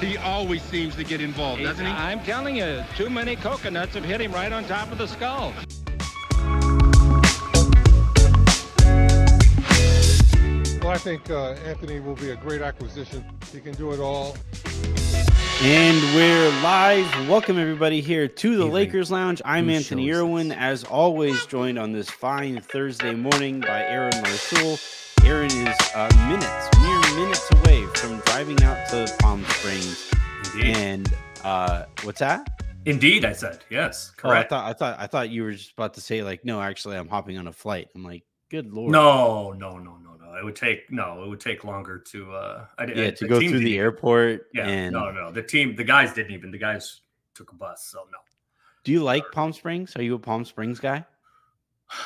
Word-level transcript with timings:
He 0.00 0.18
always 0.18 0.62
seems 0.62 0.94
to 0.96 1.04
get 1.04 1.22
involved, 1.22 1.62
doesn't 1.62 1.84
he? 1.84 1.90
I'm 1.90 2.20
telling 2.22 2.56
you, 2.56 2.84
too 2.96 3.08
many 3.08 3.34
coconuts 3.34 3.94
have 3.94 4.04
hit 4.04 4.20
him 4.20 4.30
right 4.32 4.52
on 4.52 4.64
top 4.64 4.92
of 4.92 4.98
the 4.98 5.06
skull. 5.06 5.54
Well, 10.82 10.94
I 10.94 10.98
think 10.98 11.30
uh, 11.30 11.52
Anthony 11.64 12.00
will 12.00 12.14
be 12.14 12.30
a 12.30 12.36
great 12.36 12.60
acquisition. 12.60 13.24
He 13.50 13.58
can 13.58 13.72
do 13.72 13.92
it 13.92 13.98
all. 13.98 14.36
And 15.62 16.14
we're 16.14 16.50
live. 16.62 17.28
Welcome 17.28 17.58
everybody 17.58 18.02
here 18.02 18.28
to 18.28 18.48
the 18.50 18.54
Evening. 18.56 18.72
Lakers 18.72 19.10
Lounge. 19.10 19.40
I'm 19.46 19.64
Whose 19.68 19.76
Anthony 19.78 20.12
show 20.12 20.18
Irwin, 20.18 20.48
this? 20.48 20.58
as 20.60 20.84
always, 20.84 21.46
joined 21.46 21.78
on 21.78 21.92
this 21.92 22.10
fine 22.10 22.60
Thursday 22.60 23.14
morning 23.14 23.60
by 23.62 23.82
Aaron 23.84 24.12
Larsuel. 24.12 24.78
Aaron 25.24 25.46
is 25.46 25.76
uh, 25.94 26.08
minutes, 26.28 26.68
mere 26.82 27.00
minutes 27.18 27.50
away 27.52 27.86
from 27.94 28.20
driving 28.36 28.62
out 28.64 28.86
to 28.86 29.10
Palm 29.20 29.42
Springs. 29.46 30.12
Indeed. 30.52 30.76
And 30.76 31.14
uh, 31.42 31.86
what's 32.02 32.20
that? 32.20 32.62
Indeed, 32.84 33.24
I 33.24 33.32
said 33.32 33.64
yes. 33.70 34.12
Oh, 34.22 34.28
I 34.28 34.42
thought 34.46 34.68
I 34.68 34.74
thought 34.74 35.00
I 35.00 35.06
thought 35.06 35.30
you 35.30 35.42
were 35.42 35.52
just 35.52 35.72
about 35.72 35.94
to 35.94 36.02
say 36.02 36.22
like, 36.22 36.44
no, 36.44 36.60
actually, 36.60 36.98
I'm 36.98 37.08
hopping 37.08 37.38
on 37.38 37.46
a 37.46 37.52
flight. 37.52 37.88
I'm 37.94 38.04
like, 38.04 38.24
good 38.50 38.70
lord. 38.74 38.92
no, 38.92 39.52
no, 39.52 39.78
no, 39.78 39.96
no, 39.96 40.16
no. 40.22 40.34
It 40.38 40.44
would 40.44 40.54
take 40.54 40.92
no. 40.92 41.24
It 41.24 41.30
would 41.30 41.40
take 41.40 41.64
longer 41.64 41.98
to. 42.10 42.34
uh 42.34 42.66
I, 42.76 42.84
Yeah, 42.84 43.06
I- 43.06 43.10
to 43.12 43.26
go 43.26 43.40
through 43.40 43.60
the 43.60 43.78
airport. 43.78 44.48
Yeah, 44.52 44.68
and 44.68 44.92
no, 44.92 45.10
no. 45.10 45.32
The 45.32 45.42
team, 45.42 45.74
the 45.74 45.84
guys 45.84 46.12
didn't 46.12 46.32
even. 46.32 46.50
The 46.50 46.58
guys 46.58 47.00
took 47.34 47.52
a 47.52 47.54
bus, 47.54 47.88
so 47.90 48.00
no. 48.12 48.18
do 48.84 48.92
you 48.92 49.02
like 49.02 49.24
Palm 49.32 49.54
Springs? 49.54 49.96
Are 49.96 50.02
you 50.02 50.14
a 50.14 50.18
Palm 50.18 50.44
Springs 50.44 50.78
guy? 50.78 51.06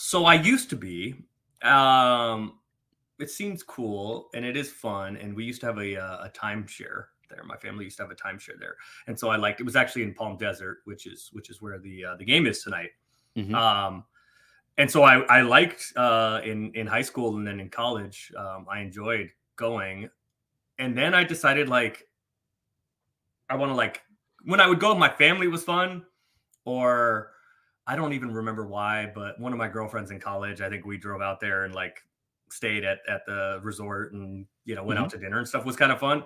So 0.00 0.24
I 0.26 0.34
used 0.34 0.70
to 0.70 0.76
be. 0.76 1.16
Um, 1.60 2.58
it 3.18 3.30
seems 3.30 3.62
cool 3.62 4.28
and 4.34 4.44
it 4.44 4.56
is 4.56 4.70
fun, 4.70 5.16
and 5.16 5.34
we 5.34 5.44
used 5.44 5.60
to 5.60 5.66
have 5.66 5.78
a 5.78 5.96
uh, 5.96 6.26
a 6.26 6.30
timeshare 6.30 7.06
there. 7.28 7.42
My 7.44 7.56
family 7.56 7.84
used 7.84 7.96
to 7.98 8.04
have 8.04 8.10
a 8.10 8.14
timeshare 8.14 8.58
there, 8.58 8.76
and 9.06 9.18
so 9.18 9.28
I 9.28 9.36
liked. 9.36 9.60
It 9.60 9.64
was 9.64 9.76
actually 9.76 10.02
in 10.02 10.14
Palm 10.14 10.36
Desert, 10.36 10.78
which 10.84 11.06
is 11.06 11.30
which 11.32 11.50
is 11.50 11.60
where 11.60 11.78
the 11.78 12.04
uh, 12.04 12.16
the 12.16 12.24
game 12.24 12.46
is 12.46 12.62
tonight. 12.62 12.90
Mhm. 13.36 13.54
Um, 13.54 14.04
and 14.78 14.88
so 14.90 15.02
I, 15.02 15.20
I 15.22 15.42
liked 15.42 15.92
uh, 15.96 16.40
in 16.44 16.72
in 16.74 16.86
high 16.86 17.02
school 17.02 17.36
and 17.36 17.46
then 17.46 17.60
in 17.60 17.68
college, 17.68 18.32
um, 18.36 18.66
I 18.70 18.80
enjoyed 18.80 19.30
going. 19.56 20.08
And 20.78 20.96
then 20.96 21.12
I 21.12 21.24
decided 21.24 21.68
like 21.68 22.06
I 23.50 23.56
want 23.56 23.70
to 23.70 23.74
like 23.74 24.02
when 24.44 24.60
I 24.60 24.68
would 24.68 24.78
go 24.78 24.94
my 24.94 25.08
family 25.08 25.48
was 25.48 25.64
fun, 25.64 26.04
or 26.64 27.32
I 27.88 27.96
don't 27.96 28.12
even 28.12 28.32
remember 28.32 28.66
why, 28.66 29.10
but 29.12 29.40
one 29.40 29.52
of 29.52 29.58
my 29.58 29.66
girlfriends 29.68 30.12
in 30.12 30.20
college, 30.20 30.60
I 30.60 30.68
think 30.68 30.84
we 30.86 30.96
drove 30.96 31.20
out 31.20 31.40
there 31.40 31.64
and 31.64 31.74
like 31.74 32.04
stayed 32.52 32.84
at 32.84 32.98
at 33.08 33.24
the 33.26 33.60
resort 33.62 34.12
and 34.12 34.46
you 34.64 34.74
know 34.74 34.84
went 34.84 34.98
out 34.98 35.10
to 35.10 35.18
dinner 35.18 35.38
and 35.38 35.48
stuff 35.48 35.64
was 35.64 35.76
kind 35.76 35.92
of 35.92 35.98
fun. 36.00 36.24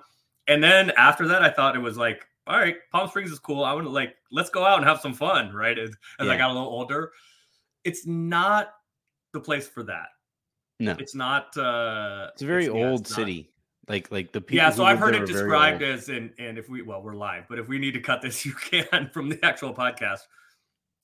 And 0.48 0.62
then 0.62 0.90
after 0.96 1.28
that, 1.28 1.42
I 1.42 1.50
thought 1.50 1.76
it 1.76 1.80
was 1.80 1.96
like, 1.96 2.26
all 2.46 2.58
right, 2.58 2.76
Palm 2.90 3.08
Springs 3.08 3.30
is 3.30 3.38
cool. 3.38 3.64
I 3.64 3.72
want 3.72 3.86
to 3.86 3.90
like 3.90 4.16
let's 4.30 4.50
go 4.50 4.64
out 4.64 4.78
and 4.78 4.86
have 4.86 5.00
some 5.00 5.14
fun, 5.14 5.52
right? 5.52 5.78
As, 5.78 5.90
as 6.18 6.28
I 6.28 6.36
got 6.36 6.50
a 6.50 6.52
little 6.52 6.68
older, 6.68 7.12
it's 7.84 8.06
not 8.06 8.74
the 9.32 9.40
place 9.40 9.68
for 9.68 9.82
that. 9.84 10.06
No, 10.80 10.96
It's 10.98 11.14
not. 11.14 11.56
uh 11.56 12.28
it's 12.32 12.42
a 12.42 12.46
very 12.46 12.64
yeah, 12.66 12.72
old 12.72 13.02
it's 13.02 13.10
not. 13.10 13.16
city. 13.16 13.48
Like 13.88 14.10
like 14.10 14.32
the 14.32 14.40
people. 14.40 14.56
Yeah, 14.64 14.70
so 14.70 14.84
I've 14.84 14.98
heard 14.98 15.14
it 15.14 15.26
described 15.26 15.82
as, 15.82 16.08
and 16.08 16.32
and 16.38 16.56
if 16.58 16.68
we 16.68 16.82
well, 16.82 17.02
we're 17.02 17.14
live, 17.14 17.44
but 17.48 17.58
if 17.58 17.68
we 17.68 17.78
need 17.78 17.94
to 17.94 18.00
cut 18.00 18.22
this, 18.22 18.44
you 18.46 18.52
can 18.52 19.10
from 19.12 19.28
the 19.28 19.38
actual 19.44 19.74
podcast. 19.74 20.20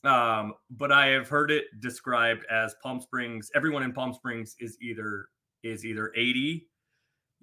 Um, 0.05 0.55
but 0.71 0.93
I 0.93 1.09
have 1.09 1.29
heard 1.29 1.51
it 1.51 1.65
described 1.81 2.45
as 2.51 2.75
Palm 2.83 3.01
Springs. 3.01 3.51
Everyone 3.55 3.83
in 3.83 3.93
Palm 3.93 4.13
Springs 4.13 4.55
is 4.61 4.79
either 4.81 5.27
is 5.65 5.85
either 5.85 6.13
80 6.15 6.69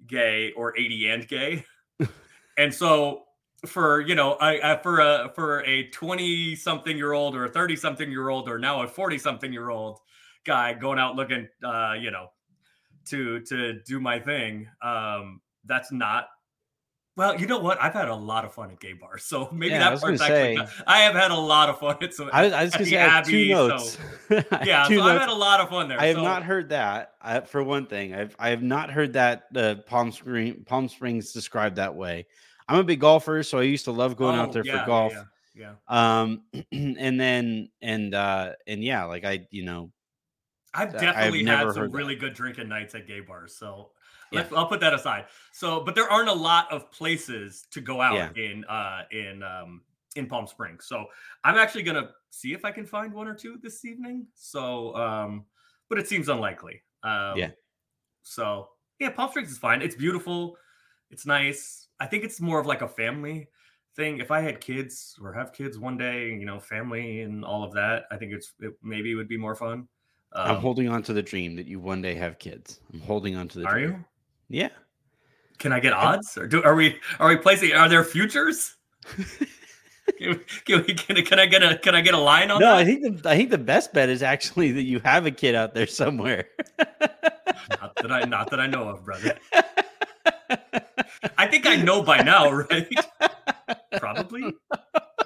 gay 0.06 0.52
or 0.52 0.76
80 0.76 1.08
and 1.08 1.28
gay, 1.28 1.64
and 2.58 2.72
so 2.72 3.24
for 3.66 4.00
you 4.00 4.14
know, 4.14 4.32
I, 4.34 4.72
I 4.72 4.82
for 4.82 5.00
a 5.00 5.32
for 5.34 5.64
a 5.64 5.88
20 5.90 6.56
something 6.56 6.96
year 6.96 7.12
old 7.12 7.36
or 7.36 7.44
a 7.44 7.48
30 7.48 7.76
something 7.76 8.10
year 8.10 8.28
old 8.28 8.48
or 8.48 8.58
now 8.58 8.82
a 8.82 8.88
40 8.88 9.18
something 9.18 9.52
year 9.52 9.70
old 9.70 9.98
guy 10.44 10.72
going 10.74 10.98
out 10.98 11.16
looking, 11.16 11.48
uh, 11.64 11.94
you 11.98 12.10
know, 12.10 12.28
to 13.06 13.40
to 13.40 13.80
do 13.86 14.00
my 14.00 14.18
thing. 14.18 14.68
Um, 14.82 15.40
that's 15.64 15.92
not. 15.92 16.28
Well, 17.16 17.40
you 17.40 17.46
know 17.46 17.58
what? 17.58 17.82
I've 17.82 17.94
had 17.94 18.08
a 18.08 18.14
lot 18.14 18.44
of 18.44 18.52
fun 18.52 18.70
at 18.70 18.78
gay 18.78 18.92
bars, 18.92 19.24
so 19.24 19.48
maybe 19.52 19.72
Yeah, 19.72 19.78
that 19.80 19.92
was 19.92 20.00
part's 20.02 20.20
actually. 20.20 20.56
say- 20.56 20.66
I 20.86 20.98
have 20.98 21.14
had 21.14 21.30
a 21.30 21.34
lot 21.36 21.70
of 21.70 21.78
fun 21.78 21.96
at 22.02 22.12
some. 22.12 22.28
I, 22.32 22.50
I 22.50 22.64
was 22.64 22.72
gonna 22.74 22.84
say 22.86 22.98
I 22.98 23.08
have 23.08 23.26
two 23.26 23.36
Abbey, 23.36 23.52
so- 23.52 23.68
notes. 23.68 23.98
Yeah, 24.66 24.84
two 24.86 24.96
so 24.98 25.02
I've 25.02 25.18
had 25.20 25.30
a 25.30 25.34
lot 25.34 25.60
of 25.60 25.70
fun 25.70 25.88
there. 25.88 25.98
I 25.98 26.06
have 26.06 26.16
so- 26.16 26.22
not 26.22 26.42
heard 26.42 26.68
that. 26.68 27.12
I, 27.22 27.40
for 27.40 27.62
one 27.62 27.86
thing, 27.86 28.14
I've 28.14 28.36
I 28.38 28.50
have 28.50 28.62
not 28.62 28.90
heard 28.90 29.14
that 29.14 29.44
the 29.52 29.82
Palm 29.86 30.12
Spring 30.12 30.62
Palm 30.66 30.88
Springs 30.88 31.32
described 31.32 31.76
that 31.76 31.94
way. 31.94 32.26
I'm 32.68 32.78
a 32.80 32.84
big 32.84 33.00
golfer, 33.00 33.42
so 33.42 33.58
I 33.58 33.62
used 33.62 33.84
to 33.86 33.92
love 33.92 34.16
going 34.16 34.36
out 34.36 34.50
Oh, 34.50 34.52
there 34.52 34.64
yeah, 34.66 34.80
for 34.80 34.86
golf. 34.86 35.12
Yeah, 35.54 35.72
yeah. 35.88 36.20
Um, 36.20 36.42
and 36.72 37.18
then 37.18 37.70
and 37.80 38.14
uh 38.14 38.52
and 38.66 38.84
yeah, 38.84 39.04
like 39.04 39.24
I 39.24 39.46
you 39.50 39.64
know 39.64 39.90
I've 40.74 40.94
I've 40.94 41.00
definitely 41.00 41.44
had 41.46 41.60
some 41.68 41.76
heard 41.76 41.92
that. 41.92 41.96
really 41.96 42.16
good 42.16 42.34
drinking 42.34 42.68
nights 42.68 42.94
at 42.94 43.06
gay 43.06 43.20
bars. 43.20 43.56
So 43.56 43.92
Yeah. 44.36 44.56
I'll 44.56 44.66
put 44.68 44.80
that 44.80 44.94
aside. 44.94 45.26
So, 45.52 45.80
but 45.80 45.94
there 45.94 46.10
aren't 46.10 46.28
a 46.28 46.34
lot 46.34 46.70
of 46.72 46.90
places 46.90 47.66
to 47.70 47.80
go 47.80 48.00
out 48.00 48.14
Yeah. 48.14 48.30
in 48.44 48.64
uh 48.66 49.02
in 49.10 49.42
um 49.42 49.82
in 50.16 50.26
Palm 50.26 50.46
Springs. 50.46 50.86
So 50.86 51.06
I'm 51.44 51.56
actually 51.56 51.82
gonna 51.82 52.10
see 52.30 52.52
if 52.52 52.64
I 52.64 52.70
can 52.70 52.86
find 52.86 53.12
one 53.12 53.28
or 53.28 53.34
two 53.34 53.58
this 53.62 53.84
evening. 53.84 54.26
So 54.34 54.94
um, 54.96 55.44
but 55.88 55.98
it 55.98 56.08
seems 56.08 56.28
unlikely. 56.28 56.82
Um, 57.02 57.36
Yeah. 57.36 57.50
So 58.22 58.68
yeah, 58.98 59.10
Palm 59.10 59.30
Springs 59.30 59.50
is 59.50 59.58
fine. 59.58 59.82
It's 59.82 59.94
beautiful. 59.96 60.56
It's 61.10 61.26
nice. 61.26 61.88
I 62.00 62.06
think 62.06 62.24
it's 62.24 62.40
more 62.40 62.58
of 62.58 62.66
like 62.66 62.82
a 62.82 62.88
family 62.88 63.48
thing. 63.94 64.18
If 64.18 64.30
I 64.30 64.40
had 64.40 64.60
kids 64.60 65.18
or 65.22 65.32
have 65.32 65.52
kids 65.52 65.78
one 65.78 65.96
day, 65.96 66.28
you 66.30 66.44
know, 66.44 66.58
family 66.60 67.22
and 67.22 67.44
all 67.44 67.62
of 67.62 67.72
that, 67.74 68.04
I 68.10 68.16
think 68.16 68.32
it's 68.32 68.52
it 68.60 68.74
maybe 68.82 69.14
would 69.14 69.28
be 69.28 69.36
more 69.36 69.54
fun. 69.54 69.88
I'm 70.32 70.56
Um, 70.56 70.60
holding 70.60 70.88
on 70.88 71.02
to 71.04 71.12
the 71.12 71.22
dream 71.22 71.56
that 71.56 71.66
you 71.66 71.78
one 71.80 72.02
day 72.02 72.14
have 72.16 72.38
kids. 72.38 72.80
I'm 72.92 73.00
holding 73.00 73.36
on 73.36 73.48
to 73.48 73.60
the 73.60 73.66
Are 73.66 73.74
dream. 73.74 73.90
you? 73.90 74.04
Yeah. 74.48 74.68
Can 75.58 75.72
I 75.72 75.80
get 75.80 75.92
odds, 75.92 76.36
or 76.36 76.46
do 76.46 76.62
are 76.62 76.74
we 76.74 76.98
are 77.18 77.28
we 77.28 77.36
placing? 77.36 77.72
Are 77.72 77.88
there 77.88 78.04
futures? 78.04 78.76
can, 79.16 79.26
we, 80.20 80.34
can, 80.64 80.84
we, 80.86 80.94
can, 80.94 81.16
I- 81.16 81.22
can 81.22 81.38
I 81.38 81.46
get 81.46 81.62
a 81.62 81.78
can 81.78 81.94
I 81.94 82.00
get 82.02 82.14
a 82.14 82.18
line 82.18 82.50
on 82.50 82.60
No, 82.60 82.66
that? 82.66 82.76
I 82.76 82.84
think 82.84 83.22
the 83.22 83.30
I 83.30 83.36
think 83.36 83.50
the 83.50 83.58
best 83.58 83.92
bet 83.94 84.08
is 84.08 84.22
actually 84.22 84.72
that 84.72 84.82
you 84.82 85.00
have 85.00 85.24
a 85.26 85.30
kid 85.30 85.54
out 85.54 85.74
there 85.74 85.86
somewhere. 85.86 86.48
not 86.78 87.96
that 87.96 88.12
I 88.12 88.24
not 88.24 88.50
that 88.50 88.60
I 88.60 88.66
know 88.66 88.88
of, 88.88 89.04
brother. 89.04 89.38
I 91.38 91.46
think 91.46 91.66
I 91.66 91.76
know 91.76 92.02
by 92.02 92.18
now, 92.18 92.50
right? 92.50 92.88
Probably. 93.96 94.54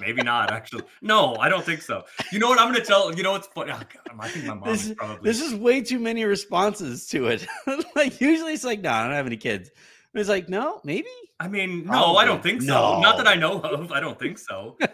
Maybe 0.01 0.23
not, 0.23 0.51
actually. 0.51 0.83
No, 1.01 1.35
I 1.35 1.47
don't 1.47 1.63
think 1.63 1.81
so. 1.81 2.03
You 2.31 2.39
know 2.39 2.49
what? 2.49 2.59
I'm 2.59 2.69
going 2.69 2.81
to 2.81 2.85
tell. 2.85 3.13
You 3.15 3.23
know 3.23 3.31
what's 3.31 3.47
funny? 3.47 3.71
Oh, 3.71 3.77
God, 3.77 4.19
I 4.19 4.27
think 4.27 4.45
my 4.45 4.53
mom 4.55 4.67
This 4.69 4.87
is 4.87 4.95
probably. 4.95 5.29
This 5.29 5.39
is 5.39 5.53
way 5.55 5.81
too 5.81 5.99
many 5.99 6.25
responses 6.25 7.07
to 7.09 7.27
it. 7.27 7.47
like 7.95 8.19
usually 8.19 8.53
it's 8.53 8.63
like, 8.63 8.81
no, 8.81 8.91
I 8.91 9.03
don't 9.05 9.13
have 9.13 9.27
any 9.27 9.37
kids. 9.37 9.69
And 10.13 10.19
It's 10.19 10.29
like, 10.29 10.49
no, 10.49 10.81
maybe. 10.83 11.07
I 11.39 11.47
mean, 11.47 11.85
no, 11.85 12.17
I 12.17 12.25
don't 12.25 12.43
think 12.43 12.61
so. 12.61 12.67
No. 12.67 12.99
Not 12.99 13.17
that 13.17 13.27
I 13.27 13.35
know 13.35 13.61
of. 13.61 13.91
I 13.91 13.99
don't 13.99 14.19
think 14.19 14.37
so. 14.37 14.77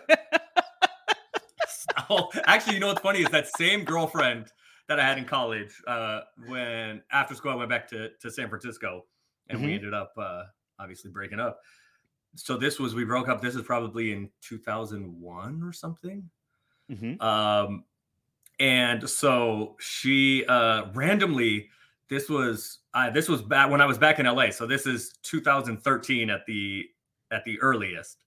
so, 1.67 2.29
actually, 2.45 2.75
you 2.75 2.79
know 2.79 2.87
what's 2.87 3.01
funny 3.01 3.19
is 3.21 3.29
that 3.29 3.47
same 3.57 3.83
girlfriend 3.83 4.51
that 4.87 4.99
I 4.99 5.03
had 5.03 5.17
in 5.17 5.25
college. 5.25 5.73
Uh, 5.87 6.21
when 6.47 7.01
after 7.11 7.35
school, 7.35 7.51
I 7.51 7.55
went 7.55 7.69
back 7.69 7.87
to 7.89 8.09
to 8.21 8.31
San 8.31 8.49
Francisco, 8.49 9.05
and 9.49 9.61
we 9.61 9.69
Mhm. 9.71 9.75
ended 9.75 9.93
up 9.93 10.13
uh, 10.17 10.43
obviously 10.79 11.11
breaking 11.11 11.39
up. 11.39 11.59
So 12.37 12.57
this 12.57 12.79
was 12.79 12.95
we 12.95 13.03
broke 13.03 13.27
up. 13.27 13.41
This 13.41 13.55
is 13.55 13.61
probably 13.63 14.11
in 14.11 14.29
2001 14.41 15.63
or 15.63 15.73
something. 15.73 16.29
Mhm. 16.89 17.21
Um, 17.21 17.83
and 18.59 19.07
so 19.07 19.75
she 19.79 20.45
uh, 20.45 20.85
randomly, 20.93 21.69
this 22.09 22.29
was 22.29 22.79
uh, 22.93 23.09
this 23.09 23.27
was 23.27 23.41
back 23.41 23.69
when 23.69 23.81
I 23.81 23.85
was 23.85 23.97
back 23.97 24.19
in 24.19 24.25
LA. 24.25 24.49
So 24.51 24.65
this 24.65 24.85
is 24.87 25.13
2013 25.23 26.29
at 26.29 26.45
the 26.45 26.87
at 27.31 27.43
the 27.43 27.59
earliest. 27.59 28.23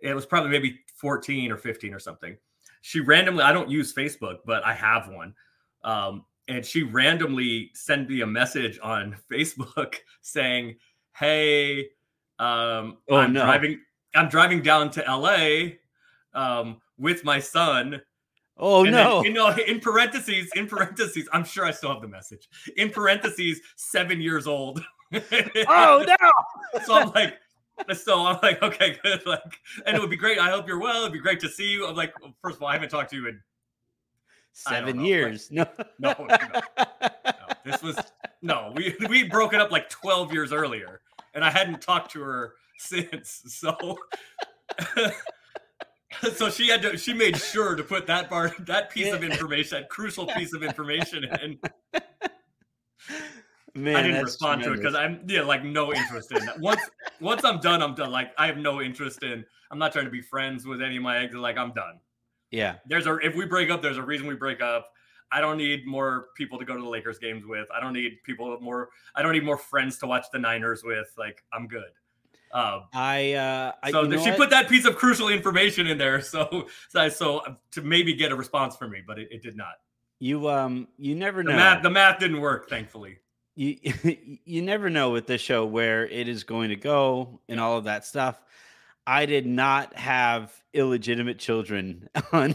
It 0.00 0.14
was 0.14 0.26
probably 0.26 0.50
maybe 0.50 0.80
14 0.96 1.50
or 1.50 1.56
15 1.56 1.94
or 1.94 1.98
something. 1.98 2.36
She 2.82 3.00
randomly, 3.00 3.42
I 3.42 3.52
don't 3.52 3.70
use 3.70 3.94
Facebook, 3.94 4.38
but 4.44 4.64
I 4.64 4.74
have 4.74 5.08
one. 5.08 5.34
Um, 5.82 6.24
and 6.48 6.64
she 6.64 6.82
randomly 6.82 7.70
sent 7.74 8.08
me 8.08 8.20
a 8.20 8.26
message 8.26 8.78
on 8.82 9.16
Facebook 9.30 9.96
saying, 10.20 10.76
"Hey, 11.12 11.88
um, 12.38 12.98
Oh, 13.08 13.16
I'm 13.16 13.32
no. 13.32 13.44
driving. 13.44 13.80
I'm 14.14 14.28
driving 14.28 14.62
down 14.62 14.90
to 14.92 15.00
LA 15.02 15.70
um, 16.34 16.80
with 16.98 17.24
my 17.24 17.38
son. 17.40 18.00
Oh 18.56 18.84
And 18.84 18.92
no. 18.92 19.16
Then, 19.16 19.24
you 19.24 19.32
know, 19.32 19.50
in 19.50 19.80
parentheses, 19.80 20.48
in 20.54 20.66
parentheses, 20.68 21.28
I'm 21.32 21.44
sure 21.44 21.64
I 21.64 21.72
still 21.72 21.92
have 21.92 22.00
the 22.02 22.08
message. 22.08 22.48
In 22.76 22.90
parentheses, 22.90 23.60
seven 23.76 24.20
years 24.20 24.46
old. 24.46 24.84
oh 25.12 26.04
no. 26.20 26.80
so 26.84 26.94
I'm 26.94 27.10
like, 27.10 27.38
so 27.96 28.24
I'm 28.26 28.38
like, 28.42 28.62
okay, 28.62 28.96
good. 29.02 29.22
Like, 29.26 29.58
and 29.86 29.96
it 29.96 30.00
would 30.00 30.10
be 30.10 30.16
great. 30.16 30.38
I 30.38 30.50
hope 30.50 30.68
you're 30.68 30.78
well. 30.78 31.00
It'd 31.02 31.12
be 31.12 31.18
great 31.18 31.40
to 31.40 31.48
see 31.48 31.68
you. 31.72 31.86
I'm 31.86 31.96
like, 31.96 32.18
well, 32.20 32.32
first 32.40 32.56
of 32.56 32.62
all, 32.62 32.68
I 32.68 32.74
haven't 32.74 32.90
talked 32.90 33.10
to 33.10 33.16
you 33.16 33.26
in 33.28 33.40
Seven 34.52 34.96
know, 34.96 35.02
like- 35.02 35.08
years. 35.08 35.50
No. 35.50 35.66
No, 35.98 36.14
no, 36.20 36.36
no. 36.54 36.84
this 37.64 37.82
was 37.82 37.96
no, 38.42 38.72
we 38.76 38.94
we 39.08 39.24
broken 39.24 39.58
up 39.58 39.72
like 39.72 39.88
12 39.90 40.32
years 40.32 40.52
earlier, 40.52 41.00
and 41.34 41.44
I 41.44 41.50
hadn't 41.50 41.80
talked 41.80 42.12
to 42.12 42.20
her 42.22 42.54
since. 42.78 43.42
So 43.46 43.98
so 46.36 46.50
she 46.50 46.68
had 46.68 46.82
to 46.82 46.96
she 46.96 47.12
made 47.12 47.36
sure 47.36 47.74
to 47.74 47.82
put 47.82 48.06
that 48.06 48.28
part 48.28 48.54
that 48.66 48.90
piece 48.90 49.12
of 49.12 49.22
information, 49.22 49.80
that 49.80 49.88
crucial 49.88 50.26
piece 50.26 50.52
of 50.54 50.62
information 50.62 51.24
in. 51.42 51.58
Man, 53.76 53.96
I 53.96 54.02
didn't 54.02 54.22
respond 54.22 54.62
to 54.62 54.72
it 54.72 54.76
because. 54.76 54.94
I'm 54.94 55.20
yeah, 55.26 55.42
like 55.42 55.64
no 55.64 55.92
interest 55.92 56.30
in 56.30 56.44
that. 56.46 56.60
Once 56.60 56.80
once 57.20 57.44
I'm 57.44 57.58
done, 57.58 57.82
I'm 57.82 57.94
done. 57.94 58.12
Like 58.12 58.30
I 58.38 58.46
have 58.46 58.56
no 58.56 58.80
interest 58.80 59.24
in 59.24 59.44
I'm 59.70 59.78
not 59.78 59.92
trying 59.92 60.04
to 60.04 60.10
be 60.10 60.22
friends 60.22 60.66
with 60.66 60.80
any 60.80 60.96
of 60.96 61.02
my 61.02 61.18
exes. 61.18 61.40
Like 61.40 61.58
I'm 61.58 61.72
done. 61.72 61.98
yeah. 62.52 62.76
There's 62.86 63.08
a 63.08 63.16
if 63.16 63.34
we 63.34 63.46
break 63.46 63.70
up, 63.70 63.82
there's 63.82 63.98
a 63.98 64.02
reason 64.02 64.28
we 64.28 64.36
break 64.36 64.60
up. 64.62 64.92
I 65.34 65.40
don't 65.40 65.56
need 65.58 65.86
more 65.86 66.28
people 66.36 66.58
to 66.58 66.64
go 66.64 66.76
to 66.76 66.82
the 66.82 66.88
Lakers 66.88 67.18
games 67.18 67.44
with. 67.44 67.66
I 67.74 67.80
don't 67.80 67.92
need 67.92 68.18
people 68.24 68.56
more. 68.60 68.90
I 69.16 69.22
don't 69.22 69.32
need 69.32 69.44
more 69.44 69.58
friends 69.58 69.98
to 69.98 70.06
watch 70.06 70.26
the 70.32 70.38
Niners 70.38 70.82
with. 70.84 71.12
Like 71.18 71.42
I'm 71.52 71.66
good. 71.66 71.90
Um, 72.52 72.82
I 72.94 73.32
uh 73.32 73.72
I, 73.82 73.90
so 73.90 74.02
you 74.02 74.08
know 74.10 74.18
she 74.22 74.30
what? 74.30 74.38
put 74.38 74.50
that 74.50 74.68
piece 74.68 74.84
of 74.84 74.94
crucial 74.94 75.28
information 75.28 75.88
in 75.88 75.98
there, 75.98 76.20
so 76.34 76.68
so, 76.88 77.08
so 77.08 77.38
uh, 77.38 77.54
to 77.72 77.82
maybe 77.82 78.14
get 78.14 78.30
a 78.30 78.36
response 78.36 78.76
from 78.76 78.92
me, 78.92 79.02
but 79.04 79.18
it, 79.18 79.28
it 79.32 79.42
did 79.42 79.56
not. 79.56 79.74
you 80.20 80.48
um 80.48 80.86
you 80.96 81.16
never 81.16 81.42
The 81.42 81.50
know. 81.50 81.56
math 81.56 81.82
the 81.82 81.90
math 81.90 82.20
didn't 82.20 82.40
work, 82.40 82.70
thankfully. 82.70 83.18
you 83.56 83.76
you 84.44 84.62
never 84.62 84.88
know 84.88 85.10
with 85.10 85.26
this 85.26 85.40
show 85.40 85.66
where 85.66 86.06
it 86.06 86.28
is 86.28 86.44
going 86.44 86.68
to 86.68 86.76
go 86.76 87.40
and 87.48 87.58
all 87.58 87.76
of 87.76 87.84
that 87.84 88.04
stuff. 88.06 88.40
I 89.06 89.26
did 89.26 89.44
not 89.46 89.94
have 89.96 90.50
illegitimate 90.72 91.38
children 91.38 92.08
on 92.32 92.54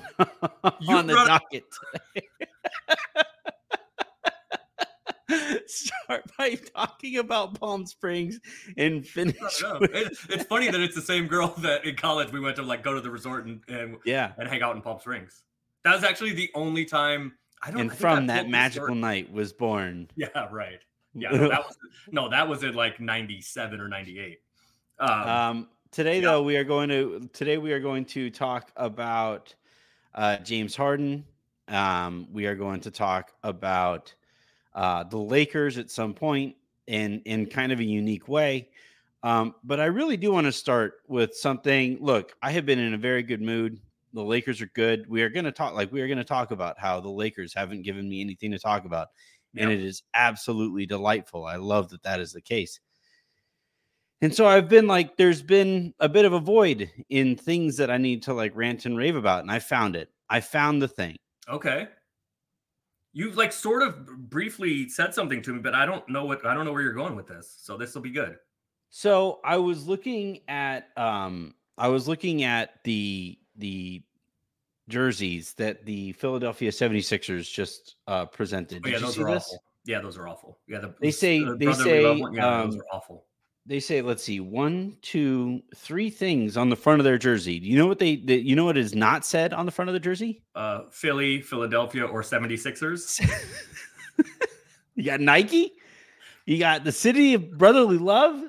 You 0.80 0.96
on 0.96 1.08
the 1.08 1.14
brought- 1.14 1.28
docket 1.28 1.66
today. 2.16 2.28
Start 5.68 6.24
by 6.38 6.56
talking 6.76 7.18
about 7.18 7.60
Palm 7.60 7.86
Springs 7.86 8.40
and 8.78 9.06
finish. 9.06 9.36
No, 9.62 9.78
with- 9.80 9.94
it- 9.94 10.18
it's 10.30 10.44
funny 10.46 10.72
that 10.72 10.82
it's 10.82 10.96
the 10.96 11.02
same 11.02 11.28
girl 11.28 11.50
that 11.60 11.86
in 11.86 11.96
college 11.96 12.32
we 12.32 12.40
went 12.40 12.56
to 12.56 12.64
like 12.64 12.84
go 12.84 12.96
to 12.96 13.02
the 13.02 13.12
resort 13.12 13.46
and 13.46 13.62
and, 13.68 13.98
yeah, 14.06 14.32
and 14.38 14.48
hang 14.50 14.64
out 14.64 14.76
in 14.76 14.82
Palm 14.82 15.00
Springs. 15.00 15.44
That 15.84 15.94
was 15.94 16.04
actually 16.04 16.34
the 16.34 16.50
only 16.56 16.84
time 16.86 17.34
I 17.62 17.70
don't. 17.70 17.82
and 17.82 17.92
I 17.92 17.96
from 17.96 18.28
that 18.28 18.50
magical 18.50 18.88
story- 18.88 19.00
night 19.00 19.32
was 19.32 19.54
born. 19.54 20.10
Yeah, 20.16 20.48
right. 20.52 20.80
Yeah, 21.14 21.30
no, 21.32 21.50
that 21.50 21.64
was 21.66 21.78
no, 22.12 22.30
that 22.30 22.48
was 22.50 22.64
in 22.64 22.74
like 22.74 23.00
'97 23.00 23.80
or 23.80 23.88
'98. 23.88 24.40
Um, 25.00 25.10
Um, 25.12 25.68
today, 25.92 26.16
Yeah. 26.22 26.32
though, 26.32 26.42
we 26.44 26.58
are 26.58 26.64
going 26.64 26.90
to 26.90 27.30
today 27.34 27.60
we 27.60 27.72
are 27.74 27.80
going 27.80 28.06
to 28.06 28.32
talk 28.32 28.72
about 28.76 29.54
uh, 30.16 30.38
James 30.38 30.76
Harden. 30.76 31.24
Um, 31.69 32.27
we 32.31 32.45
are 32.45 32.56
going 32.56 32.81
to 32.81 32.92
talk 32.92 33.31
about 33.44 34.13
uh, 34.74 35.04
the 35.04 35.18
Lakers 35.18 35.77
at 35.77 35.92
some 35.92 36.13
point 36.13 36.56
in 36.88 37.21
in 37.25 37.45
kind 37.45 37.71
of 37.71 37.80
a 37.80 37.83
unique 37.83 38.27
way. 38.27 38.69
Um, 39.21 39.54
but 39.63 39.80
I 39.80 39.86
really 39.86 40.18
do 40.18 40.31
want 40.31 40.45
to 40.45 40.51
start 40.51 41.01
with 41.07 41.36
something. 41.36 41.98
Look, 42.00 42.33
I 42.42 42.51
have 42.51 42.66
been 42.66 42.80
in 42.80 42.94
a 42.94 42.98
very 42.98 43.21
good 43.21 43.42
mood. 43.42 43.80
The 44.13 44.24
Lakers 44.24 44.62
are 44.62 44.71
good. 44.74 45.07
We 45.10 45.21
are 45.21 45.30
going 45.30 45.45
to 45.45 45.51
talk 45.51 45.74
like 45.74 45.92
we 45.92 46.01
are 46.01 46.07
going 46.07 46.18
to 46.18 46.24
talk 46.24 46.51
about 46.51 46.80
how 46.80 47.00
the 47.00 47.10
Lakers 47.10 47.54
haven't 47.54 47.83
given 47.83 48.10
me 48.10 48.22
anything 48.22 48.51
to 48.51 48.60
talk 48.60 48.86
about, 48.86 49.10
and 49.56 49.72
it 49.72 49.81
is 49.83 50.04
absolutely 50.13 50.86
delightful. 50.86 51.45
I 51.45 51.57
love 51.57 51.89
that 51.89 52.04
that 52.04 52.19
is 52.19 52.31
the 52.31 52.42
case. 52.42 52.80
And 54.22 54.36
so 54.36 54.45
I've 54.48 54.68
been 54.68 54.88
like, 54.88 55.15
there's 55.15 55.42
been 55.42 55.94
a 56.00 56.10
bit 56.10 56.25
of 56.25 56.33
a 56.33 56.39
void 56.39 56.89
in 57.10 57.38
things 57.38 57.77
that 57.77 57.89
I 57.89 57.98
need 57.98 58.24
to 58.24 58.33
like 58.33 58.51
rant 58.56 58.86
and 58.86 58.98
rave 58.98 59.15
about. 59.15 59.42
And 59.42 59.51
I 59.51 59.60
found 59.60 59.95
it. 59.95 60.10
I 60.30 60.42
found 60.42 60.81
the 60.81 60.89
thing. 60.89 61.15
Okay. 61.50 61.88
You've 63.12 63.38
like 63.38 63.51
sort 63.51 63.81
of 63.81 64.30
briefly 64.30 64.88
said 64.88 65.13
something 65.13 65.42
to 65.42 65.54
me, 65.54 65.60
but 65.60 65.74
I 65.74 65.86
don't 65.86 66.07
know 66.07 66.25
what 66.25 66.46
I 66.46 66.54
don't 66.54 66.66
know 66.66 66.72
where 66.72 66.81
you're 66.81 66.94
going 66.94 67.16
with 67.16 67.28
this. 67.28 67.56
So 67.60 67.75
this 67.75 67.96
will 67.96 68.01
be 68.01 68.12
good. 68.12 68.38
So 68.92 69.40
I 69.44 69.57
was 69.57 69.88
looking 69.88 70.42
at 70.48 70.90
um 70.96 71.56
I 71.78 71.88
was 71.88 72.07
looking 72.07 72.44
at 72.44 72.84
the 72.84 73.38
the 73.57 74.04
jerseys 74.88 75.54
that 75.54 75.86
the 75.86 76.12
Philadelphia 76.13 76.72
76ers 76.72 77.51
just 77.51 77.96
uh 78.07 78.25
presented. 78.25 78.84
Oh, 78.86 78.90
yeah, 78.90 79.00
those 79.00 79.18
are 79.18 79.31
this? 79.31 79.46
awful. 79.46 79.63
Yeah, 79.86 80.01
those 80.01 80.18
are 80.18 80.28
awful. 80.28 80.60
Yeah, 80.68 80.80
the, 80.80 80.94
They 81.01 81.12
say- 81.12 81.44
the 81.44 81.56
they 81.56 81.66
love 81.66 81.78
say, 81.78 82.01
yeah, 82.04 82.63
those 82.63 82.75
um, 82.75 82.81
are 82.81 82.96
awful. 82.96 83.25
They 83.69 83.80
say, 83.80 84.01
let's 84.01 84.24
see, 84.24 84.39
one, 84.39 84.98
two, 85.04 85.62
three 85.75 86.10
things 86.10 86.57
on 86.57 86.69
the 86.71 86.75
front 86.75 87.00
of 87.00 87.04
their 87.04 87.19
jersey. 87.19 87.60
Do 87.60 87.68
you 87.68 87.77
know 87.77 87.86
what 87.86 88.00
they, 88.00 88.16
they 88.16 88.38
you 88.38 88.56
know 88.56 88.66
what 88.66 88.77
is 88.77 88.95
not 88.95 89.24
said 89.24 89.54
on 89.54 89.68
the 89.68 89.71
front 89.71 89.89
of 89.89 89.94
the 89.94 90.00
jersey? 90.00 90.42
Uh, 90.56 90.86
Philly, 90.89 91.39
Philadelphia, 91.39 92.04
or 92.04 92.24
76ers. 92.24 93.21
you 94.95 95.04
got 95.04 95.19
Nike, 95.19 95.74
you 96.48 96.57
got 96.57 96.83
the 96.83 96.92
city 96.92 97.36
of 97.36 97.60
brotherly 97.60 98.00
love, 98.00 98.42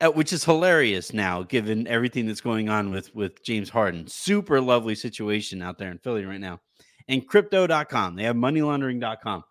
uh, 0.00 0.10
which 0.10 0.32
is 0.32 0.44
hilarious 0.44 1.12
now, 1.12 1.42
given 1.42 1.88
everything 1.88 2.24
that's 2.24 2.40
going 2.40 2.68
on 2.68 2.92
with 2.92 3.12
with 3.16 3.42
James 3.42 3.70
Harden. 3.70 4.06
Super 4.06 4.60
lovely 4.60 4.94
situation 4.94 5.60
out 5.62 5.78
there 5.78 5.90
in 5.90 5.98
Philly 5.98 6.24
right 6.24 6.40
now, 6.40 6.60
and 7.08 7.26
Crypto.com. 7.26 8.14
They 8.14 8.22
have 8.22 8.36
MoneyLaundering.com. 8.36 9.42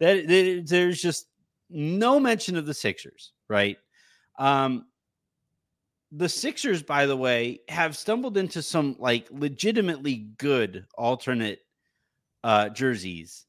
That 0.00 0.26
that- 0.26 0.64
there's 0.66 1.00
just 1.00 1.28
no 1.70 2.18
mention 2.18 2.56
of 2.56 2.66
the 2.66 2.74
Sixers, 2.74 3.32
right? 3.48 3.76
Um, 4.38 4.86
the 6.12 6.28
Sixers, 6.28 6.82
by 6.82 7.06
the 7.06 7.16
way, 7.16 7.60
have 7.68 7.96
stumbled 7.96 8.36
into 8.36 8.62
some 8.62 8.96
like 8.98 9.28
legitimately 9.30 10.28
good 10.38 10.86
alternate 10.96 11.60
uh 12.44 12.68
jerseys 12.68 13.46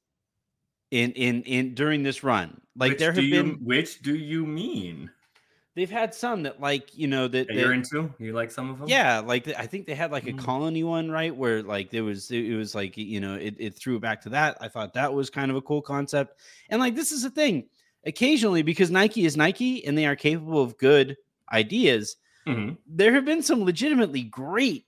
in 0.92 1.12
in 1.14 1.44
in 1.44 1.74
during 1.76 2.04
this 2.04 2.24
run. 2.24 2.62
Like 2.76 2.92
which 2.92 3.00
there 3.00 3.12
have 3.14 3.24
you, 3.24 3.44
been 3.44 3.66
which 3.66 4.02
do 4.02 4.16
you 4.16 4.46
mean? 4.46 5.12
they've 5.76 5.92
had 5.92 6.14
some 6.14 6.44
that 6.44 6.60
like 6.60 6.98
you 6.98 7.08
know 7.08 7.28
that, 7.28 7.48
That 7.48 7.56
you're 7.56 7.74
into? 7.74 8.12
You 8.18 8.34
like 8.34 8.50
some 8.52 8.70
of 8.72 8.80
them? 8.80 8.88
yeah 8.90 9.20
like 9.20 9.48
I 9.50 9.68
think 9.68 9.86
they 9.86 9.96
had 9.96 10.12
like 10.12 10.28
a 10.28 10.34
Mm. 10.34 10.40
colony 10.40 10.84
one 10.84 11.12
right 11.12 11.36
where 11.36 11.62
like 11.62 11.92
there 11.92 12.04
was 12.04 12.32
it, 12.32 12.46
it 12.46 12.56
was 12.56 12.74
like 12.74 12.98
you 12.98 13.20
know 13.20 13.36
it, 13.36 13.56
it 13.60 13.76
threw 13.78 14.00
back 14.00 14.22
to 14.22 14.30
that. 14.30 14.58
I 14.62 14.68
thought 14.70 14.94
that 14.94 15.14
was 15.14 15.30
kind 15.30 15.52
of 15.52 15.58
a 15.58 15.62
cool 15.62 15.82
concept. 15.82 16.40
And 16.70 16.80
like 16.80 16.96
this 16.96 17.12
is 17.12 17.24
the 17.24 17.30
thing 17.30 17.70
occasionally 18.06 18.62
because 18.62 18.90
Nike 18.92 19.26
is 19.26 19.36
Nike 19.38 19.86
and 19.86 19.98
they 19.98 20.06
are 20.06 20.16
capable 20.16 20.62
of 20.62 20.78
good 20.78 21.18
ideas 21.52 22.18
Mhm. 22.46 22.78
there 22.88 23.14
have 23.14 23.26
been 23.26 23.42
some 23.44 23.64
legitimately 23.64 24.24
great 24.24 24.86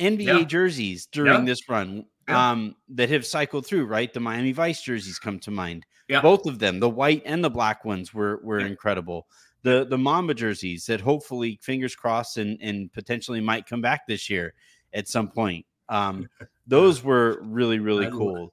NBA 0.00 0.38
Yeah. 0.40 0.44
jerseys 0.44 1.06
during 1.06 1.32
Yeah. 1.32 1.44
this 1.44 1.68
run 1.68 2.06
um, 2.26 2.74
that 2.88 3.10
have 3.10 3.24
cycled 3.26 3.66
through, 3.66 3.84
right? 3.84 4.12
The 4.12 4.18
Miami 4.18 4.52
Vice 4.52 4.82
jerseys 4.82 5.18
come 5.18 5.38
to 5.40 5.50
mind. 5.50 5.84
Yeah. 6.08 6.20
Both 6.22 6.46
of 6.46 6.58
them, 6.58 6.80
the 6.80 6.88
white 6.88 7.22
and 7.26 7.44
the 7.44 7.50
black 7.50 7.84
ones 7.84 8.12
were 8.14 8.40
were 8.42 8.58
incredible. 8.60 9.28
The 9.62 9.84
the 9.84 9.98
Mamba 9.98 10.34
jerseys 10.34 10.86
that 10.86 11.00
hopefully 11.00 11.58
fingers 11.62 11.94
crossed 11.94 12.38
and 12.38 12.58
and 12.62 12.92
potentially 12.92 13.40
might 13.40 13.66
come 13.66 13.80
back 13.82 14.06
this 14.06 14.28
year 14.30 14.54
at 14.94 15.06
some 15.06 15.28
point. 15.28 15.64
Um, 15.90 16.28
those 16.66 17.02
were 17.04 17.38
really 17.42 17.78
really 17.78 18.10
cool. 18.10 18.52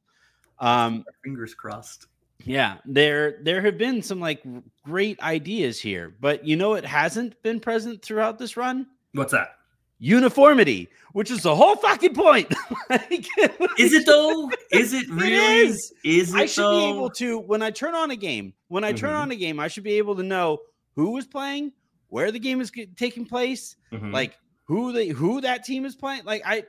Um, 0.60 1.04
Fingers 1.24 1.56
crossed. 1.56 2.08
Yeah, 2.46 2.78
there 2.86 3.40
there 3.44 3.62
have 3.62 3.78
been 3.78 4.02
some 4.02 4.20
like 4.20 4.44
great 4.86 5.20
ideas 5.22 5.80
here, 5.80 6.16
but 6.20 6.46
you 6.46 6.56
know 6.56 6.74
it 6.74 6.86
hasn't 6.86 7.42
been 7.44 7.60
present 7.60 8.02
throughout 8.04 8.38
this 8.40 8.56
run 8.58 8.88
What's 9.14 9.32
that? 9.34 9.56
uniformity, 10.00 10.90
which 11.14 11.30
is 11.32 11.44
the 11.44 11.56
whole 11.56 11.76
fucking 11.76 12.14
point. 12.14 12.52
Like, 12.90 13.26
Is 13.80 13.94
it 13.94 14.06
though? 14.06 14.50
Is 14.72 14.94
it 14.94 15.08
really? 15.10 15.68
is. 15.68 15.94
Is 16.04 16.34
it 16.34 16.38
I 16.38 16.46
should 16.46 16.64
though? 16.64 16.80
be 16.92 16.98
able 16.98 17.10
to 17.12 17.40
when 17.40 17.62
I 17.62 17.70
turn 17.72 17.96
on 17.96 18.12
a 18.12 18.16
game. 18.18 18.54
When 18.68 18.84
I 18.84 18.92
turn 18.92 19.12
Mhm. 19.12 19.20
on 19.22 19.32
a 19.32 19.36
game, 19.36 19.60
I 19.62 19.68
should 19.70 19.84
be 19.86 19.94
able 19.94 20.16
to 20.18 20.24
know 20.24 20.58
who 20.96 21.16
is 21.18 21.26
playing, 21.26 21.72
where 22.10 22.32
the 22.32 22.40
game 22.40 22.60
is 22.60 22.70
taking 22.98 23.26
place, 23.26 23.78
Mhm. 23.94 24.12
like 24.12 24.38
who 24.66 24.92
they 24.92 25.08
who 25.08 25.40
that 25.42 25.64
team 25.64 25.86
is 25.86 25.96
playing. 25.96 26.24
Like 26.26 26.42
I 26.46 26.64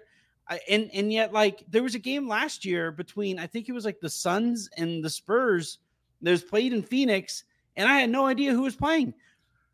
and 0.68 0.90
and 0.92 1.12
yet 1.12 1.32
like 1.32 1.62
there 1.68 1.82
was 1.82 1.94
a 1.94 1.99
game 1.99 2.28
last 2.28 2.64
year 2.64 2.90
between 2.92 3.38
I 3.38 3.47
think 3.47 3.68
it 3.68 3.73
was 3.73 3.85
like 3.85 4.00
the 4.00 4.11
Suns 4.11 4.68
and 4.76 5.04
the 5.04 5.11
Spurs 5.11 5.78
that 6.23 6.30
was 6.30 6.42
played 6.42 6.73
in 6.73 6.82
Phoenix, 6.82 7.44
and 7.76 7.88
I 7.88 7.99
had 8.00 8.11
no 8.11 8.26
idea 8.26 8.52
who 8.52 8.62
was 8.62 8.76
playing. 8.76 9.14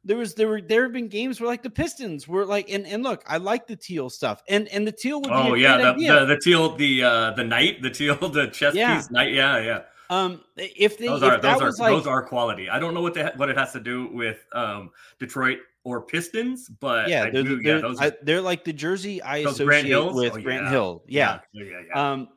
There 0.05 0.17
was 0.17 0.35
there 0.35 0.49
were 0.49 0.61
there 0.61 0.85
have 0.85 0.93
been 0.93 1.09
games 1.09 1.41
where 1.41 1.49
like 1.49 1.63
the 1.63 1.71
Pistons 1.71 2.27
were 2.27 2.45
like 2.47 2.71
and 2.71 2.87
and 2.87 3.03
look, 3.03 3.23
I 3.27 3.37
like 3.37 3.67
the 3.67 3.77
teal 3.77 4.09
stuff, 4.09 4.43
and 4.49 4.69
and 4.69 4.87
the 4.87 4.93
teal 4.93 5.21
would 5.21 5.29
be 5.29 5.35
Oh 5.35 5.55
yeah, 5.55 5.77
the, 5.77 5.93
the 5.95 6.25
the 6.25 6.41
teal, 6.41 6.77
the 6.77 7.03
uh 7.03 7.31
the 7.33 7.45
knight, 7.45 7.83
the 7.83 7.91
teal, 7.91 8.17
the 8.31 8.47
chess 8.49 8.75
Yeah. 8.75 8.97
piece 8.97 9.11
knight. 9.11 9.33
Yeah, 9.35 9.61
yeah. 9.61 9.81
um, 10.09 10.41
if 10.57 10.97
they 10.97 11.09
Those 11.09 11.23
if 11.23 11.29
are 11.29 11.41
that 11.41 11.59
those 11.59 11.61
are 11.63 11.83
like 11.83 11.93
those 11.93 12.07
are 12.07 12.23
quality. 12.23 12.71
I 12.71 12.79
don't 12.79 12.95
know 12.95 13.03
what 13.03 13.15
they, 13.15 13.29
what 13.37 13.51
it 13.51 13.59
has 13.59 13.73
to 13.73 13.81
do 13.81 14.09
with 14.13 14.47
um 14.53 14.91
Detroit 15.19 15.59
or 15.85 16.03
Pistons, 16.03 16.69
but 16.69 17.09
yeah, 17.09 17.31
they're, 17.31 17.43
do, 17.43 17.63
they're, 17.63 17.77
yeah, 17.77 17.81
those 17.81 18.01
I- 18.01 18.13
they're 18.23 18.41
like 18.41 18.65
the 18.65 18.73
jersey 18.73 19.23
I 19.23 19.39
associate 19.39 19.67
Grant 19.67 20.15
with 20.15 20.33
Oh, 20.35 20.41
Grant 20.41 20.65
yeah. 20.65 20.71
Hill. 20.71 21.03
Yeah. 21.09 21.41
yeah, 21.53 21.65
yeah. 21.87 22.11
Um, 22.13 22.29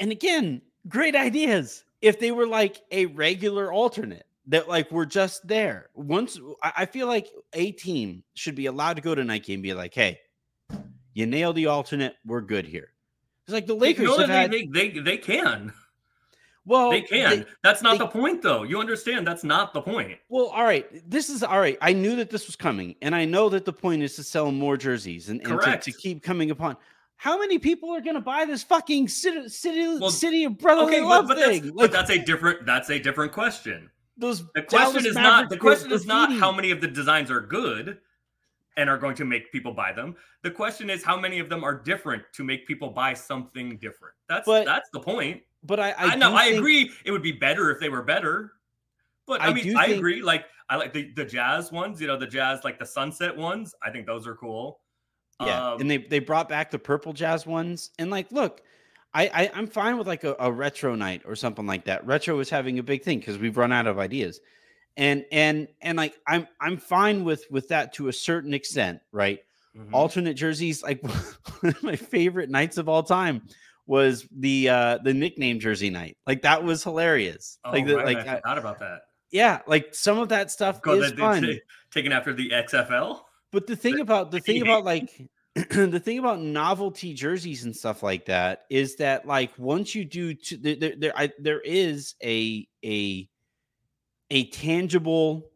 and 0.00 0.10
again, 0.10 0.60
great 0.88 1.14
ideas. 1.14 1.84
If 2.00 2.18
they 2.20 2.30
were 2.32 2.46
like 2.46 2.80
a 2.92 3.06
regular 3.06 3.72
alternate 3.72 4.24
that 4.46 4.68
like 4.68 4.90
were 4.90 5.06
just 5.06 5.46
there. 5.46 5.90
Once 5.94 6.38
I 6.62 6.72
I 6.78 6.86
feel 6.86 7.06
like 7.06 7.28
a 7.52 7.72
team 7.72 8.22
should 8.34 8.54
be 8.54 8.66
allowed 8.66 8.94
to 8.96 9.02
go 9.02 9.14
to 9.14 9.22
Nike 9.24 9.54
and 9.54 9.62
be 9.62 9.74
like, 9.74 9.94
hey, 9.94 10.18
you 11.12 11.26
nailed 11.26 11.56
the 11.56 11.66
alternate. 11.66 12.14
We're 12.24 12.40
good 12.40 12.66
here. 12.66 12.92
It's 13.46 13.52
like 13.52 13.66
the 13.66 13.74
Lakers 13.74 14.16
have 14.18 14.28
had. 14.28 14.50
they, 14.50 14.66
they 14.66 14.88
they 14.90 15.16
can. 15.16 15.72
Well, 16.68 16.90
they 16.90 17.00
can. 17.00 17.40
they- 17.40 17.46
that's 17.62 17.80
not 17.80 17.92
they- 17.92 17.98
the 17.98 18.08
point, 18.08 18.42
though. 18.42 18.62
You 18.62 18.78
understand? 18.78 19.26
That's 19.26 19.42
not 19.42 19.72
the 19.72 19.80
point. 19.80 20.18
well, 20.28 20.46
all 20.46 20.64
right. 20.64 20.86
This 21.10 21.30
is 21.30 21.42
all 21.42 21.58
right. 21.58 21.78
I 21.80 21.94
knew 21.94 22.14
that 22.16 22.28
this 22.28 22.46
was 22.46 22.56
coming, 22.56 22.94
and 23.00 23.14
I 23.14 23.24
know 23.24 23.48
that 23.48 23.64
the 23.64 23.72
point 23.72 24.02
is 24.02 24.14
to 24.16 24.22
sell 24.22 24.52
more 24.52 24.76
jerseys 24.76 25.30
and, 25.30 25.40
and 25.40 25.60
to, 25.62 25.78
to 25.78 25.92
keep 25.92 26.22
coming 26.22 26.50
upon. 26.50 26.76
How 27.16 27.38
many 27.38 27.58
people 27.58 27.90
are 27.90 28.02
going 28.02 28.14
to 28.14 28.20
buy 28.20 28.44
this 28.44 28.62
fucking 28.62 29.08
city, 29.08 29.48
city, 29.48 29.98
Well, 29.98 30.10
city 30.10 30.44
of 30.44 30.58
brotherly 30.58 30.98
Okay, 30.98 31.00
but, 31.00 31.08
love 31.08 31.26
but, 31.28 31.38
that's, 31.38 31.58
thing? 31.58 31.72
but 31.74 31.90
that's 31.90 32.10
a 32.10 32.18
different. 32.18 32.66
That's 32.66 32.90
a 32.90 32.98
different 32.98 33.32
question. 33.32 33.90
those 34.18 34.44
The 34.54 34.62
question 34.62 35.02
Dallas 35.02 35.04
is 35.06 35.14
not. 35.14 35.48
The 35.48 35.56
question 35.56 35.90
is 35.90 36.06
not 36.06 36.32
how 36.32 36.52
many 36.52 36.70
of 36.70 36.82
the 36.82 36.86
designs 36.86 37.30
are 37.30 37.40
good 37.40 37.98
and 38.76 38.88
are 38.90 38.98
going 38.98 39.16
to 39.16 39.24
make 39.24 39.50
people 39.50 39.72
buy 39.72 39.92
them. 39.92 40.14
The 40.42 40.50
question 40.50 40.90
is 40.90 41.02
how 41.02 41.18
many 41.18 41.40
of 41.40 41.48
them 41.48 41.64
are 41.64 41.74
different 41.74 42.22
to 42.34 42.44
make 42.44 42.66
people 42.68 42.90
buy 42.90 43.14
something 43.14 43.78
different. 43.78 44.14
That's 44.28 44.46
But 44.46 44.66
that's 44.66 44.88
the 44.92 45.00
point. 45.00 45.42
But 45.62 45.80
I, 45.80 45.90
I, 45.90 45.94
I, 45.98 46.14
know. 46.16 46.34
I 46.34 46.46
think- 46.46 46.58
agree. 46.58 46.90
It 47.04 47.10
would 47.10 47.22
be 47.22 47.32
better 47.32 47.70
if 47.70 47.80
they 47.80 47.88
were 47.88 48.02
better. 48.02 48.52
But 49.26 49.40
I, 49.42 49.48
I 49.48 49.52
mean, 49.54 49.76
I 49.76 49.86
think- 49.86 49.98
agree. 49.98 50.22
Like 50.22 50.44
I 50.70 50.76
like 50.76 50.92
the 50.92 51.12
the 51.14 51.24
jazz 51.24 51.72
ones. 51.72 52.00
You 52.00 52.06
know, 52.06 52.16
the 52.16 52.26
jazz 52.26 52.60
like 52.64 52.78
the 52.78 52.86
sunset 52.86 53.36
ones. 53.36 53.74
I 53.82 53.90
think 53.90 54.06
those 54.06 54.26
are 54.26 54.34
cool. 54.34 54.80
Yeah, 55.40 55.72
Um, 55.72 55.80
and 55.80 55.90
they 55.90 55.98
they 55.98 56.18
brought 56.18 56.48
back 56.48 56.70
the 56.70 56.78
purple 56.78 57.12
jazz 57.12 57.46
ones, 57.46 57.90
and 57.98 58.10
like, 58.10 58.32
look, 58.32 58.60
I, 59.14 59.28
I 59.32 59.50
I'm 59.54 59.66
fine 59.68 59.96
with 59.96 60.06
like 60.08 60.24
a, 60.24 60.34
a 60.40 60.50
retro 60.50 60.94
night 60.96 61.22
or 61.24 61.36
something 61.36 61.64
like 61.66 61.84
that. 61.84 62.04
Retro 62.06 62.38
is 62.40 62.50
having 62.50 62.78
a 62.80 62.82
big 62.82 63.02
thing 63.04 63.20
because 63.20 63.38
we've 63.38 63.56
run 63.56 63.70
out 63.70 63.86
of 63.86 63.98
ideas, 64.00 64.40
and 64.96 65.24
and 65.30 65.68
and 65.80 65.96
like 65.96 66.14
I'm 66.26 66.48
I'm 66.60 66.76
fine 66.76 67.22
with 67.24 67.44
with 67.50 67.68
that 67.68 67.92
to 67.94 68.08
a 68.08 68.12
certain 68.12 68.52
extent, 68.54 69.00
right? 69.12 69.38
mhm. 69.76 69.90
Alternate 69.92 70.34
jerseys, 70.34 70.82
like 70.82 71.00
one 71.60 71.72
of 71.72 71.82
my 71.84 71.94
favorite 71.94 72.50
nights 72.50 72.76
of 72.78 72.88
all 72.88 73.02
time 73.04 73.42
was 73.88 74.24
the 74.30 74.68
uh 74.68 74.98
the 75.02 75.12
nickname 75.14 75.58
jersey 75.58 75.90
night. 75.90 76.16
Like 76.26 76.42
that 76.42 76.62
was 76.62 76.84
hilarious. 76.84 77.58
Oh, 77.64 77.70
like 77.72 77.86
the, 77.86 77.96
right, 77.96 78.04
like 78.06 78.18
I 78.18 78.34
I- 78.34 78.36
forgot 78.36 78.58
about 78.58 78.78
that. 78.78 79.00
yeah, 79.32 79.60
like 79.66 79.94
some 79.94 80.18
of 80.18 80.28
that 80.28 80.50
stuff 80.52 80.80
Go- 80.82 81.00
is 81.02 81.10
fun. 81.12 81.42
they- 81.42 81.60
taken 81.90 82.12
after 82.12 82.32
the 82.34 82.50
XFL. 82.50 83.20
But 83.50 83.66
the 83.66 83.74
thing 83.76 83.98
about 83.98 84.30
the 84.30 84.40
thing 84.40 84.60
about 84.62 84.84
like 84.92 85.10
the 85.54 85.98
thing 85.98 86.18
about 86.18 86.38
novelty 86.40 87.14
jerseys 87.14 87.64
and 87.64 87.74
stuff 87.74 88.02
like 88.02 88.26
that 88.26 88.64
is 88.70 88.96
that 88.96 89.26
like 89.26 89.50
once 89.58 89.94
you 89.94 90.04
do 90.04 90.34
t- 90.34 90.56
there 90.56 90.76
there 90.76 90.94
there, 90.96 91.12
I, 91.16 91.32
there 91.38 91.60
is 91.62 92.14
a 92.22 92.68
a 92.84 93.26
a 94.30 94.44
tangible 94.50 95.50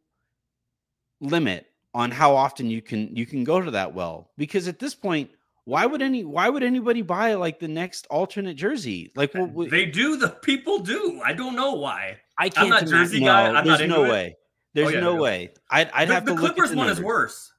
limit 1.20 1.66
on 1.94 2.10
how 2.10 2.34
often 2.34 2.70
you 2.70 2.80
can 2.80 3.14
you 3.14 3.26
can 3.26 3.44
go 3.44 3.60
to 3.60 3.72
that 3.72 3.94
well 3.94 4.30
because 4.38 4.66
at 4.66 4.78
this 4.78 4.94
point 4.94 5.30
why 5.64 5.87
would 5.87 6.02
any 6.02 6.25
why 6.25 6.49
would 6.49 6.62
anybody 6.62 7.02
buy 7.02 7.35
like 7.35 7.59
the 7.61 7.69
next 7.69 8.07
alternate 8.11 8.54
jersey 8.54 9.12
like 9.14 9.33
what, 9.35 9.50
what- 9.50 9.71
They 9.71 9.87
do. 9.87 10.16
The 10.16 10.28
people 10.28 10.78
do. 10.81 11.21
I 11.25 11.33
don't 11.33 11.54
know 11.54 11.73
why. 11.75 12.19
I 12.38 12.49
can't 12.49 12.71
not 12.71 12.87
jersey 12.87 13.21
no, 13.21 13.26
guy, 13.26 13.47
I'm 13.49 13.54
not 13.54 13.64
there's 13.64 13.81
into 13.81 13.95
no 13.95 14.04
it. 14.04 14.11
way 14.11 14.37
there's 14.75 14.88
oh, 14.88 14.90
yeah, 14.92 15.00
no 15.00 15.14
yeah. 15.14 15.21
way 15.21 15.50
I'd, 15.71 15.90
I'd 15.92 16.09
the, 16.09 16.14
have 16.14 16.25
the 16.26 16.35
to 16.35 16.40
look 16.40 16.50
at 16.50 16.54
Clippers 16.57 16.71
the 16.71 16.76
one 16.76 16.88
is 16.88 17.00
worse. 17.00 17.52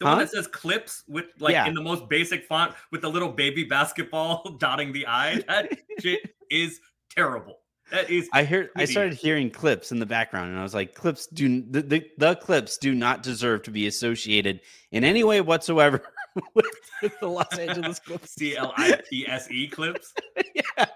The 0.00 0.06
Huh? 0.06 0.12
one 0.12 0.18
that 0.20 0.30
says 0.30 0.46
clips 0.46 1.02
with 1.08 1.26
like 1.40 1.52
Yeah. 1.52 1.66
in 1.66 1.74
the 1.74 1.80
most 1.82 2.08
basic 2.08 2.44
font 2.44 2.74
with 2.92 3.00
the 3.00 3.08
little 3.08 3.30
baby 3.30 3.64
basketball 3.64 4.56
dotting 4.60 4.92
the 4.92 5.06
I. 5.06 5.42
That 5.48 5.76
shit 6.00 6.20
is 6.50 6.80
terrible. 7.10 7.58
That 7.90 8.10
is 8.10 8.28
I 8.34 8.44
heard 8.44 8.68
I 8.76 8.84
started 8.84 9.14
hearing 9.14 9.50
clips 9.50 9.90
in 9.92 9.98
the 9.98 10.04
background, 10.06 10.50
and 10.50 10.58
I 10.58 10.62
was 10.62 10.74
like, 10.74 10.94
"Clips 10.94 11.26
do 11.26 11.62
the, 11.70 11.80
the, 11.80 12.06
the 12.18 12.34
clips 12.36 12.76
do 12.76 12.94
not 12.94 13.22
deserve 13.22 13.62
to 13.62 13.70
be 13.70 13.86
associated 13.86 14.60
in 14.92 15.04
any 15.04 15.24
way 15.24 15.40
whatsoever 15.40 16.02
with, 16.54 16.66
with 17.02 17.18
the 17.20 17.28
Los 17.28 17.58
Angeles 17.58 17.98
Clips." 17.98 18.32
C 18.34 18.56
L 18.56 18.72
I 18.76 19.00
P 19.08 19.26
S 19.26 19.50
E 19.50 19.68
clips. 19.68 20.12
yeah, 20.54 20.86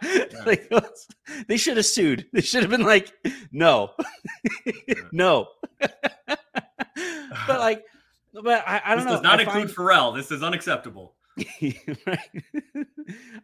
like 0.46 0.68
those- 0.68 1.06
they 1.48 1.56
should 1.56 1.76
have 1.76 1.86
sued. 1.86 2.26
They 2.32 2.40
should 2.40 2.62
have 2.62 2.70
been 2.70 2.82
like, 2.84 3.12
"No, 3.52 3.92
no." 5.12 5.48
but 5.80 7.58
like, 7.58 7.84
but 8.32 8.64
I, 8.66 8.82
I 8.84 8.94
don't 8.94 9.04
know. 9.04 9.12
does 9.12 9.22
not 9.22 9.38
I 9.38 9.42
include 9.42 9.70
find- 9.70 9.76
Pharrell. 9.76 10.14
This 10.14 10.30
is 10.30 10.42
unacceptable. 10.42 11.14
right 12.06 12.28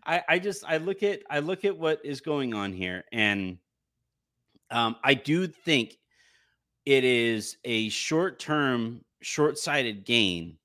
i 0.04 0.22
i 0.28 0.38
just 0.38 0.62
i 0.68 0.76
look 0.76 1.02
at 1.02 1.22
i 1.30 1.38
look 1.38 1.64
at 1.64 1.74
what 1.74 1.98
is 2.04 2.20
going 2.20 2.52
on 2.52 2.70
here 2.70 3.02
and 3.12 3.56
um 4.70 4.94
i 5.02 5.14
do 5.14 5.46
think 5.46 5.96
it 6.84 7.02
is 7.02 7.56
a 7.64 7.88
short-term 7.88 9.02
short-sighted 9.22 10.04
gain 10.04 10.58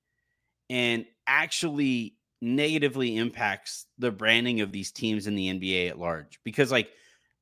and 0.69 1.05
actually 1.27 2.15
negatively 2.41 3.15
impacts 3.17 3.85
the 3.97 4.11
branding 4.11 4.59
of 4.61 4.71
these 4.71 4.91
teams 4.91 5.27
in 5.27 5.35
the 5.35 5.47
nba 5.47 5.89
at 5.89 5.97
large 5.97 6.39
because 6.43 6.71
like 6.71 6.91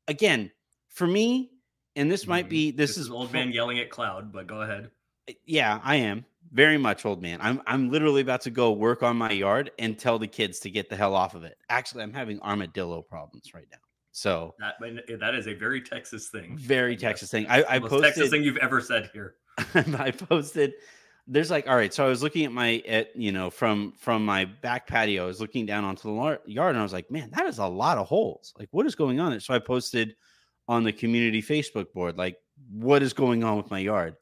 again 0.08 0.52
for 0.90 1.08
me 1.08 1.50
and 1.96 2.10
this 2.12 2.28
might 2.28 2.46
Mhm. 2.46 2.50
be 2.50 2.72
this, 2.72 2.92
This, 2.92 2.98
is 2.98 3.06
is 3.08 3.12
old 3.12 3.34
man 3.34 3.52
yelling 3.52 3.80
at 3.80 3.90
cloud, 3.90 4.32
but 4.32 4.48
go 4.48 4.62
ahead. 4.62 4.92
yeah, 5.46 5.80
I 5.84 5.98
am 5.98 6.26
very 6.54 6.78
much 6.78 7.06
old 7.06 7.22
man. 7.22 7.40
I'm 7.42 7.62
I'm 7.68 7.90
literally 7.90 8.22
about 8.22 8.42
to 8.42 8.50
go 8.50 8.72
work 8.72 9.04
on 9.04 9.18
my 9.18 9.32
yard 9.32 9.72
and 9.80 9.98
tell 10.00 10.18
the 10.20 10.28
kids 10.28 10.60
to 10.62 10.70
get 10.70 10.90
the 10.90 10.96
hell 10.96 11.16
off 11.16 11.36
of 11.36 11.44
it. 11.44 11.58
Actually, 11.70 12.04
I'm 12.04 12.14
having 12.14 12.40
armadillo 12.42 13.02
problems 13.02 13.54
right 13.54 13.68
now. 13.72 13.78
So 14.14 14.56
That 14.60 14.76
that 15.20 15.36
is 15.36 15.48
a 15.48 15.54
very 15.54 15.82
Texas 15.82 16.30
thing. 16.30 16.58
very. 16.58 16.96
Texas 16.96 17.30
thing. 17.32 17.46
I, 17.50 17.64
I 17.68 17.80
posted 17.80 18.04
Texas 18.04 18.30
thing 18.30 18.44
you've 18.44 18.58
ever 18.58 18.80
said 18.82 19.10
here. 19.14 19.36
I 19.98 20.12
posted 20.12 20.74
there's 21.32 21.50
like 21.50 21.68
all 21.68 21.78
right, 21.78 21.94
so 21.94 22.06
I 22.06 22.10
was 22.10 22.22
looking 22.22 22.44
at 22.44 22.52
my 22.52 22.84
at 22.88 23.16
you 23.16 23.32
know 23.32 23.50
from 23.50 23.94
from 23.98 24.26
my 24.26 24.44
back 24.46 24.86
patio, 24.86 25.24
I 25.24 25.28
was 25.28 25.40
looking 25.40 25.66
down 25.66 25.86
onto 25.86 26.04
the 26.04 26.12
lar- 26.14 26.42
yard 26.46 26.76
and 26.76 26.80
I 26.80 26.84
was 26.84 26.92
like, 26.92 27.10
man, 27.10 27.30
that 27.32 27.46
is 27.46 27.58
a 27.58 27.66
lot 27.66 27.98
of 27.98 28.06
holes. 28.08 28.54
Like 28.60 28.68
what 28.72 28.86
is 28.86 28.96
going 28.96 29.20
on 29.22 29.32
there? 29.32 29.40
So 29.40 29.54
I 29.54 29.60
posted 29.60 30.14
on 30.68 30.84
the 30.84 30.92
community 30.92 31.42
Facebook 31.42 31.92
board 31.94 32.18
like 32.18 32.38
what 32.70 33.02
is 33.02 33.14
going 33.14 33.46
on 33.46 33.56
with 33.56 33.72
my 33.72 33.80
yard? 33.80 34.16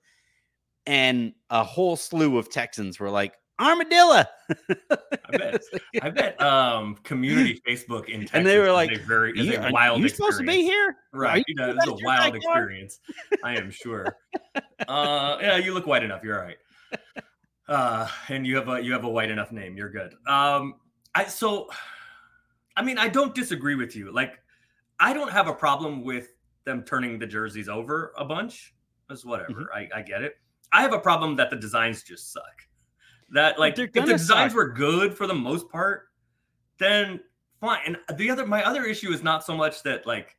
And 0.85 1.33
a 1.49 1.63
whole 1.63 1.95
slew 1.95 2.37
of 2.37 2.49
Texans 2.49 2.99
were 2.99 3.09
like, 3.09 3.33
armadillo. 3.59 4.23
I 4.69 5.37
bet. 5.37 5.61
I 6.01 6.09
bet 6.11 6.41
um 6.41 6.95
community 7.03 7.59
Facebook 7.67 8.07
in 8.07 8.21
Texas 8.21 8.35
And 8.35 8.45
they 8.45 8.59
were 8.59 8.67
is 8.67 8.73
like, 8.73 8.91
a 8.91 8.99
very 8.99 9.33
you, 9.35 9.57
a 9.57 9.71
wild 9.71 9.99
you 9.99 10.05
experience. 10.05 10.15
supposed 10.15 10.37
to 10.39 10.45
be 10.45 10.61
here? 10.61 10.95
Right. 11.11 11.43
you 11.47 11.55
know, 11.55 11.71
it's 11.75 11.87
a 11.87 11.91
wild 11.91 12.33
backyard? 12.33 12.35
experience. 12.35 12.99
I 13.43 13.57
am 13.57 13.71
sure. 13.71 14.15
Uh 14.87 15.37
yeah, 15.41 15.57
you 15.57 15.73
look 15.73 15.87
white 15.87 16.03
enough. 16.03 16.23
You're 16.23 16.39
all 16.39 16.45
right. 16.45 16.57
Uh 17.67 18.07
and 18.29 18.47
you 18.47 18.55
have 18.55 18.67
a 18.67 18.81
you 18.81 18.91
have 18.93 19.03
a 19.03 19.09
white 19.09 19.29
enough 19.29 19.51
name. 19.51 19.77
You're 19.77 19.91
good. 19.91 20.15
Um 20.25 20.75
I 21.13 21.25
so 21.25 21.69
I 22.75 22.81
mean, 22.81 22.97
I 22.97 23.09
don't 23.09 23.35
disagree 23.35 23.75
with 23.75 23.95
you. 23.95 24.11
Like 24.11 24.39
I 24.99 25.13
don't 25.13 25.31
have 25.31 25.47
a 25.47 25.53
problem 25.53 26.03
with 26.03 26.29
them 26.65 26.83
turning 26.83 27.19
the 27.19 27.27
jerseys 27.27 27.69
over 27.69 28.13
a 28.17 28.25
bunch. 28.25 28.73
That's 29.07 29.25
whatever. 29.25 29.51
Mm-hmm. 29.51 29.95
I, 29.95 29.99
I 29.99 30.01
get 30.01 30.23
it. 30.23 30.35
I 30.71 30.81
have 30.81 30.93
a 30.93 30.99
problem 30.99 31.35
that 31.37 31.49
the 31.49 31.55
designs 31.55 32.03
just 32.03 32.31
suck. 32.31 32.43
That 33.31 33.59
like 33.59 33.77
if 33.77 33.91
the 33.91 34.01
designs 34.01 34.53
suck. 34.53 34.55
were 34.55 34.69
good 34.69 35.15
for 35.15 35.27
the 35.27 35.35
most 35.35 35.69
part, 35.69 36.07
then 36.77 37.19
fine. 37.59 37.79
And 37.85 38.17
the 38.17 38.29
other 38.29 38.45
my 38.45 38.63
other 38.63 38.85
issue 38.85 39.11
is 39.11 39.21
not 39.21 39.43
so 39.43 39.55
much 39.55 39.83
that 39.83 40.07
like 40.07 40.35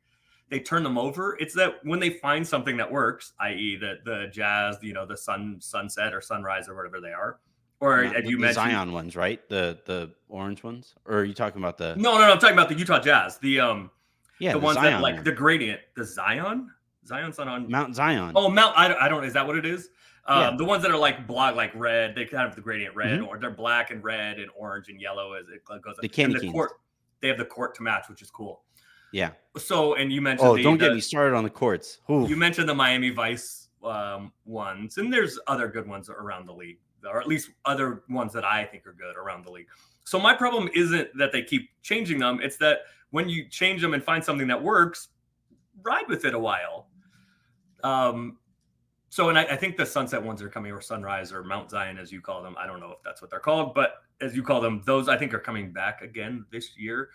they 0.51 0.59
turn 0.59 0.83
them 0.83 0.97
over. 0.97 1.35
It's 1.39 1.55
that 1.55 1.83
when 1.83 1.99
they 1.99 2.11
find 2.11 2.47
something 2.47 2.77
that 2.77 2.91
works, 2.91 3.33
i.e., 3.39 3.77
the 3.77 3.99
the 4.05 4.27
jazz, 4.31 4.77
you 4.83 4.93
know, 4.93 5.05
the 5.07 5.17
sun 5.17 5.57
sunset 5.59 6.13
or 6.13 6.21
sunrise 6.21 6.69
or 6.69 6.75
whatever 6.75 6.99
they 7.01 7.13
are, 7.13 7.39
or 7.79 8.03
Not 8.03 8.17
as 8.17 8.25
you 8.25 8.35
the 8.35 8.41
mentioned, 8.41 8.55
Zion 8.55 8.91
ones, 8.91 9.15
right? 9.15 9.47
The 9.49 9.79
the 9.85 10.11
orange 10.29 10.61
ones, 10.61 10.93
or 11.05 11.19
are 11.19 11.23
you 11.23 11.33
talking 11.33 11.59
about 11.61 11.77
the 11.79 11.95
no, 11.95 12.13
no, 12.13 12.19
no, 12.27 12.33
I'm 12.33 12.37
talking 12.39 12.55
about 12.55 12.69
the 12.69 12.75
Utah 12.75 12.99
Jazz, 12.99 13.37
the 13.39 13.61
um, 13.61 13.89
yeah 14.39 14.51
the, 14.51 14.59
ones 14.59 14.75
Zion 14.75 14.91
that 14.93 15.01
like 15.01 15.15
one. 15.15 15.23
the 15.23 15.31
gradient, 15.31 15.79
the 15.95 16.03
Zion, 16.03 16.69
Zion's 17.07 17.37
not 17.37 17.47
on. 17.47 17.69
Mount 17.71 17.95
Zion? 17.95 18.33
Oh, 18.35 18.49
Mount. 18.49 18.77
I, 18.77 18.87
don't- 18.89 19.01
I 19.01 19.07
don't. 19.09 19.23
Is 19.23 19.33
that 19.33 19.47
what 19.47 19.57
it 19.57 19.65
is? 19.65 19.89
Um, 20.27 20.39
Yeah. 20.41 20.55
The 20.57 20.65
ones 20.65 20.83
that 20.83 20.91
are 20.91 20.97
like 20.97 21.25
block, 21.25 21.55
like 21.55 21.71
red. 21.73 22.13
They 22.13 22.25
kind 22.25 22.43
of 22.43 22.49
have 22.49 22.55
the 22.55 22.61
gradient 22.61 22.95
red, 22.95 23.19
Mhm. 23.21 23.27
or 23.27 23.39
they're 23.39 23.49
black 23.49 23.89
and 23.89 24.03
red 24.03 24.37
and 24.37 24.51
orange 24.55 24.89
and 24.89 24.99
yellow 25.01 25.33
as 25.33 25.47
it 25.49 25.63
goes. 25.65 25.81
The 25.95 26.01
and 26.03 26.11
candy 26.11 26.39
the 26.39 26.51
court. 26.51 26.73
They 27.21 27.27
have 27.27 27.37
the 27.37 27.45
court 27.45 27.73
to 27.75 27.83
match, 27.83 28.05
which 28.09 28.21
is 28.21 28.29
cool. 28.29 28.63
Yeah. 29.11 29.31
So, 29.57 29.95
and 29.95 30.11
you 30.11 30.21
mentioned. 30.21 30.47
Oh, 30.47 30.55
the, 30.55 30.63
don't 30.63 30.77
get 30.77 30.89
the- 30.89 30.95
me 30.95 31.01
started 31.01 31.35
on 31.35 31.43
the 31.43 31.49
courts. 31.49 31.99
Ooh. 32.09 32.27
You 32.27 32.35
mentioned 32.35 32.69
the 32.69 32.75
Miami 32.75 33.09
Vice 33.09 33.69
um, 33.83 34.31
ones, 34.45 34.97
and 34.97 35.11
there's 35.11 35.39
other 35.47 35.67
good 35.67 35.87
ones 35.87 36.09
around 36.09 36.47
the 36.47 36.53
league, 36.53 36.79
or 37.05 37.19
at 37.19 37.27
least 37.27 37.49
other 37.65 38.03
ones 38.09 38.33
that 38.33 38.45
I 38.45 38.65
think 38.65 38.85
are 38.87 38.93
good 38.93 39.15
around 39.17 39.45
the 39.45 39.51
league. 39.51 39.67
So 40.03 40.19
my 40.19 40.33
problem 40.33 40.69
isn't 40.73 41.09
that 41.17 41.31
they 41.31 41.43
keep 41.43 41.69
changing 41.81 42.19
them; 42.19 42.39
it's 42.41 42.57
that 42.57 42.79
when 43.11 43.27
you 43.29 43.47
change 43.49 43.81
them 43.81 43.93
and 43.93 44.03
find 44.03 44.23
something 44.23 44.47
that 44.47 44.61
works, 44.61 45.09
ride 45.83 46.07
with 46.07 46.25
it 46.25 46.33
a 46.33 46.39
while. 46.39 46.87
Um, 47.83 48.37
so, 49.09 49.27
and 49.27 49.37
I, 49.37 49.43
I 49.43 49.55
think 49.57 49.75
the 49.75 49.85
sunset 49.85 50.23
ones 50.23 50.41
are 50.41 50.47
coming, 50.47 50.71
or 50.71 50.79
sunrise, 50.79 51.33
or 51.33 51.43
Mount 51.43 51.69
Zion, 51.69 51.97
as 51.97 52.11
you 52.11 52.21
call 52.21 52.41
them. 52.41 52.55
I 52.57 52.65
don't 52.65 52.79
know 52.79 52.91
if 52.91 53.03
that's 53.03 53.21
what 53.21 53.29
they're 53.29 53.39
called, 53.39 53.73
but 53.75 53.95
as 54.21 54.35
you 54.35 54.43
call 54.43 54.61
them, 54.61 54.81
those 54.85 55.09
I 55.09 55.17
think 55.17 55.33
are 55.33 55.39
coming 55.39 55.73
back 55.73 56.01
again 56.01 56.45
this 56.49 56.77
year. 56.77 57.09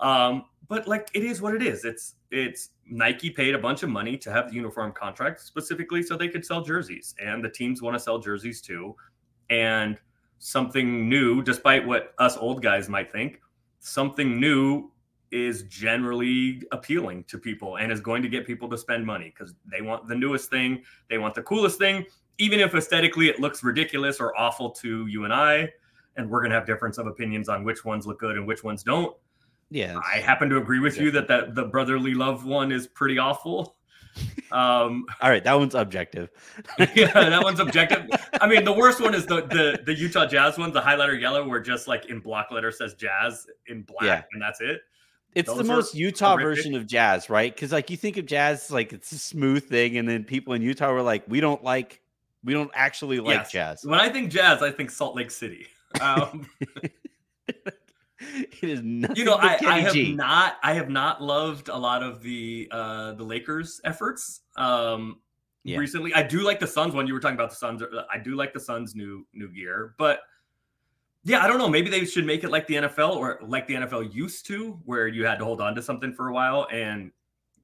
Um, 0.00 0.44
but 0.68 0.86
like 0.88 1.08
it 1.14 1.22
is 1.22 1.40
what 1.40 1.54
it 1.54 1.62
is. 1.62 1.84
It's 1.84 2.14
it's 2.30 2.70
Nike 2.88 3.30
paid 3.30 3.54
a 3.54 3.58
bunch 3.58 3.82
of 3.82 3.88
money 3.88 4.16
to 4.18 4.32
have 4.32 4.48
the 4.48 4.54
uniform 4.54 4.92
contract 4.92 5.40
specifically 5.40 6.02
so 6.02 6.16
they 6.16 6.28
could 6.28 6.44
sell 6.44 6.62
jerseys, 6.62 7.14
and 7.22 7.44
the 7.44 7.50
teams 7.50 7.82
want 7.82 7.94
to 7.94 8.00
sell 8.00 8.18
jerseys 8.18 8.60
too. 8.60 8.96
And 9.48 9.98
something 10.38 11.08
new, 11.08 11.42
despite 11.42 11.86
what 11.86 12.14
us 12.18 12.36
old 12.36 12.62
guys 12.62 12.88
might 12.88 13.10
think, 13.10 13.40
something 13.78 14.40
new 14.40 14.90
is 15.30 15.64
generally 15.64 16.62
appealing 16.72 17.24
to 17.24 17.38
people 17.38 17.76
and 17.76 17.90
is 17.90 18.00
going 18.00 18.22
to 18.22 18.28
get 18.28 18.46
people 18.46 18.68
to 18.68 18.78
spend 18.78 19.04
money 19.04 19.32
because 19.36 19.54
they 19.70 19.82
want 19.82 20.08
the 20.08 20.14
newest 20.14 20.50
thing, 20.50 20.82
they 21.10 21.18
want 21.18 21.34
the 21.34 21.42
coolest 21.42 21.78
thing, 21.78 22.04
even 22.38 22.60
if 22.60 22.74
aesthetically 22.74 23.28
it 23.28 23.40
looks 23.40 23.64
ridiculous 23.64 24.20
or 24.20 24.38
awful 24.38 24.70
to 24.70 25.06
you 25.06 25.24
and 25.24 25.32
I. 25.32 25.68
And 26.16 26.30
we're 26.30 26.42
gonna 26.42 26.54
have 26.54 26.66
difference 26.66 26.96
of 26.98 27.06
opinions 27.06 27.48
on 27.48 27.64
which 27.64 27.84
ones 27.84 28.06
look 28.06 28.18
good 28.20 28.36
and 28.36 28.46
which 28.46 28.64
ones 28.64 28.82
don't. 28.82 29.14
Yeah, 29.70 29.98
I 30.06 30.18
happen 30.18 30.48
to 30.50 30.56
agree 30.58 30.78
with 30.80 30.98
you 30.98 31.10
that 31.12 31.26
that 31.28 31.54
the 31.54 31.64
brotherly 31.64 32.14
love 32.14 32.44
one 32.44 32.70
is 32.72 32.86
pretty 32.86 33.18
awful. 33.18 33.74
Um, 34.52 35.04
all 35.20 35.28
right, 35.28 35.42
that 35.44 35.52
one's 35.58 35.74
objective. 35.74 36.30
yeah, 36.94 37.12
that 37.12 37.42
one's 37.42 37.58
objective. 37.60 38.08
I 38.40 38.46
mean, 38.46 38.64
the 38.64 38.72
worst 38.72 39.00
one 39.00 39.12
is 39.14 39.26
the 39.26 39.42
the 39.42 39.78
the 39.84 39.92
Utah 39.94 40.24
Jazz 40.24 40.56
one, 40.56 40.72
the 40.72 40.80
highlighter 40.80 41.20
yellow, 41.20 41.46
where 41.46 41.60
just 41.60 41.86
like 41.88 42.06
in 42.06 42.20
block 42.20 42.50
letter 42.50 42.70
says 42.70 42.94
Jazz 42.94 43.46
in 43.66 43.82
black, 43.82 44.02
Yeah. 44.04 44.22
and 44.32 44.40
that's 44.40 44.60
it. 44.62 44.80
It's 45.34 45.50
the 45.50 45.56
Those 45.56 45.68
are 45.68 45.76
most 45.76 45.94
Utah 45.96 46.30
horrific. 46.38 46.56
version 46.64 46.74
of 46.76 46.86
jazz, 46.86 47.28
right? 47.28 47.52
Because 47.54 47.72
like 47.72 47.90
you 47.90 47.96
think 47.98 48.16
of 48.16 48.24
jazz 48.24 48.70
like 48.70 48.92
it's 48.94 49.12
a 49.12 49.18
smooth 49.18 49.68
thing, 49.68 49.98
and 49.98 50.08
then 50.08 50.24
people 50.24 50.54
in 50.54 50.62
Utah 50.62 50.92
were 50.92 51.02
like, 51.02 51.24
we 51.28 51.40
don't 51.40 51.62
like, 51.64 52.00
we 52.44 52.54
don't 52.54 52.70
actually 52.72 53.18
like 53.20 53.34
Yes. 53.36 53.52
jazz. 53.52 53.84
When 53.84 53.98
I 54.00 54.08
think 54.08 54.30
Jazz, 54.30 54.62
I 54.62 54.70
think 54.70 54.90
Salt 54.92 55.14
Lake 55.16 55.30
City. 55.32 55.66
Um, 56.00 56.48
it 58.34 58.62
is 58.62 58.82
nothing 58.82 59.16
you 59.16 59.24
know, 59.24 59.34
I, 59.34 59.58
I 59.66 59.80
have 59.80 59.92
G. 59.92 60.12
not, 60.14 60.56
I 60.62 60.72
have 60.74 60.88
not 60.88 61.22
loved 61.22 61.68
a 61.68 61.76
lot 61.76 62.02
of 62.02 62.22
the 62.22 62.68
uh 62.70 63.12
the 63.12 63.24
Lakers' 63.24 63.80
efforts. 63.84 64.42
Um, 64.56 65.20
Yeah. 65.64 65.78
recently, 65.78 66.14
I 66.14 66.22
do 66.22 66.40
like 66.42 66.58
the 66.60 66.66
Suns. 66.66 66.94
When 66.94 67.06
you 67.06 67.14
were 67.14 67.20
talking 67.20 67.36
about 67.36 67.50
the 67.50 67.56
Suns, 67.56 67.82
uh, 67.82 68.04
I 68.12 68.18
do 68.18 68.34
like 68.36 68.52
the 68.54 68.60
Suns' 68.60 68.94
new 68.94 69.26
new 69.34 69.48
gear, 69.48 69.94
but 69.98 70.20
yeah, 71.24 71.42
I 71.44 71.48
don't 71.48 71.58
know. 71.58 71.68
Maybe 71.68 71.90
they 71.90 72.04
should 72.04 72.24
make 72.24 72.44
it 72.44 72.50
like 72.50 72.66
the 72.68 72.74
NFL 72.76 73.16
or 73.16 73.40
like 73.42 73.66
the 73.66 73.74
NFL 73.74 74.14
used 74.14 74.46
to, 74.46 74.78
where 74.84 75.08
you 75.08 75.24
had 75.26 75.38
to 75.40 75.44
hold 75.44 75.60
on 75.60 75.74
to 75.74 75.82
something 75.82 76.14
for 76.14 76.28
a 76.28 76.32
while, 76.32 76.68
and 76.70 77.10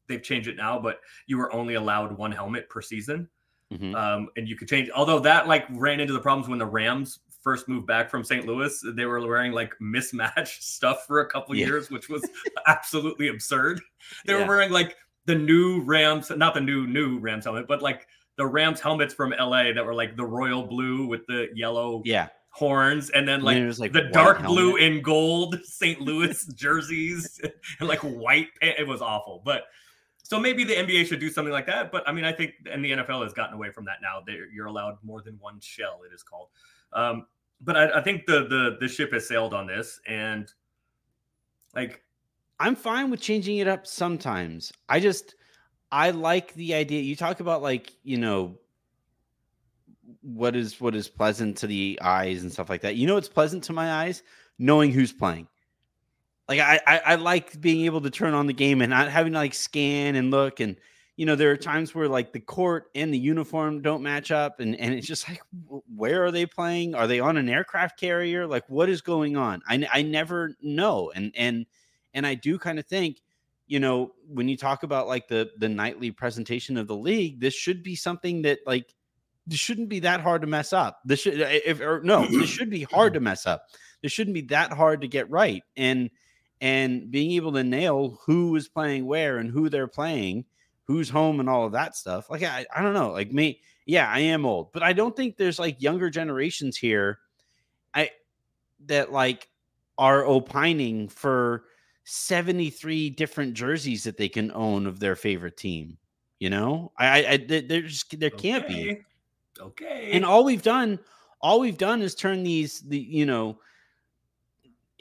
they've 0.08 0.22
changed 0.22 0.48
it 0.48 0.56
now. 0.56 0.80
But 0.80 0.98
you 1.28 1.38
were 1.38 1.52
only 1.52 1.74
allowed 1.74 2.10
one 2.18 2.32
helmet 2.32 2.68
per 2.68 2.82
season, 2.82 3.28
Mhm. 3.72 3.94
um, 3.94 4.28
and 4.36 4.48
you 4.48 4.56
could 4.56 4.68
change. 4.68 4.90
Although 4.90 5.20
that 5.20 5.46
like 5.46 5.64
ran 5.70 6.00
into 6.00 6.12
the 6.12 6.18
problems 6.20 6.48
when 6.48 6.58
the 6.58 6.66
Rams 6.66 7.20
first 7.42 7.68
moved 7.68 7.86
back 7.86 8.08
from 8.10 8.22
St. 8.24 8.46
Louis, 8.46 8.82
they 8.94 9.04
were 9.04 9.20
wearing 9.26 9.52
like 9.52 9.74
mismatched 9.80 10.62
stuff 10.76 11.04
for 11.06 11.20
a 11.20 11.26
couple 11.28 11.54
Yeah. 11.54 11.66
years, 11.66 11.90
which 11.90 12.08
was 12.08 12.24
absolutely 12.66 13.28
absurd. 13.28 13.80
They 14.26 14.32
Yeah. 14.32 14.40
were 14.42 14.46
wearing 14.48 14.70
like 14.70 14.96
the 15.26 15.34
new 15.34 15.82
Rams, 15.82 16.30
not 16.30 16.54
the 16.54 16.60
new 16.60 16.86
new 16.86 17.18
Rams 17.18 17.44
helmet, 17.44 17.66
but 17.68 17.82
like 17.82 18.06
the 18.36 18.46
Rams 18.46 18.80
helmets 18.80 19.12
from 19.14 19.32
LA 19.38 19.72
that 19.72 19.84
were 19.84 19.94
like 19.94 20.16
the 20.16 20.24
royal 20.24 20.62
blue 20.62 21.06
with 21.06 21.26
the 21.26 21.48
yellow 21.54 22.02
Yeah, 22.04 22.28
horns, 22.50 23.10
and 23.10 23.26
then 23.28 23.42
like, 23.42 23.62
was, 23.62 23.78
like, 23.78 23.92
the 23.92 24.08
dark 24.12 24.42
blue 24.42 24.76
helmet. 24.76 24.82
and 24.82 25.04
gold 25.04 25.60
St. 25.64 26.00
Louis 26.00 26.44
jerseys 26.54 27.40
and 27.78 27.88
like 27.88 28.00
white. 28.00 28.48
pa- 28.60 28.74
It 28.78 28.86
was 28.86 29.02
awful, 29.02 29.42
but. 29.44 29.64
So 30.24 30.40
maybe 30.40 30.64
the 30.64 30.72
NBA 30.74 31.04
should 31.08 31.20
do 31.20 31.28
something 31.28 31.52
like 31.52 31.66
that, 31.66 31.92
but 31.92 32.08
I 32.08 32.12
mean, 32.12 32.24
I 32.24 32.32
think 32.32 32.54
and 32.70 32.82
the 32.82 32.92
NFL 32.92 33.22
has 33.22 33.34
gotten 33.34 33.54
away 33.54 33.70
from 33.70 33.84
that 33.84 33.96
now. 34.00 34.22
They're, 34.26 34.50
you're 34.50 34.64
allowed 34.66 34.96
more 35.02 35.20
than 35.20 35.36
one 35.40 35.60
shell. 35.60 36.00
It 36.10 36.14
is 36.14 36.22
called, 36.22 36.48
um, 36.92 37.26
but 37.60 37.76
I, 37.76 37.98
I 37.98 38.02
think 38.02 38.26
the 38.26 38.44
the 38.44 38.76
the 38.80 38.88
ship 38.88 39.12
has 39.12 39.26
sailed 39.26 39.54
on 39.54 39.66
this, 39.66 40.00
and 40.06 40.50
like 41.74 42.02
I'm 42.58 42.76
fine 42.76 43.10
with 43.10 43.20
changing 43.20 43.58
it 43.58 43.68
up 43.68 43.86
sometimes. 43.86 44.72
I 44.88 45.00
just 45.00 45.34
I 45.90 46.10
like 46.10 46.54
the 46.54 46.74
idea. 46.74 47.02
You 47.02 47.16
talk 47.16 47.40
about 47.40 47.62
like, 47.62 47.92
you 48.02 48.16
know, 48.16 48.58
what 50.22 50.56
is 50.56 50.80
what 50.80 50.94
is 50.94 51.08
pleasant 51.08 51.56
to 51.58 51.66
the 51.66 51.98
eyes 52.02 52.42
and 52.42 52.52
stuff 52.52 52.70
like 52.70 52.82
that. 52.82 52.96
You 52.96 53.06
know 53.06 53.14
what's 53.14 53.28
pleasant 53.28 53.64
to 53.64 53.72
my 53.72 53.92
eyes? 53.92 54.22
Knowing 54.58 54.92
who's 54.92 55.12
playing. 55.12 55.48
Like 56.48 56.60
I, 56.60 56.80
I 56.86 56.98
I 56.98 57.14
like 57.16 57.60
being 57.60 57.84
able 57.84 58.00
to 58.00 58.10
turn 58.10 58.34
on 58.34 58.46
the 58.46 58.52
game 58.52 58.80
and 58.80 58.90
not 58.90 59.08
having 59.10 59.32
to 59.32 59.38
like 59.38 59.54
scan 59.54 60.16
and 60.16 60.30
look 60.30 60.60
and 60.60 60.76
you 61.16 61.26
know 61.26 61.36
there 61.36 61.50
are 61.50 61.56
times 61.56 61.94
where 61.94 62.08
like 62.08 62.32
the 62.32 62.40
court 62.40 62.86
and 62.94 63.12
the 63.12 63.18
uniform 63.18 63.82
don't 63.82 64.02
match 64.02 64.30
up 64.30 64.60
and 64.60 64.74
and 64.78 64.94
it's 64.94 65.06
just 65.06 65.28
like 65.28 65.40
where 65.94 66.24
are 66.24 66.30
they 66.30 66.46
playing? 66.46 66.94
Are 66.94 67.06
they 67.06 67.20
on 67.20 67.36
an 67.36 67.48
aircraft 67.48 67.98
carrier? 67.98 68.46
Like 68.46 68.64
what 68.68 68.88
is 68.88 69.02
going 69.02 69.36
on? 69.36 69.62
I 69.68 69.86
I 69.92 70.02
never 70.02 70.54
know 70.62 71.12
and 71.14 71.32
and 71.36 71.66
and 72.14 72.26
i 72.26 72.34
do 72.34 72.58
kind 72.58 72.78
of 72.78 72.86
think 72.86 73.22
you 73.66 73.80
know 73.80 74.12
when 74.28 74.48
you 74.48 74.56
talk 74.56 74.82
about 74.82 75.08
like 75.08 75.28
the 75.28 75.50
the 75.58 75.68
nightly 75.68 76.10
presentation 76.10 76.76
of 76.76 76.86
the 76.86 76.96
league 76.96 77.40
this 77.40 77.54
should 77.54 77.82
be 77.82 77.96
something 77.96 78.42
that 78.42 78.58
like 78.66 78.94
this 79.46 79.58
shouldn't 79.58 79.88
be 79.88 80.00
that 80.00 80.20
hard 80.20 80.42
to 80.42 80.46
mess 80.46 80.72
up. 80.72 81.00
This 81.04 81.20
should 81.20 81.40
eh, 81.40 81.60
if 81.64 81.80
or 81.80 82.00
no 82.04 82.26
this 82.26 82.48
should 82.48 82.70
be 82.70 82.84
hard 82.84 83.14
to 83.14 83.20
mess 83.20 83.46
up. 83.46 83.66
This 84.02 84.12
shouldn't 84.12 84.34
be 84.34 84.42
that 84.42 84.72
hard 84.72 85.00
to 85.00 85.08
get 85.08 85.30
right 85.30 85.62
and 85.76 86.10
and 86.60 87.10
being 87.10 87.32
able 87.32 87.52
to 87.52 87.64
nail 87.64 88.20
who 88.24 88.54
is 88.54 88.68
playing 88.68 89.06
where 89.06 89.38
and 89.38 89.50
who 89.50 89.68
they're 89.68 89.88
playing 89.88 90.44
who's 90.86 91.08
home 91.08 91.40
and 91.40 91.48
all 91.48 91.66
of 91.66 91.72
that 91.72 91.96
stuff 91.96 92.28
like 92.30 92.42
i, 92.42 92.64
I 92.74 92.82
don't 92.82 92.94
know 92.94 93.10
like 93.10 93.32
me 93.32 93.60
yeah 93.86 94.10
i 94.10 94.20
am 94.20 94.46
old 94.46 94.72
but 94.72 94.82
i 94.82 94.92
don't 94.92 95.16
think 95.16 95.36
there's 95.36 95.58
like 95.58 95.80
younger 95.80 96.10
generations 96.10 96.76
here 96.76 97.18
i 97.94 98.10
that 98.86 99.12
like 99.12 99.48
are 99.98 100.24
opining 100.24 101.08
for 101.08 101.64
73 102.04 103.10
different 103.10 103.54
jerseys 103.54 104.04
that 104.04 104.16
they 104.16 104.28
can 104.28 104.50
own 104.52 104.86
of 104.86 104.98
their 104.98 105.14
favorite 105.14 105.56
team 105.56 105.98
you 106.42 106.50
know? 106.50 106.90
I 106.98 107.06
i, 107.06 107.30
I 107.30 107.36
there's 107.36 108.04
there 108.10 108.28
can't 108.28 108.66
be. 108.66 108.98
Okay. 109.60 110.10
and 110.12 110.24
all 110.24 110.44
we've 110.44 110.62
done 110.62 110.98
all 111.40 111.60
we've 111.60 111.78
done 111.78 112.02
is 112.02 112.16
turn 112.16 112.42
these 112.42 112.80
the 112.80 112.98
you 112.98 113.24
know 113.26 113.60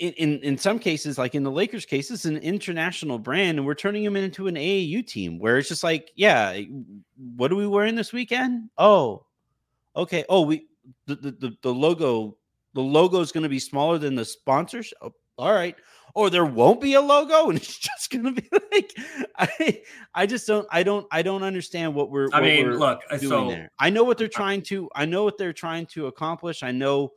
in, 0.02 0.14
in 0.14 0.40
in 0.40 0.58
some 0.58 0.80
cases 0.80 1.20
like 1.20 1.36
in 1.36 1.44
the 1.44 1.52
lakers 1.52 1.86
case 1.86 2.10
it's 2.10 2.26
an 2.26 2.38
international 2.38 3.20
brand 3.20 3.60
and 3.60 3.66
we're 3.66 3.76
turning 3.76 4.04
them 4.04 4.16
into 4.16 4.48
an 4.48 4.56
aau 4.56 5.06
team 5.06 5.38
where 5.38 5.60
it's 5.60 5.70
just 5.70 5.84
like 5.84 6.12
yeah 6.16 6.54
eh, 6.56 6.66
what 7.38 7.52
are 7.52 7.56
we 7.56 7.68
wearing 7.68 7.96
this 7.96 8.12
weekend 8.12 8.68
oh 8.80 9.24
okay 9.96 10.26
oh 10.28 10.42
we 10.42 10.66
the 11.06 11.16
the, 11.16 11.56
the, 11.62 11.72
logo 11.72 12.36
the 12.74 12.82
logo 12.82 13.20
is 13.20 13.32
going 13.32 13.44
to 13.44 13.50
be 13.50 13.60
smaller 13.60 14.00
than 14.00 14.16
the 14.16 14.26
sponsors 14.26 14.92
oh, 15.04 15.14
all 15.38 15.54
right 15.54 15.76
or 16.16 16.32
there 16.32 16.46
won't 16.46 16.82
be 16.82 16.96
a 16.96 17.02
logo 17.02 17.50
and 17.50 17.58
it's 17.60 17.78
just 17.78 18.10
going 18.10 18.26
to 18.26 18.32
be 18.32 18.50
like 18.72 18.92
i 19.38 19.82
i 20.16 20.26
just 20.26 20.48
don't 20.48 20.68
i 20.72 20.82
don't 20.82 21.06
i 21.12 21.22
don't 21.22 21.44
understand 21.44 21.94
what 21.94 22.10
we're 22.10 22.28
I 22.34 22.40
what 22.40 22.44
mean, 22.44 22.66
we're- 22.66 22.78
look, 22.78 23.02
doing 23.20 23.30
so 23.30 23.50
there. 23.50 23.72
I 23.78 23.92
know 23.92 24.04
what 24.04 24.18
they're 24.18 24.28
trying 24.28 24.64
to. 24.64 24.90
I 24.96 25.06
know 25.06 25.24
what 25.24 25.38
they're 25.38 25.54
trying 25.54 25.86
to 25.88 26.08
accomplish. 26.08 26.64
I 26.64 26.72
know 26.72 27.12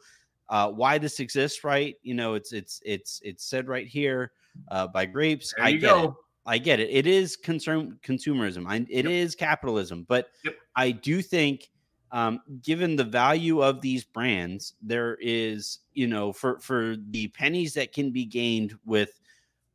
uh, 0.48 0.70
why 0.70 0.98
this 0.98 1.20
exists. 1.20 1.64
Right? 1.64 1.96
You 2.02 2.14
know, 2.14 2.34
it's 2.34 2.52
it's 2.52 2.80
it's 2.84 3.20
it's 3.24 3.44
said 3.44 3.68
right 3.68 3.86
here 3.86 4.32
uh, 4.70 4.86
by 4.88 5.06
Grapes. 5.06 5.54
I 5.60 5.72
get 5.72 5.80
go. 5.80 6.04
it. 6.04 6.10
I 6.46 6.58
get 6.58 6.78
it. 6.80 6.90
It 6.90 7.06
is 7.06 7.36
concern 7.36 7.98
consumerism. 8.02 8.66
I, 8.68 8.84
it 8.90 9.06
is 9.06 9.32
Yep. 9.34 9.38
capitalism, 9.38 10.04
but 10.06 10.28
Yep. 10.44 10.54
I 10.76 10.90
do 10.90 11.22
think, 11.22 11.70
um, 12.12 12.40
given 12.62 12.96
the 12.96 13.04
value 13.04 13.62
of 13.62 13.80
these 13.80 14.04
brands, 14.04 14.74
there 14.82 15.16
is 15.20 15.78
you 15.94 16.06
know 16.06 16.32
for 16.32 16.58
for 16.60 16.96
the 17.10 17.28
pennies 17.28 17.72
that 17.74 17.92
can 17.92 18.10
be 18.10 18.26
gained 18.26 18.74
with 18.84 19.18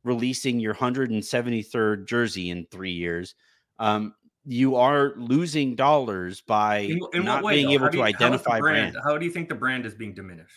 releasing 0.04 0.58
your 0.60 0.74
173rd 0.74 2.06
jersey 2.06 2.50
in 2.50 2.66
three 2.70 2.92
years. 2.92 3.34
Um, 3.78 4.14
you 4.46 4.74
are 4.76 5.12
losing 5.16 5.74
dollars 5.74 6.40
by 6.40 6.78
In, 6.78 7.00
in 7.12 7.24
not 7.24 7.44
being 7.46 7.70
able 7.70 7.86
How 7.86 7.90
to 7.90 7.96
you- 7.98 8.02
how 8.02 8.08
is 8.08 8.14
the 8.14 8.24
identify 8.24 8.58
brand. 8.60 8.92
brand. 8.92 9.04
How 9.04 9.18
do 9.18 9.24
you 9.26 9.30
think 9.32 9.48
the 9.48 9.54
brand 9.54 9.84
is 9.86 9.94
being 9.94 10.14
diminished? 10.14 10.54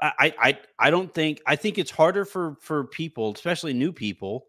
I, 0.00 0.32
I 0.40 0.58
I 0.78 0.90
don't 0.90 1.12
think 1.12 1.42
I 1.46 1.56
think 1.56 1.76
it's 1.76 1.90
harder 1.90 2.24
for 2.24 2.56
for 2.60 2.84
people, 2.84 3.32
especially 3.34 3.72
new 3.72 3.92
people, 3.92 4.46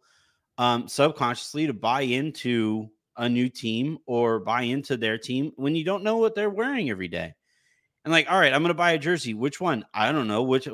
um, 0.60 0.88
subconsciously 0.88 1.66
to 1.68 1.74
buy 1.74 2.02
into 2.02 2.90
a 3.18 3.28
new 3.28 3.50
team 3.50 3.98
or 4.06 4.40
buy 4.40 4.62
into 4.62 4.96
their 4.96 5.18
team 5.18 5.52
when 5.56 5.76
you 5.76 5.84
don't 5.84 6.04
know 6.04 6.18
what 6.18 6.36
they're 6.36 6.52
wearing 6.52 6.90
every 6.92 7.08
day. 7.08 7.34
And 8.06 8.12
like, 8.12 8.32
all 8.32 8.40
right, 8.40 8.54
I'm 8.54 8.62
gonna 8.62 8.76
buy 8.76 8.92
a 8.92 9.00
jersey. 9.00 9.34
Which 9.34 9.60
one? 9.60 9.86
I 9.94 10.12
don't 10.12 10.28
know. 10.28 10.44
Which 10.44 10.68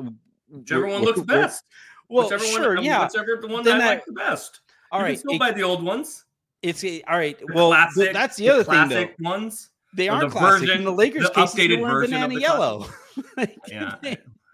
Whichever 0.49 0.87
wh- 0.87 0.91
one 0.91 1.01
looks 1.03 1.21
best. 1.21 1.63
Well, 2.09 2.25
whichever 2.25 2.43
sure, 2.45 2.67
one, 2.69 2.77
um, 2.79 2.83
yeah. 2.83 3.05
Whichever 3.05 3.37
the 3.41 3.47
one 3.47 3.63
Then 3.63 3.75
I 3.77 3.79
that- 3.79 3.87
like 3.87 4.05
the 4.05 4.11
best. 4.13 4.59
All 4.91 4.99
you 4.99 5.05
right, 5.05 5.11
can 5.13 5.19
still 5.19 5.35
it- 5.35 5.39
buy 5.39 5.51
the 5.51 5.63
old 5.63 5.83
ones. 5.83 6.25
It's 6.69 6.83
a- 6.83 7.01
all 7.03 7.17
right. 7.17 7.37
the 7.39 7.47
Well, 7.53 7.69
classic- 7.69 8.13
that's 8.13 8.35
the 8.37 8.49
other 8.49 8.63
thing, 8.63 8.73
though. 8.73 8.87
classic 8.95 9.15
ones. 9.19 9.69
They 9.93 10.09
are 10.09 10.19
the 10.21 10.29
classic. 10.29 10.59
version- 10.67 10.77
in 10.79 10.83
the 10.83 10.91
Lakers 10.91 11.23
the 11.23 11.29
case, 11.33 11.53
updated 11.53 11.81
version 11.81 12.13
of 12.15 12.21
banana 12.29 12.35
the 12.35 12.41
yellow. 12.41 12.85
Like, 13.37 13.57
Yeah. 13.69 13.95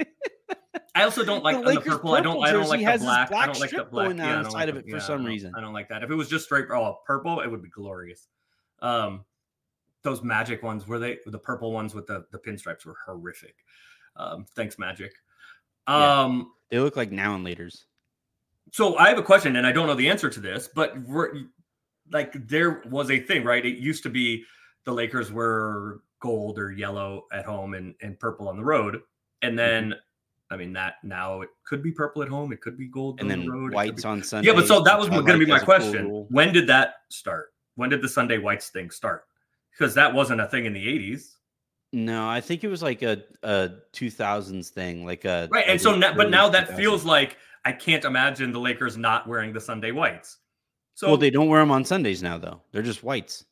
I 0.94 1.04
also 1.04 1.24
don't 1.24 1.42
like 1.44 1.56
The 1.56 1.62
the 1.62 1.68
Lakers 1.68 1.92
purple. 1.94 2.14
I 2.14 2.20
don't. 2.20 2.42
I 2.44 2.52
don't 2.52 2.68
like 2.68 2.80
the 2.80 2.86
this 2.86 3.02
black. 3.02 3.28
I 3.28 3.30
black 3.30 3.46
don't 3.46 3.60
like 3.60 3.70
the 3.70 3.84
black. 3.84 4.04
going 4.06 4.18
yeah, 4.18 4.26
down 4.34 4.42
the 4.44 4.50
side 4.50 4.58
like 4.60 4.68
of 4.70 4.76
it 4.76 4.84
for 4.90 4.96
yeah, 4.96 5.02
some 5.02 5.24
reason. 5.24 5.52
I 5.56 5.60
don't 5.60 5.72
like 5.72 5.88
that. 5.88 6.02
If 6.02 6.10
it 6.10 6.14
was 6.14 6.28
just 6.28 6.44
straight 6.46 6.66
oh 6.70 6.98
purple, 7.06 7.40
it 7.40 7.48
would 7.48 7.62
be 7.62 7.68
glorious. 7.70 8.28
Um, 8.82 9.24
those 10.02 10.22
magic 10.22 10.62
ones 10.62 10.86
were 10.88 10.98
they 10.98 11.18
the 11.26 11.38
purple 11.38 11.72
ones 11.72 11.94
with 11.94 12.06
the 12.06 12.26
the 12.32 12.38
pinstripes 12.38 12.84
were 12.84 12.96
horrific. 13.06 13.54
Um, 14.16 14.44
thanks, 14.56 14.78
Magic. 14.78 15.12
Yeah. 15.88 16.20
Um, 16.22 16.52
They 16.70 16.80
look 16.80 16.96
like 16.96 17.12
now 17.12 17.34
and 17.36 17.44
later's. 17.44 17.86
so 18.72 18.96
I 18.98 19.08
have 19.08 19.18
a 19.18 19.22
question, 19.22 19.56
and 19.56 19.66
I 19.66 19.72
don't 19.72 19.86
know 19.86 19.94
the 19.94 20.08
answer 20.08 20.28
to 20.28 20.40
this, 20.40 20.68
but 20.74 20.98
we're, 21.02 21.34
like 22.12 22.46
there 22.48 22.82
was 22.88 23.10
a 23.10 23.20
thing, 23.20 23.44
right? 23.44 23.64
It 23.64 23.78
used 23.78 24.02
to 24.04 24.10
be 24.10 24.44
the 24.84 24.92
Lakers 24.92 25.32
were 25.32 26.02
gold 26.20 26.58
or 26.58 26.72
yellow 26.72 27.26
at 27.32 27.44
home 27.44 27.74
and, 27.74 27.94
and 28.02 28.18
purple 28.18 28.48
on 28.48 28.56
the 28.56 28.64
road. 28.64 29.00
And 29.42 29.50
mm-hmm. 29.50 29.56
then 29.56 29.94
I 30.50 30.56
mean 30.56 30.72
that 30.74 30.94
now 31.02 31.42
it 31.42 31.48
could 31.64 31.82
be 31.82 31.92
purple 31.92 32.22
at 32.22 32.28
home, 32.28 32.52
it 32.52 32.60
could 32.60 32.76
be 32.76 32.86
gold 32.86 33.20
and 33.20 33.30
on 33.30 33.38
then 33.38 33.46
the 33.46 33.52
road. 33.52 33.72
whites 33.72 34.02
be- 34.02 34.08
on 34.08 34.22
Sunday. 34.22 34.48
Yeah, 34.48 34.54
but 34.54 34.66
so 34.66 34.80
that 34.80 34.98
was 34.98 35.08
going 35.08 35.24
to 35.26 35.38
be 35.38 35.46
my 35.46 35.56
a 35.56 35.58
cool 35.58 35.66
question. 35.66 36.26
when 36.30 36.52
did 36.52 36.66
that 36.68 36.94
start? 37.08 37.52
When 37.76 37.90
did 37.90 38.02
the 38.02 38.08
Sunday 38.08 38.38
whites 38.38 38.68
thing 38.68 38.90
start? 38.90 39.24
Because 39.70 39.94
that 39.94 40.12
wasn't 40.12 40.40
a 40.40 40.46
thing 40.46 40.66
in 40.66 40.72
the 40.72 40.84
80s. 40.84 41.36
No, 41.92 42.28
I 42.28 42.40
think 42.40 42.62
it 42.62 42.68
was 42.68 42.82
like 42.82 43.02
a 43.02 43.22
a 43.42 43.70
2000s 43.92 44.68
thing, 44.68 45.04
like 45.04 45.24
a 45.24 45.48
Right. 45.50 45.64
And 45.66 45.80
so 45.80 45.94
now, 45.94 46.14
but 46.14 46.30
now 46.30 46.48
that 46.48 46.68
2000s. 46.68 46.76
feels 46.76 47.04
like 47.04 47.36
I 47.64 47.72
can't 47.72 48.04
imagine 48.04 48.52
the 48.52 48.60
Lakers 48.60 48.96
not 48.96 49.26
wearing 49.26 49.52
the 49.52 49.60
Sunday 49.60 49.90
whites. 49.90 50.38
So 51.00 51.06
well, 51.06 51.16
they 51.16 51.30
don't 51.30 51.48
wear 51.48 51.60
them 51.60 51.70
on 51.70 51.82
Sundays 51.82 52.22
now, 52.22 52.36
though. 52.36 52.60
They're 52.72 52.82
just 52.82 53.02
whites. 53.02 53.46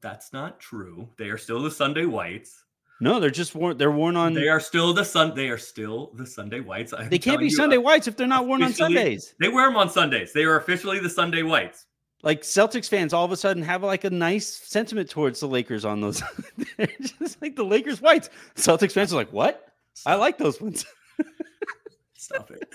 that's 0.00 0.32
not 0.32 0.58
true. 0.58 1.08
They 1.18 1.28
are 1.28 1.38
still 1.38 1.62
the 1.62 1.70
Sunday 1.70 2.04
whites. 2.04 2.64
No, 3.00 3.20
they're 3.20 3.30
just 3.30 3.54
worn. 3.54 3.78
They're 3.78 3.92
worn 3.92 4.16
on. 4.16 4.34
They 4.34 4.48
are 4.48 4.58
still 4.58 4.92
the 4.92 5.04
sun. 5.04 5.36
They 5.36 5.50
are 5.50 5.56
still 5.56 6.10
the 6.14 6.26
Sunday 6.26 6.58
whites. 6.58 6.92
I'm 6.92 7.08
They 7.08 7.20
can't 7.20 7.38
be 7.38 7.44
you, 7.44 7.52
Sunday 7.52 7.76
uh, 7.76 7.82
whites 7.82 8.08
if 8.08 8.16
they're 8.16 8.26
not 8.26 8.48
worn 8.48 8.64
on 8.64 8.72
Sundays. 8.72 9.36
They 9.38 9.48
wear 9.48 9.68
them 9.68 9.76
on 9.76 9.88
Sundays. 9.88 10.32
They 10.32 10.42
are 10.42 10.56
officially 10.56 10.98
the 10.98 11.08
Sunday 11.08 11.44
whites. 11.44 11.86
Like 12.24 12.42
Celtics 12.42 12.88
fans, 12.88 13.12
all 13.14 13.24
of 13.24 13.30
a 13.30 13.36
sudden 13.36 13.62
have 13.62 13.84
like 13.84 14.02
a 14.02 14.10
nice 14.10 14.48
sentiment 14.48 15.08
towards 15.08 15.38
the 15.38 15.46
Lakers 15.46 15.84
on 15.84 16.00
those. 16.00 16.20
they're 16.76 16.88
just 17.20 17.40
like 17.40 17.54
the 17.54 17.62
Lakers 17.62 18.02
whites. 18.02 18.30
Celtics 18.56 18.94
fans 18.94 19.12
are 19.12 19.16
like, 19.16 19.32
"What? 19.32 19.72
I 20.06 20.16
like 20.16 20.38
those 20.38 20.60
ones." 20.60 20.84
Stop 22.14 22.50
it. 22.50 22.68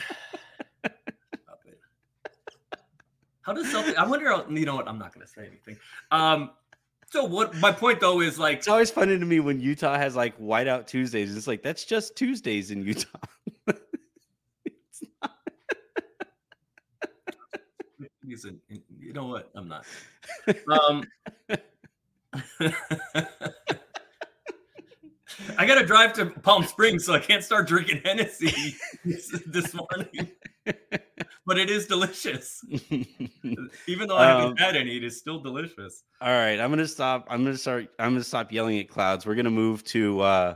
Stop 0.85 1.59
it. 1.65 1.79
How 3.45 3.53
does 3.53 3.71
Celtic? 3.71 3.95
I 3.97 4.05
wonder. 4.07 4.27
How, 4.29 4.45
you 4.49 4.65
know 4.65 4.75
what? 4.75 4.87
I'm 4.87 4.97
not 4.97 5.13
going 5.13 5.25
to 5.25 5.31
say 5.31 5.45
anything. 5.45 5.77
Um. 6.11 6.49
So 7.11 7.23
what? 7.23 7.55
My 7.55 7.71
point 7.71 7.99
though 7.99 8.21
is 8.21 8.39
like 8.39 8.57
It's 8.57 8.67
always 8.67 8.89
funny 8.89 9.19
to 9.19 9.25
me 9.25 9.39
when 9.39 9.59
Utah 9.59 9.95
has 9.97 10.15
like 10.15 10.35
whiteout 10.39 10.87
Tuesdays. 10.87 11.37
It's 11.37 11.45
like 11.47 11.61
that's 11.61 11.85
just 11.85 12.15
Tuesdays 12.15 12.71
in 12.71 12.83
Utah. 12.83 13.19
he's 18.25 18.45
a, 18.45 18.55
you 18.99 19.13
know 19.13 19.27
what? 19.27 19.51
I'm 19.55 19.67
not. 19.67 19.85
Um. 20.67 21.03
I 25.57 25.65
got 25.65 25.79
to 25.79 25.85
drive 25.85 26.13
to 26.13 26.25
Palm 26.25 26.63
Springs, 26.65 27.05
so 27.05 27.13
I 27.13 27.19
can't 27.19 27.43
start 27.43 27.67
drinking 27.67 28.01
Hennessy 28.03 28.75
this, 29.05 29.29
this 29.45 29.73
morning. 29.73 30.31
but 31.45 31.57
it 31.57 31.69
is 31.69 31.85
delicious, 31.87 32.61
even 33.87 34.07
though 34.07 34.17
I 34.17 34.25
haven't 34.27 34.45
Um, 34.51 34.57
had 34.57 34.75
any. 34.75 34.97
It 34.97 35.03
is 35.03 35.17
still 35.19 35.39
delicious. 35.39 36.03
All 36.21 36.29
right, 36.29 36.59
I'm 36.59 36.69
gonna 36.69 36.87
stop. 36.87 37.27
I'm 37.29 37.43
gonna 37.43 37.57
start. 37.57 37.87
I'm 37.99 38.11
gonna 38.13 38.23
stop 38.23 38.51
yelling 38.51 38.79
at 38.79 38.89
clouds. 38.89 39.25
We're 39.25 39.35
gonna 39.35 39.51
move 39.51 39.83
to. 39.85 40.21
uh 40.21 40.55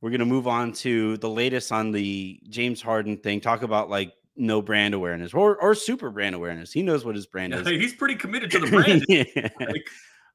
We're 0.00 0.10
gonna 0.10 0.24
move 0.26 0.46
on 0.46 0.72
to 0.84 1.16
the 1.18 1.28
latest 1.28 1.72
on 1.72 1.92
the 1.92 2.40
James 2.48 2.80
Harden 2.80 3.16
thing. 3.18 3.40
Talk 3.40 3.62
about 3.62 3.90
like 3.90 4.12
no 4.36 4.62
brand 4.62 4.94
awareness 4.94 5.34
or 5.34 5.56
or 5.60 5.74
super 5.74 6.10
brand 6.10 6.34
awareness. 6.34 6.72
He 6.72 6.82
knows 6.82 7.04
what 7.04 7.14
his 7.16 7.26
brand 7.26 7.52
is. 7.54 7.66
He's 7.66 7.94
pretty 7.94 8.14
committed 8.14 8.50
to 8.52 8.60
the 8.60 8.66
brand. 8.68 9.04
Yeah. 9.08 9.48
Like, 9.60 9.86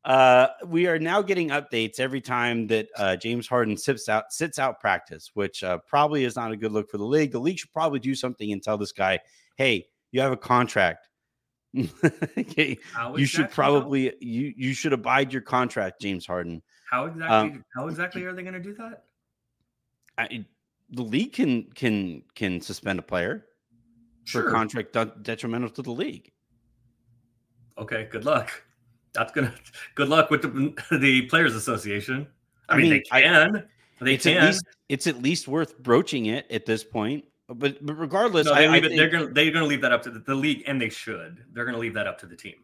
Uh, 0.06 0.48
we 0.66 0.86
are 0.88 1.00
now 1.00 1.22
getting 1.22 1.50
updates 1.50 2.00
every 2.00 2.20
time 2.20 2.68
that 2.68 2.90
uh, 2.98 3.16
James 3.16 3.48
Harden 3.48 3.78
sits 3.78 4.10
out 4.10 4.34
sits 4.34 4.60
out 4.60 4.82
practice, 4.82 5.32
which 5.34 5.64
uh, 5.64 5.78
probably 5.88 6.26
is 6.26 6.36
not 6.36 6.52
a 6.52 6.58
good 6.58 6.74
look 6.74 6.90
for 6.90 6.98
the 6.98 7.06
league. 7.06 7.32
The 7.32 7.40
league 7.40 7.58
should 7.58 7.72
probably 7.72 8.00
do 8.00 8.14
something 8.14 8.52
and 8.52 8.62
tell 8.62 8.78
this 8.78 8.92
guy, 8.92 9.20
"Hey, 9.56 9.88
you 10.12 10.20
have 10.22 10.32
a 10.32 10.38
contract. 10.38 11.10
Okay, 12.38 12.78
you 13.16 13.26
should 13.26 13.50
probably 13.50 14.14
you 14.20 14.54
you 14.58 14.74
should 14.74 14.94
abide 14.94 15.32
your 15.32 15.42
contract, 15.42 16.02
James 16.02 16.26
Harden." 16.26 16.62
How 16.90 17.06
exactly? 17.06 17.62
how 17.76 17.88
exactly 17.88 18.24
are 18.26 18.34
they 18.34 18.44
going 18.44 18.54
to 18.54 18.60
do 18.60 18.74
that? 18.76 19.06
I, 20.18 20.46
the 20.90 21.02
league 21.02 21.34
can 21.34 21.64
can 21.74 22.24
can 22.36 22.62
suspend 22.62 23.00
a 23.00 23.02
player 23.02 23.46
for 24.26 24.50
contract 24.52 24.94
de- 24.94 25.14
detrimental 25.22 25.70
to 25.70 25.82
the 25.82 25.92
league. 25.92 26.32
Okay. 27.78 28.08
Good 28.12 28.26
luck. 28.26 28.64
That's 29.14 29.32
gonna. 29.32 29.54
Good 29.96 30.10
luck 30.10 30.30
with 30.30 30.42
the 30.42 30.74
the 30.98 31.24
players' 31.24 31.56
association. 31.56 32.28
I, 32.70 32.74
I 32.74 32.78
mean, 32.78 32.90
mean, 32.90 33.04
they 33.12 33.22
can. 33.22 33.68
they 34.02 34.14
it's 34.16 34.26
at 34.26 34.34
can. 34.34 34.46
least 34.48 34.66
it's 34.90 35.08
at 35.08 35.22
least 35.22 35.48
worth 35.48 35.78
broaching 35.80 36.28
it 36.28 36.50
at 36.52 36.66
this 36.66 36.84
point. 36.84 37.26
But 37.50 37.86
but 37.86 37.94
regardless, 37.96 38.46
no, 38.46 38.54
I, 38.54 38.62
they 38.62 38.68
I 38.68 38.78
it, 38.78 38.96
they're 38.96 39.10
gonna 39.10 39.28
they're 39.28 39.52
gonna 39.52 39.66
leave 39.66 39.82
that 39.82 39.92
up 39.92 40.02
to 40.04 40.10
the, 40.12 40.20
the 40.20 40.36
league, 40.36 40.64
and 40.66 40.82
they 40.82 40.90
should. 40.90 41.44
They're 41.52 41.66
gonna 41.66 41.78
leave 41.78 41.94
that 41.96 42.08
up 42.08 42.18
to 42.20 42.26
the 42.26 42.36
team. 42.36 42.56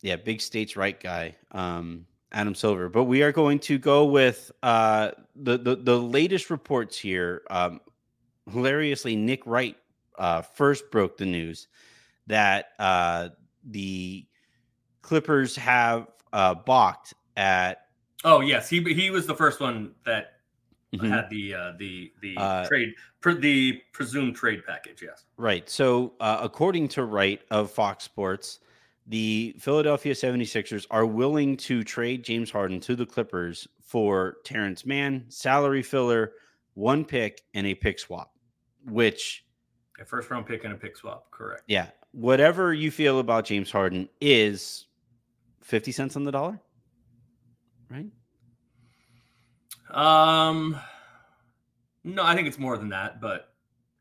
yeah, 0.00 0.16
big 0.16 0.40
states 0.40 0.76
right 0.76 0.98
guy, 0.98 1.36
um, 1.52 2.06
Adam 2.32 2.54
Silver. 2.54 2.88
But 2.88 3.04
we 3.04 3.22
are 3.22 3.30
going 3.32 3.58
to 3.60 3.78
go 3.78 4.06
with 4.06 4.50
uh, 4.62 5.12
the, 5.36 5.58
the 5.58 5.76
the 5.76 5.98
latest 5.98 6.50
reports 6.50 6.98
here. 6.98 7.42
Um, 7.50 7.80
hilariously, 8.50 9.16
Nick 9.16 9.46
Wright 9.46 9.76
uh, 10.18 10.42
first 10.42 10.90
broke 10.90 11.16
the 11.18 11.26
news 11.26 11.68
that 12.26 12.70
uh, 12.78 13.28
the 13.64 14.26
Clippers 15.02 15.54
have 15.56 16.08
uh, 16.32 16.54
balked 16.54 17.14
at 17.36 17.86
Oh 18.24 18.40
yes, 18.40 18.68
he 18.68 18.80
he 18.94 19.10
was 19.10 19.26
the 19.26 19.34
first 19.34 19.60
one 19.60 19.94
that 20.04 20.34
Mhm. 20.94 21.08
had 21.08 21.28
the 21.30 21.54
uh, 21.54 21.72
the 21.78 22.12
the 22.20 22.36
Uh, 22.36 22.66
trade 22.68 22.94
pre, 23.20 23.34
the 23.34 23.82
presumed 23.92 24.36
trade 24.36 24.62
package. 24.66 25.02
Yes. 25.02 25.24
Right. 25.36 25.68
So, 25.68 26.14
uh, 26.20 26.38
according 26.42 26.88
to 26.88 27.04
Wright 27.04 27.40
of 27.50 27.70
Fox 27.70 28.04
Sports, 28.04 28.60
the 29.06 29.56
Philadelphia 29.58 30.14
76ers 30.14 30.86
are 30.90 31.06
willing 31.06 31.56
to 31.58 31.82
trade 31.82 32.22
James 32.22 32.50
Harden 32.50 32.78
to 32.80 32.94
the 32.94 33.06
Clippers 33.06 33.66
for 33.80 34.36
Terance 34.44 34.84
Mann, 34.86 35.24
salary 35.28 35.82
filler, 35.82 36.34
one 36.74 37.04
pick, 37.04 37.42
and 37.54 37.66
a 37.66 37.74
pick 37.74 37.98
swap. 37.98 38.34
Which, 38.84 39.44
A 39.98 40.04
first 40.04 40.30
round 40.30 40.46
pick 40.46 40.62
and 40.64 40.72
a 40.74 40.76
pick 40.76 40.96
swap. 40.96 41.30
Correct. 41.30 41.62
yeah, 41.66 41.88
whatever 42.12 42.72
you 42.74 42.90
feel 42.90 43.18
about 43.18 43.44
James 43.46 43.70
Harden 43.70 44.08
is 44.20 44.86
50 45.62 45.92
cents 45.92 46.16
on 46.16 46.24
the 46.24 46.32
dollar. 46.32 46.60
Right. 47.90 48.06
Um, 49.90 50.78
no, 52.04 52.24
I 52.24 52.34
think 52.34 52.48
it's 52.48 52.58
more 52.58 52.76
than 52.78 52.88
that, 52.90 53.20
but 53.20 53.52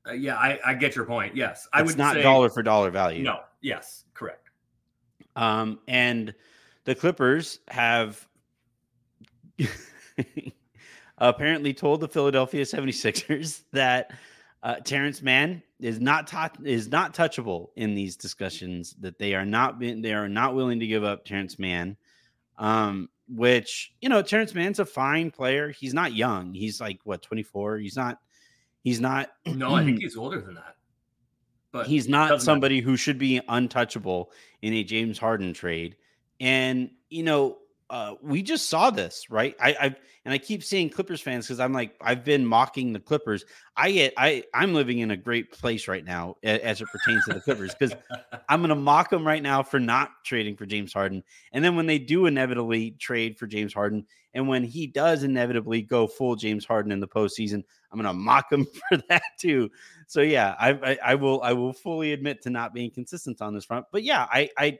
uh, 0.07 0.13
yeah, 0.13 0.35
I, 0.35 0.59
I 0.65 0.73
get 0.73 0.95
your 0.95 1.05
point. 1.05 1.35
Yes, 1.35 1.67
I 1.73 1.81
it's 1.81 1.87
would 1.87 1.97
not 1.97 2.15
say 2.15 2.21
dollar 2.21 2.49
for 2.49 2.63
dollar 2.63 2.89
value. 2.89 3.23
No, 3.23 3.41
yes, 3.61 4.05
correct. 4.13 4.49
Um, 5.35 5.79
and 5.87 6.33
the 6.85 6.95
Clippers 6.95 7.59
have 7.67 8.27
apparently 11.17 11.73
told 11.73 11.99
the 12.01 12.07
Philadelphia 12.07 12.63
76ers 12.63 13.63
that 13.71 14.11
uh, 14.63 14.75
Terance 14.75 15.21
Mann 15.21 15.61
is 15.81 15.99
not 15.99 16.31
is 16.63 16.89
not 16.89 17.13
touchable 17.13 17.69
in 17.75 17.95
these 17.95 18.15
discussions. 18.15 18.95
That 18.99 19.17
they 19.17 19.33
are 19.35 19.45
not 19.45 19.79
being, 19.79 20.01
they 20.01 20.13
are 20.13 20.29
not 20.29 20.55
willing 20.55 20.79
to 20.79 20.87
give 20.87 21.03
up 21.03 21.25
Terance 21.25 21.57
Mann. 21.59 21.97
Um, 22.57 23.09
which 23.27 23.93
you 24.01 24.09
know, 24.09 24.21
Terance 24.21 24.53
Mann's 24.53 24.79
a 24.79 24.85
fine 24.85 25.31
player. 25.31 25.69
He's 25.69 25.93
not 25.93 26.13
young. 26.13 26.53
He's 26.53 26.79
like 26.79 26.99
what 27.03 27.21
24. 27.21 27.77
He's 27.79 27.95
not. 27.95 28.19
He's 28.83 28.99
not. 28.99 29.29
No, 29.45 29.75
I 29.75 29.83
think 29.83 29.99
he's 29.99 30.17
older 30.17 30.41
than 30.41 30.55
that. 30.55 30.75
But 31.71 31.87
he's 31.87 32.07
not 32.07 32.29
doesn't 32.29 32.35
matter. 32.35 32.45
somebody 32.45 32.81
who 32.81 32.97
should 32.97 33.17
be 33.17 33.41
untouchable 33.47 34.31
in 34.61 34.73
a 34.73 34.83
James 34.83 35.17
Harden 35.17 35.53
trade. 35.53 35.95
And 36.39 36.91
you 37.09 37.23
know, 37.23 37.57
uh, 37.91 38.15
we 38.21 38.41
just 38.41 38.69
saw 38.69 38.89
this, 38.89 39.29
right? 39.29 39.53
I, 39.59 39.75
I 39.79 39.95
and 40.23 40.33
I 40.33 40.37
keep 40.37 40.63
seeing 40.63 40.89
Clippers 40.89 41.19
fans 41.19 41.45
because 41.45 41.59
I'm 41.59 41.73
like, 41.73 41.93
I've 41.99 42.23
been 42.23 42.45
mocking 42.45 42.93
the 42.93 42.99
Clippers. 43.01 43.43
I 43.75 43.91
get, 43.91 44.13
I, 44.15 44.43
I'm 44.53 44.73
living 44.73 44.99
in 44.99 45.11
a 45.11 45.17
great 45.17 45.51
place 45.51 45.87
right 45.87 46.05
now 46.05 46.37
as 46.41 46.79
it 46.79 46.87
pertains 46.87 47.25
to 47.25 47.33
the 47.33 47.41
Clippers 47.41 47.75
because 47.77 47.95
I'm 48.49 48.61
gonna 48.61 48.75
mock 48.75 49.09
them 49.09 49.27
right 49.27 49.43
now 49.43 49.61
for 49.61 49.77
not 49.77 50.11
trading 50.23 50.55
for 50.55 50.65
James 50.65 50.93
Harden. 50.93 51.21
And 51.51 51.65
then 51.65 51.75
when 51.75 51.85
they 51.85 51.99
do 51.99 52.27
inevitably 52.27 52.91
trade 52.91 53.37
for 53.37 53.45
James 53.45 53.73
Harden, 53.73 54.05
and 54.33 54.47
when 54.47 54.63
he 54.63 54.87
does 54.87 55.23
inevitably 55.23 55.81
go 55.81 56.07
full 56.07 56.37
James 56.37 56.63
Harden 56.63 56.93
in 56.93 57.01
the 57.01 57.07
postseason, 57.07 57.61
I'm 57.91 57.99
gonna 57.99 58.13
mock 58.13 58.49
him 58.49 58.65
for 58.89 58.99
that 59.09 59.23
too. 59.37 59.69
So 60.07 60.21
yeah, 60.21 60.55
I, 60.57 60.69
I, 60.69 60.97
I 61.03 61.15
will 61.15 61.41
I 61.41 61.51
will 61.51 61.73
fully 61.73 62.13
admit 62.13 62.41
to 62.43 62.49
not 62.49 62.73
being 62.73 62.91
consistent 62.91 63.41
on 63.41 63.53
this 63.53 63.65
front. 63.65 63.87
But 63.91 64.03
yeah, 64.03 64.27
I 64.31 64.49
I 64.57 64.79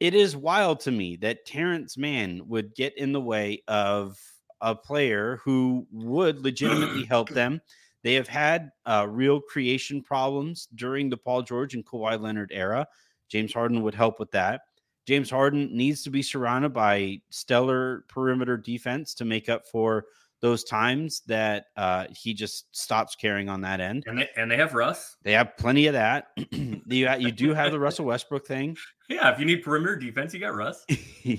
it 0.00 0.14
is 0.14 0.36
wild 0.36 0.80
to 0.80 0.90
me 0.90 1.16
that 1.16 1.46
Terance 1.46 1.96
Mann 1.96 2.42
would 2.46 2.74
get 2.74 2.96
in 2.98 3.12
the 3.12 3.20
way 3.20 3.62
of 3.68 4.18
a 4.60 4.74
player 4.74 5.40
who 5.44 5.86
would 5.92 6.40
legitimately 6.40 7.04
help 7.08 7.28
them. 7.28 7.60
They 8.02 8.14
have 8.14 8.28
had 8.28 8.70
uh, 8.86 9.06
real 9.08 9.40
creation 9.40 10.02
problems 10.02 10.68
during 10.74 11.08
the 11.08 11.16
Paul 11.16 11.42
George 11.42 11.74
and 11.74 11.84
Kawhi 11.84 12.20
Leonard 12.20 12.50
era. 12.52 12.86
James 13.28 13.52
Harden 13.52 13.82
would 13.82 13.94
help 13.94 14.18
with 14.18 14.30
that. 14.32 14.62
James 15.06 15.30
Harden 15.30 15.74
needs 15.76 16.02
to 16.02 16.10
be 16.10 16.22
surrounded 16.22 16.72
by 16.72 17.20
stellar 17.30 18.04
perimeter 18.08 18.56
defense 18.56 19.14
to 19.14 19.24
make 19.24 19.48
up 19.48 19.66
for 19.66 20.06
those 20.44 20.62
times 20.62 21.22
that 21.26 21.68
uh, 21.74 22.04
he 22.14 22.34
just 22.34 22.66
stops 22.76 23.16
caring 23.16 23.48
on 23.48 23.62
that 23.62 23.80
end. 23.80 24.04
and 24.06 24.18
they 24.18 24.28
and 24.36 24.50
they 24.50 24.58
have 24.58 24.74
Russ. 24.74 25.16
They 25.22 25.32
have 25.32 25.56
plenty 25.56 25.86
of 25.86 25.94
that. 25.94 26.26
you, 26.50 26.78
you 26.86 27.32
do 27.32 27.54
have 27.54 27.72
the 27.72 27.80
Russell 27.80 28.04
Westbrook 28.04 28.46
thing. 28.46 28.76
Yeah, 29.08 29.32
if 29.32 29.38
you 29.38 29.46
need 29.46 29.62
perimeter 29.62 29.96
defense, 29.96 30.34
you 30.34 30.40
got 30.40 30.54
Russ. 30.54 30.84
do 31.24 31.38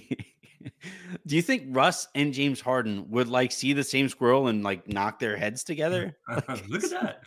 you 1.27 1.43
think 1.43 1.65
Russ 1.67 2.07
and 2.15 2.33
James 2.33 2.59
Harden 2.59 3.05
would 3.11 3.27
like 3.27 3.51
see 3.51 3.73
the 3.73 3.83
same 3.83 4.09
squirrel 4.09 4.47
and 4.47 4.63
like 4.63 4.87
knock 4.87 5.19
their 5.19 5.37
heads 5.37 5.63
together? 5.63 6.17
Look 6.67 6.83
at 6.83 6.89
that. 6.89 7.21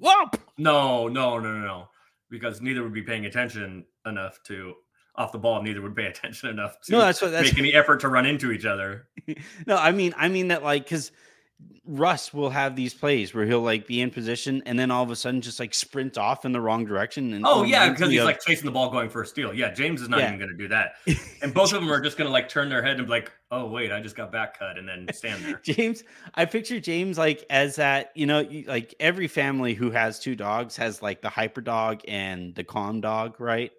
Whoa! 0.00 0.30
No, 0.58 1.06
no, 1.06 1.38
no, 1.38 1.52
no, 1.52 1.64
no. 1.64 1.88
Because 2.28 2.60
neither 2.60 2.82
would 2.82 2.92
be 2.92 3.02
paying 3.02 3.26
attention 3.26 3.84
enough 4.04 4.42
to 4.46 4.74
off 5.20 5.32
the 5.32 5.38
ball. 5.38 5.62
Neither 5.62 5.82
would 5.82 5.94
pay 5.94 6.06
attention 6.06 6.48
enough 6.48 6.80
to 6.82 6.92
No, 6.92 6.98
that's 7.00 7.20
what 7.22 7.30
that's 7.32 7.50
make 7.50 7.58
any 7.58 7.74
effort 7.74 8.00
to 8.00 8.08
run 8.08 8.26
into 8.26 8.50
each 8.52 8.64
other. 8.64 9.06
no, 9.66 9.76
I 9.76 9.92
mean, 9.92 10.14
I 10.16 10.28
mean 10.28 10.48
that 10.48 10.62
like 10.62 10.84
because 10.84 11.12
Russ 11.84 12.32
will 12.32 12.50
have 12.50 12.76
these 12.76 12.94
plays 12.94 13.34
where 13.34 13.44
he'll 13.44 13.60
like 13.62 13.86
be 13.86 14.00
in 14.00 14.10
position 14.10 14.62
and 14.64 14.78
then 14.78 14.90
all 14.90 15.02
of 15.02 15.10
a 15.10 15.16
sudden 15.16 15.40
just 15.40 15.58
like 15.60 15.74
sprint 15.74 16.16
off 16.16 16.44
in 16.44 16.52
the 16.52 16.60
wrong 16.60 16.84
direction. 16.86 17.34
And 17.34 17.44
Oh, 17.44 17.60
oh 17.60 17.62
yeah, 17.64 17.90
because 17.90 18.10
he's 18.10 18.20
of- 18.20 18.26
like 18.26 18.40
chasing 18.40 18.64
the 18.64 18.70
ball 18.70 18.90
going 18.90 19.10
for 19.10 19.22
a 19.22 19.26
steal. 19.26 19.52
Yeah, 19.52 19.72
James 19.72 20.00
is 20.00 20.08
not 20.08 20.20
Yeah. 20.20 20.28
even 20.28 20.38
going 20.38 20.50
to 20.50 20.56
do 20.56 20.68
that. 20.68 20.92
And 21.42 21.52
both 21.54 21.72
of 21.72 21.80
them 21.80 21.90
are 21.90 22.00
just 22.00 22.16
going 22.18 22.26
to 22.28 22.32
like 22.32 22.48
turn 22.48 22.68
their 22.68 22.82
head 22.82 22.98
and 22.98 23.06
be 23.06 23.10
like, 23.10 23.32
"Oh 23.50 23.66
wait, 23.66 23.90
I 23.92 24.00
just 24.00 24.14
got 24.14 24.30
back 24.30 24.58
cut," 24.58 24.76
and 24.78 24.86
then 24.86 25.06
stand 25.14 25.42
there. 25.42 25.58
James, 25.64 26.04
I 26.34 26.44
picture 26.44 26.78
James 26.80 27.16
like 27.18 27.44
as 27.48 27.76
that, 27.76 28.10
you 28.14 28.26
know, 28.26 28.46
like 28.66 28.94
every 29.00 29.26
family 29.26 29.72
who 29.74 29.90
has 29.90 30.18
two 30.18 30.36
dogs 30.36 30.76
has 30.76 31.00
like 31.02 31.22
the 31.22 31.30
hyper 31.30 31.62
dog 31.62 32.02
and 32.06 32.54
the 32.54 32.62
calm 32.64 33.00
dog, 33.00 33.40
right? 33.40 33.72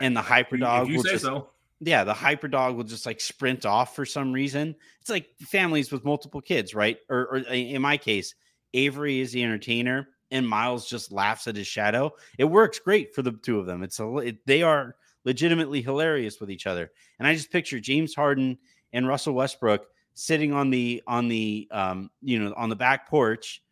And 0.00 0.16
the 0.16 0.22
hyper 0.22 0.56
dog 0.56 0.88
you 0.88 1.02
say 1.02 1.12
just- 1.12 1.24
so. 1.24 1.48
Yeah, 1.84 2.04
the 2.04 2.14
hyper 2.14 2.46
dog 2.46 2.76
will 2.76 2.84
just 2.84 3.06
like 3.06 3.20
sprint 3.20 3.66
off 3.66 3.96
for 3.96 4.06
some 4.06 4.32
reason. 4.32 4.76
It's 5.00 5.10
like 5.10 5.26
families 5.40 5.90
with 5.90 6.04
multiple 6.04 6.40
kids, 6.40 6.76
right? 6.76 6.96
Or, 7.08 7.22
or 7.22 7.36
in 7.38 7.82
my 7.82 7.96
case, 7.96 8.36
Avery 8.72 9.18
is 9.18 9.32
the 9.32 9.42
entertainer 9.42 10.08
and 10.30 10.48
Miles 10.48 10.88
just 10.88 11.10
laughs 11.10 11.48
at 11.48 11.56
his 11.56 11.66
shadow. 11.66 12.12
It 12.38 12.44
works 12.44 12.78
great 12.78 13.14
for 13.14 13.22
the 13.22 13.32
two 13.32 13.58
of 13.58 13.66
them. 13.66 13.82
It's 13.82 13.98
a 13.98 14.16
it, 14.18 14.46
they 14.46 14.62
are 14.62 14.94
legitimately 15.24 15.82
hilarious 15.82 16.40
with 16.40 16.50
each 16.50 16.66
other. 16.66 16.90
And 17.18 17.28
I 17.28 17.34
just 17.34 17.50
picture 17.50 17.80
James 17.80 18.14
Harden 18.14 18.58
and 18.92 19.06
Russell 19.08 19.34
Westbrook 19.34 19.86
sitting 20.14 20.52
on 20.52 20.70
the 20.70 21.02
on 21.06 21.28
the 21.28 21.68
um 21.70 22.10
you 22.20 22.38
know 22.38 22.52
on 22.56 22.68
the 22.68 22.76
back 22.76 23.08
porch 23.08 23.62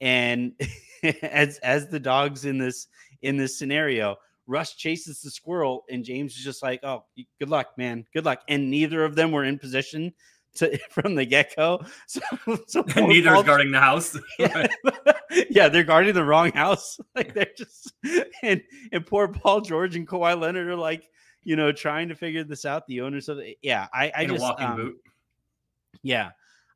and 0.00 0.52
as 1.22 1.58
as 1.58 1.88
the 1.88 2.00
dogs 2.00 2.44
in 2.44 2.58
this 2.58 2.88
in 3.22 3.36
this 3.36 3.58
scenario 3.58 4.16
Russ 4.46 4.74
chases 4.74 5.20
the 5.20 5.30
squirrel, 5.30 5.84
and 5.90 6.04
James 6.04 6.36
is 6.36 6.44
just 6.44 6.62
like, 6.62 6.80
"Oh, 6.82 7.04
good 7.38 7.48
luck, 7.48 7.68
man. 7.76 8.04
Good 8.12 8.24
luck." 8.24 8.42
And 8.48 8.70
neither 8.70 9.04
of 9.04 9.14
them 9.14 9.32
were 9.32 9.44
in 9.44 9.58
position 9.58 10.12
to 10.56 10.78
from 10.90 11.14
the 11.14 11.24
get 11.24 11.54
go. 11.56 11.82
So, 12.06 12.20
so 12.66 12.84
And 12.96 13.08
neither 13.08 13.34
is 13.34 13.42
guarding 13.44 13.70
the 13.72 13.80
house. 13.80 14.18
Yeah. 14.38 14.66
yeah, 15.48 15.68
they're 15.68 15.84
guarding 15.84 16.14
the 16.14 16.24
wrong 16.24 16.52
house. 16.52 16.98
Like 17.14 17.34
they're 17.34 17.46
just 17.56 17.92
and 18.42 18.62
and 18.92 19.06
poor 19.06 19.28
Paul 19.28 19.60
George 19.60 19.96
and 19.96 20.06
Kawhi 20.06 20.38
Leonard 20.38 20.68
are 20.68 20.76
like, 20.76 21.08
you 21.42 21.56
know, 21.56 21.72
trying 21.72 22.08
to 22.08 22.14
figure 22.14 22.44
this 22.44 22.64
out. 22.64 22.86
The 22.86 23.00
owners 23.00 23.28
of 23.28 23.38
the 23.38 23.56
yeah, 23.62 23.86
I 23.94 24.12
I 24.14 24.22
in 24.22 24.28
just 24.30 24.42
walking 24.42 24.66
um, 24.66 24.76
boot. 24.76 24.96
yeah. 26.02 26.30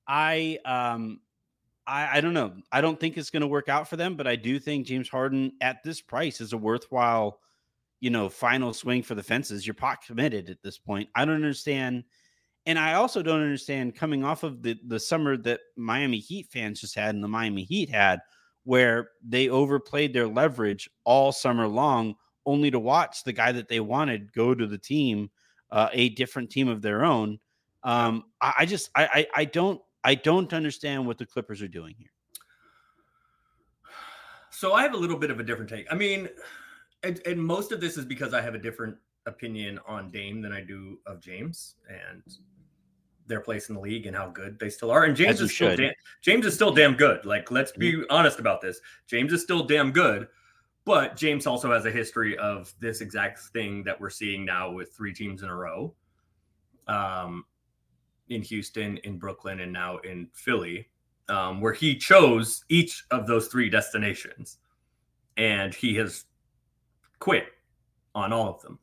I 0.08 0.58
um 0.64 1.20
I 1.86 2.18
I 2.18 2.20
don't 2.20 2.34
know. 2.34 2.52
I 2.72 2.80
don't 2.80 2.98
think 2.98 3.16
it's 3.16 3.30
going 3.30 3.42
to 3.42 3.46
work 3.46 3.68
out 3.68 3.88
for 3.88 3.96
them, 3.96 4.16
but 4.16 4.26
I 4.26 4.36
do 4.36 4.58
think 4.58 4.86
James 4.86 5.08
Harden 5.08 5.52
at 5.60 5.82
this 5.82 6.00
price 6.00 6.40
is 6.40 6.52
a 6.52 6.58
worthwhile, 6.58 7.40
you 8.06 8.10
know, 8.10 8.28
final 8.28 8.72
swing 8.72 9.02
for 9.02 9.16
the 9.16 9.22
fences. 9.24 9.66
You're 9.66 9.74
pot 9.74 9.98
committed 10.00 10.48
at 10.48 10.62
this 10.62 10.78
point. 10.78 11.08
I 11.16 11.24
don't 11.24 11.34
understand 11.34 12.04
and 12.64 12.78
I 12.78 12.94
also 12.94 13.20
don't 13.20 13.42
understand 13.42 13.96
coming 13.96 14.22
off 14.22 14.44
of 14.44 14.62
the 14.62 14.78
the 14.86 15.00
summer 15.00 15.36
that 15.38 15.58
Miami 15.76 16.20
Heat 16.20 16.46
fans 16.52 16.80
just 16.80 16.94
had 16.94 17.16
and 17.16 17.24
the 17.24 17.26
Miami 17.26 17.64
Heat 17.64 17.90
had 17.90 18.20
where 18.62 19.08
they 19.26 19.48
overplayed 19.48 20.12
their 20.12 20.28
leverage 20.28 20.88
all 21.02 21.32
summer 21.32 21.66
long 21.66 22.14
only 22.44 22.70
to 22.70 22.78
watch 22.78 23.24
the 23.24 23.32
guy 23.32 23.50
that 23.50 23.66
they 23.66 23.80
wanted 23.80 24.32
go 24.32 24.54
to 24.54 24.68
the 24.68 24.78
team 24.78 25.28
uh, 25.72 25.88
a 25.92 26.10
different 26.10 26.48
team 26.48 26.68
of 26.68 26.82
their 26.82 27.04
own 27.04 27.40
um, 27.82 28.22
I, 28.40 28.54
I 28.58 28.66
just 28.66 28.88
I, 28.94 29.04
I 29.04 29.26
I 29.40 29.44
don't 29.46 29.80
I 30.04 30.14
don't 30.14 30.52
understand 30.52 31.08
what 31.08 31.18
the 31.18 31.26
Clippers 31.26 31.60
are 31.60 31.66
doing 31.66 31.96
here. 31.98 32.12
So 34.50 34.74
I 34.74 34.82
have 34.82 34.94
a 34.94 34.96
little 34.96 35.18
bit 35.18 35.32
of 35.32 35.40
a 35.40 35.42
different 35.42 35.68
take. 35.68 35.86
I 35.90 35.96
mean, 35.96 36.28
and, 37.02 37.20
and 37.26 37.42
most 37.42 37.72
of 37.72 37.80
this 37.80 37.96
is 37.96 38.04
because 38.04 38.34
I 38.34 38.40
have 38.40 38.54
a 38.54 38.58
different 38.58 38.96
opinion 39.26 39.78
on 39.86 40.10
Dame 40.10 40.40
than 40.40 40.52
I 40.52 40.62
do 40.62 40.98
of 41.06 41.20
James 41.20 41.76
and 41.88 42.22
their 43.26 43.40
place 43.40 43.68
in 43.68 43.74
the 43.74 43.80
league 43.80 44.06
and 44.06 44.16
how 44.16 44.28
good 44.28 44.58
they 44.58 44.70
still 44.70 44.90
are. 44.90 45.04
And 45.04 45.16
James 45.16 45.40
is 45.40 45.52
still 45.52 45.76
da- 45.76 45.94
James 46.22 46.46
is 46.46 46.54
still 46.54 46.70
damn 46.70 46.94
good. 46.94 47.26
Like, 47.26 47.50
let's 47.50 47.72
be 47.72 48.04
honest 48.08 48.38
about 48.38 48.60
this. 48.60 48.80
James 49.06 49.32
is 49.32 49.42
still 49.42 49.64
damn 49.64 49.90
good, 49.90 50.28
but 50.84 51.16
James 51.16 51.46
also 51.46 51.72
has 51.72 51.84
a 51.86 51.90
history 51.90 52.38
of 52.38 52.72
this 52.80 53.00
exact 53.00 53.40
thing 53.52 53.82
that 53.84 54.00
we're 54.00 54.10
seeing 54.10 54.44
now 54.44 54.70
with 54.70 54.92
three 54.94 55.12
teams 55.12 55.42
in 55.42 55.48
a 55.48 55.54
row. 55.54 55.94
Um, 56.86 57.44
in 58.28 58.42
Houston, 58.42 58.96
in 58.98 59.18
Brooklyn, 59.18 59.60
and 59.60 59.72
now 59.72 59.98
in 59.98 60.28
Philly, 60.32 60.88
um, 61.28 61.60
where 61.60 61.72
he 61.72 61.96
chose 61.96 62.64
each 62.68 63.04
of 63.10 63.26
those 63.26 63.48
three 63.48 63.70
destinations, 63.70 64.58
and 65.36 65.74
he 65.74 65.94
has 65.96 66.24
quit 67.18 67.46
on 68.14 68.32
all 68.32 68.48
of 68.48 68.62
them. 68.62 68.78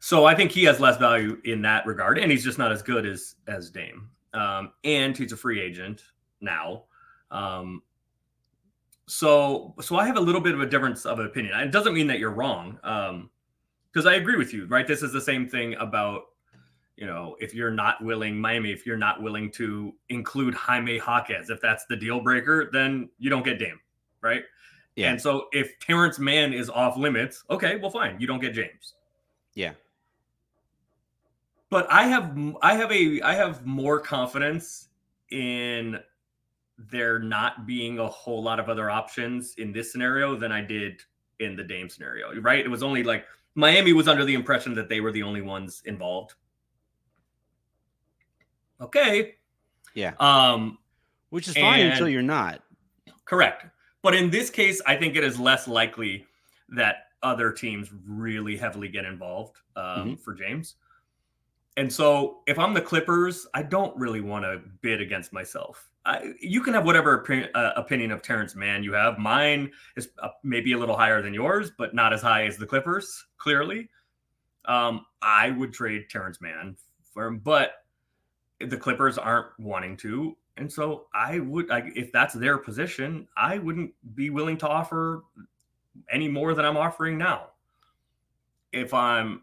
So 0.00 0.24
I 0.24 0.34
think 0.34 0.52
he 0.52 0.64
has 0.64 0.78
less 0.78 0.96
value 0.96 1.40
in 1.44 1.62
that 1.62 1.86
regard, 1.86 2.18
and 2.18 2.30
he's 2.30 2.44
just 2.44 2.58
not 2.58 2.70
as 2.70 2.82
good 2.82 3.04
as 3.04 3.34
as 3.46 3.70
Dame. 3.70 4.10
Um, 4.34 4.72
and 4.84 5.16
he's 5.16 5.32
a 5.32 5.36
free 5.36 5.60
agent 5.60 6.02
now. 6.40 6.84
Um, 7.30 7.82
so 9.06 9.74
so 9.80 9.96
I 9.96 10.06
have 10.06 10.16
a 10.16 10.20
little 10.20 10.40
bit 10.40 10.54
of 10.54 10.60
a 10.60 10.66
difference 10.66 11.04
of 11.04 11.18
opinion. 11.18 11.58
It 11.58 11.72
doesn't 11.72 11.94
mean 11.94 12.06
that 12.08 12.18
you're 12.18 12.30
wrong, 12.30 12.78
because 13.92 14.06
I 14.06 14.14
agree 14.14 14.36
with 14.36 14.52
you. 14.52 14.66
Right? 14.66 14.86
This 14.86 15.02
is 15.02 15.12
the 15.12 15.20
same 15.20 15.48
thing 15.48 15.74
about 15.74 16.24
you 16.98 17.06
know, 17.06 17.36
if 17.38 17.54
you're 17.54 17.70
not 17.70 18.02
willing, 18.02 18.36
Miami, 18.40 18.72
if 18.72 18.84
you're 18.84 18.96
not 18.96 19.22
willing 19.22 19.52
to 19.52 19.94
include 20.08 20.52
Jaime 20.52 20.96
Jaquez, 20.96 21.48
if 21.48 21.60
that's 21.60 21.86
the 21.86 21.94
deal 21.94 22.20
breaker, 22.20 22.70
then 22.72 23.08
you 23.20 23.30
don't 23.30 23.44
get 23.44 23.60
Dame, 23.60 23.78
right? 24.20 24.42
Yeah. 24.98 25.10
And 25.12 25.20
so 25.20 25.46
if 25.52 25.78
Terance 25.78 26.18
Mann 26.18 26.52
is 26.52 26.68
off 26.68 26.96
limits, 26.96 27.44
okay, 27.50 27.76
well, 27.76 27.88
fine, 27.88 28.16
you 28.18 28.26
don't 28.26 28.40
get 28.40 28.52
James. 28.52 28.94
Yeah. 29.54 29.74
But 31.70 31.86
I 31.88 32.02
have, 32.08 32.36
I 32.62 32.74
have 32.74 32.90
a, 32.90 33.20
I 33.22 33.34
have 33.34 33.64
more 33.64 34.00
confidence 34.00 34.88
in 35.30 36.00
there 36.90 37.20
not 37.20 37.64
being 37.64 38.00
a 38.00 38.08
whole 38.08 38.42
lot 38.42 38.58
of 38.58 38.68
other 38.68 38.90
options 38.90 39.54
in 39.58 39.70
this 39.72 39.92
scenario 39.92 40.34
than 40.34 40.50
I 40.50 40.62
did 40.62 41.00
in 41.38 41.54
the 41.54 41.62
Dame 41.62 41.88
scenario, 41.88 42.34
right? 42.40 42.64
It 42.64 42.68
was 42.68 42.82
only 42.82 43.04
like 43.04 43.24
Miami 43.54 43.92
was 43.92 44.08
under 44.08 44.24
the 44.24 44.34
impression 44.34 44.74
that 44.74 44.88
they 44.88 45.00
were 45.00 45.12
the 45.12 45.22
only 45.22 45.42
ones 45.42 45.80
involved. 45.84 46.34
Okay. 48.80 49.36
Yeah. 49.94 50.14
Um, 50.18 50.78
Which 51.30 51.46
is 51.46 51.54
fine 51.54 51.86
until 51.86 52.08
you're 52.08 52.20
not. 52.20 52.64
correct. 53.26 53.66
But 54.02 54.14
in 54.14 54.30
this 54.30 54.50
case, 54.50 54.80
I 54.86 54.96
think 54.96 55.16
it 55.16 55.24
is 55.24 55.38
less 55.38 55.66
likely 55.66 56.26
that 56.70 57.08
other 57.22 57.50
teams 57.50 57.90
really 58.06 58.56
heavily 58.56 58.88
get 58.88 59.04
involved 59.04 59.56
um, 59.76 60.16
for 60.16 60.34
James. 60.34 60.76
And 61.76 61.92
so 61.92 62.40
if 62.46 62.58
I'm 62.58 62.74
the 62.74 62.80
Clippers, 62.80 63.46
I 63.54 63.62
don't 63.62 63.96
really 63.96 64.20
want 64.20 64.44
to 64.44 64.60
bid 64.82 65.00
against 65.00 65.32
myself. 65.32 65.88
I, 66.04 66.32
you 66.40 66.60
can 66.60 66.74
have 66.74 66.84
whatever 66.84 67.22
opi- 67.22 67.48
uh, 67.54 67.72
opinion 67.76 68.10
of 68.10 68.22
Terance 68.22 68.56
Mann 68.56 68.82
you 68.82 68.92
have. 68.94 69.18
Mine 69.18 69.70
is 69.96 70.08
uh, 70.20 70.30
maybe 70.42 70.72
a 70.72 70.78
little 70.78 70.96
higher 70.96 71.22
than 71.22 71.34
yours, 71.34 71.70
but 71.76 71.94
not 71.94 72.12
as 72.12 72.22
high 72.22 72.46
as 72.46 72.56
the 72.56 72.66
Clippers, 72.66 73.26
clearly. 73.36 73.88
Um, 74.64 75.06
I 75.22 75.50
would 75.50 75.72
trade 75.72 76.06
Terance 76.10 76.40
Mann 76.40 76.76
for 77.12 77.26
him, 77.26 77.38
but 77.38 77.84
the 78.60 78.76
Clippers 78.76 79.18
aren't 79.18 79.48
wanting 79.58 79.96
to. 79.98 80.36
And 80.58 80.70
so 80.70 81.06
I 81.14 81.38
would, 81.38 81.70
I, 81.70 81.90
if 81.94 82.10
that's 82.12 82.34
their 82.34 82.58
position, 82.58 83.28
I 83.36 83.58
wouldn't 83.58 83.92
be 84.14 84.30
willing 84.30 84.58
to 84.58 84.68
offer 84.68 85.22
any 86.10 86.28
more 86.28 86.52
than 86.54 86.64
I'm 86.64 86.76
offering 86.76 87.16
now. 87.16 87.50
If 88.72 88.92
I'm, 88.92 89.42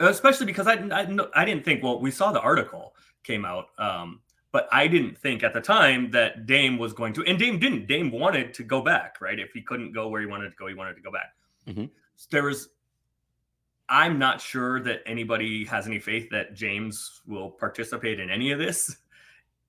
especially 0.00 0.46
because 0.46 0.66
I, 0.66 0.74
I, 0.74 1.06
I 1.34 1.44
didn't 1.44 1.64
think, 1.64 1.82
well, 1.82 2.00
we 2.00 2.10
saw 2.10 2.32
the 2.32 2.40
article 2.40 2.94
came 3.22 3.44
out, 3.44 3.68
um, 3.78 4.20
but 4.52 4.68
I 4.72 4.86
didn't 4.86 5.16
think 5.16 5.42
at 5.42 5.52
the 5.54 5.60
time 5.60 6.10
that 6.10 6.46
Dame 6.46 6.78
was 6.78 6.92
going 6.92 7.12
to, 7.14 7.24
and 7.24 7.38
Dame 7.38 7.58
didn't. 7.58 7.86
Dame 7.86 8.10
wanted 8.10 8.52
to 8.54 8.64
go 8.64 8.82
back, 8.82 9.20
right? 9.20 9.38
If 9.38 9.52
he 9.52 9.62
couldn't 9.62 9.92
go 9.92 10.08
where 10.08 10.20
he 10.20 10.26
wanted 10.26 10.50
to 10.50 10.56
go, 10.56 10.66
he 10.66 10.74
wanted 10.74 10.96
to 10.96 11.02
go 11.02 11.12
back. 11.12 11.34
Mhm. 11.66 11.90
There 12.30 12.44
was, 12.44 12.70
I'm 13.88 14.18
not 14.18 14.40
sure 14.40 14.80
that 14.80 15.02
anybody 15.06 15.64
has 15.66 15.86
any 15.86 16.00
faith 16.00 16.28
that 16.30 16.54
James 16.54 17.22
will 17.26 17.50
participate 17.50 18.18
in 18.18 18.30
any 18.30 18.50
of 18.50 18.58
this 18.58 18.96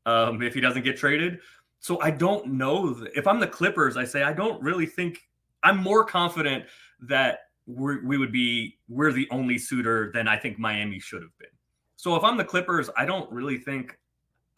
um, 0.07 0.41
if 0.41 0.55
he 0.55 0.61
doesn't 0.61 0.83
get 0.83 0.97
traded. 0.97 1.39
So 1.79 2.01
I 2.01 2.09
don't 2.09 2.47
know. 2.47 3.05
If 3.15 3.27
I'm 3.27 3.39
the 3.39 3.47
Clippers, 3.47 3.97
I 3.97 4.05
say 4.05 4.23
I 4.23 4.33
don't 4.33 4.59
really 4.63 4.87
think 4.87 5.19
I'm 5.63 5.77
more 5.77 6.03
confident 6.03 6.65
that 7.01 7.41
we're, 7.67 8.03
we 8.03 8.17
would 8.17 8.31
be 8.31 8.79
we're 8.87 9.11
the 9.11 9.27
only 9.29 9.57
suitor 9.57 10.09
than 10.13 10.27
I 10.27 10.37
think 10.37 10.57
Miami 10.57 10.99
should 10.99 11.21
have 11.21 11.37
been. 11.37 11.49
So 11.97 12.15
if 12.15 12.23
I'm 12.23 12.37
the 12.37 12.45
Clippers, 12.45 12.89
I 12.97 13.05
don't 13.05 13.29
really 13.31 13.57
think 13.57 13.99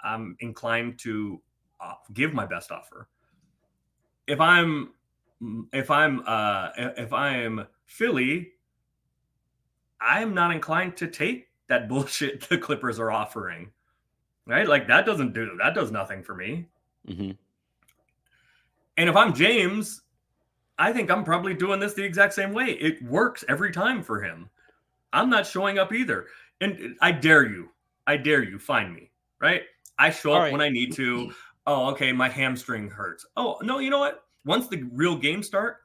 I'm 0.03 0.37
inclined 0.39 0.99
to 0.99 1.41
uh, 1.81 1.95
give 2.13 2.33
my 2.33 2.45
best 2.45 2.71
offer. 2.71 3.09
If 4.27 4.39
I'm 4.39 4.91
if 5.73 5.89
I'm 5.89 6.21
uh 6.27 6.69
if 6.77 7.11
I'm 7.11 7.65
Philly, 7.85 8.51
I'm 9.99 10.33
not 10.35 10.51
inclined 10.51 10.95
to 10.97 11.07
take 11.07 11.47
that 11.69 11.89
bullshit 11.89 12.47
the 12.47 12.57
Clippers 12.57 12.99
are 12.99 13.11
offering. 13.11 13.71
Right? 14.49 14.67
Like 14.67 14.87
that 14.87 15.05
doesn't 15.05 15.33
do 15.33 15.55
that 15.59 15.75
does 15.75 15.91
nothing 15.91 16.23
for 16.23 16.35
me. 16.35 16.65
hmm 17.07 17.31
And 18.97 19.09
if 19.09 19.15
I'm 19.15 19.33
James, 19.33 20.01
I 20.79 20.91
think 20.91 21.11
I'm 21.11 21.23
probably 21.23 21.53
doing 21.53 21.79
this 21.79 21.93
the 21.93 22.03
exact 22.03 22.33
same 22.33 22.51
way. 22.51 22.71
It 22.71 23.01
works 23.03 23.45
every 23.47 23.71
time 23.71 24.01
for 24.01 24.21
him. 24.21 24.49
I'm 25.13 25.29
not 25.29 25.45
showing 25.45 25.77
up 25.77 25.93
either. 25.93 26.27
And 26.61 26.95
I 27.01 27.11
dare 27.11 27.45
you. 27.45 27.69
I 28.07 28.17
dare 28.17 28.43
you 28.43 28.57
find 28.57 28.93
me, 28.93 29.11
right? 29.39 29.61
I 29.99 30.09
show 30.09 30.31
All 30.31 30.37
up 30.37 30.43
right. 30.43 30.51
when 30.51 30.61
I 30.61 30.69
need 30.69 30.93
to. 30.93 31.31
Oh, 31.67 31.91
okay, 31.91 32.11
my 32.11 32.27
hamstring 32.27 32.89
hurts. 32.89 33.25
Oh, 33.37 33.57
no, 33.61 33.77
you 33.79 33.91
know 33.91 33.99
what? 33.99 34.23
Once 34.45 34.67
the 34.67 34.83
real 34.91 35.15
games 35.15 35.45
start, 35.45 35.77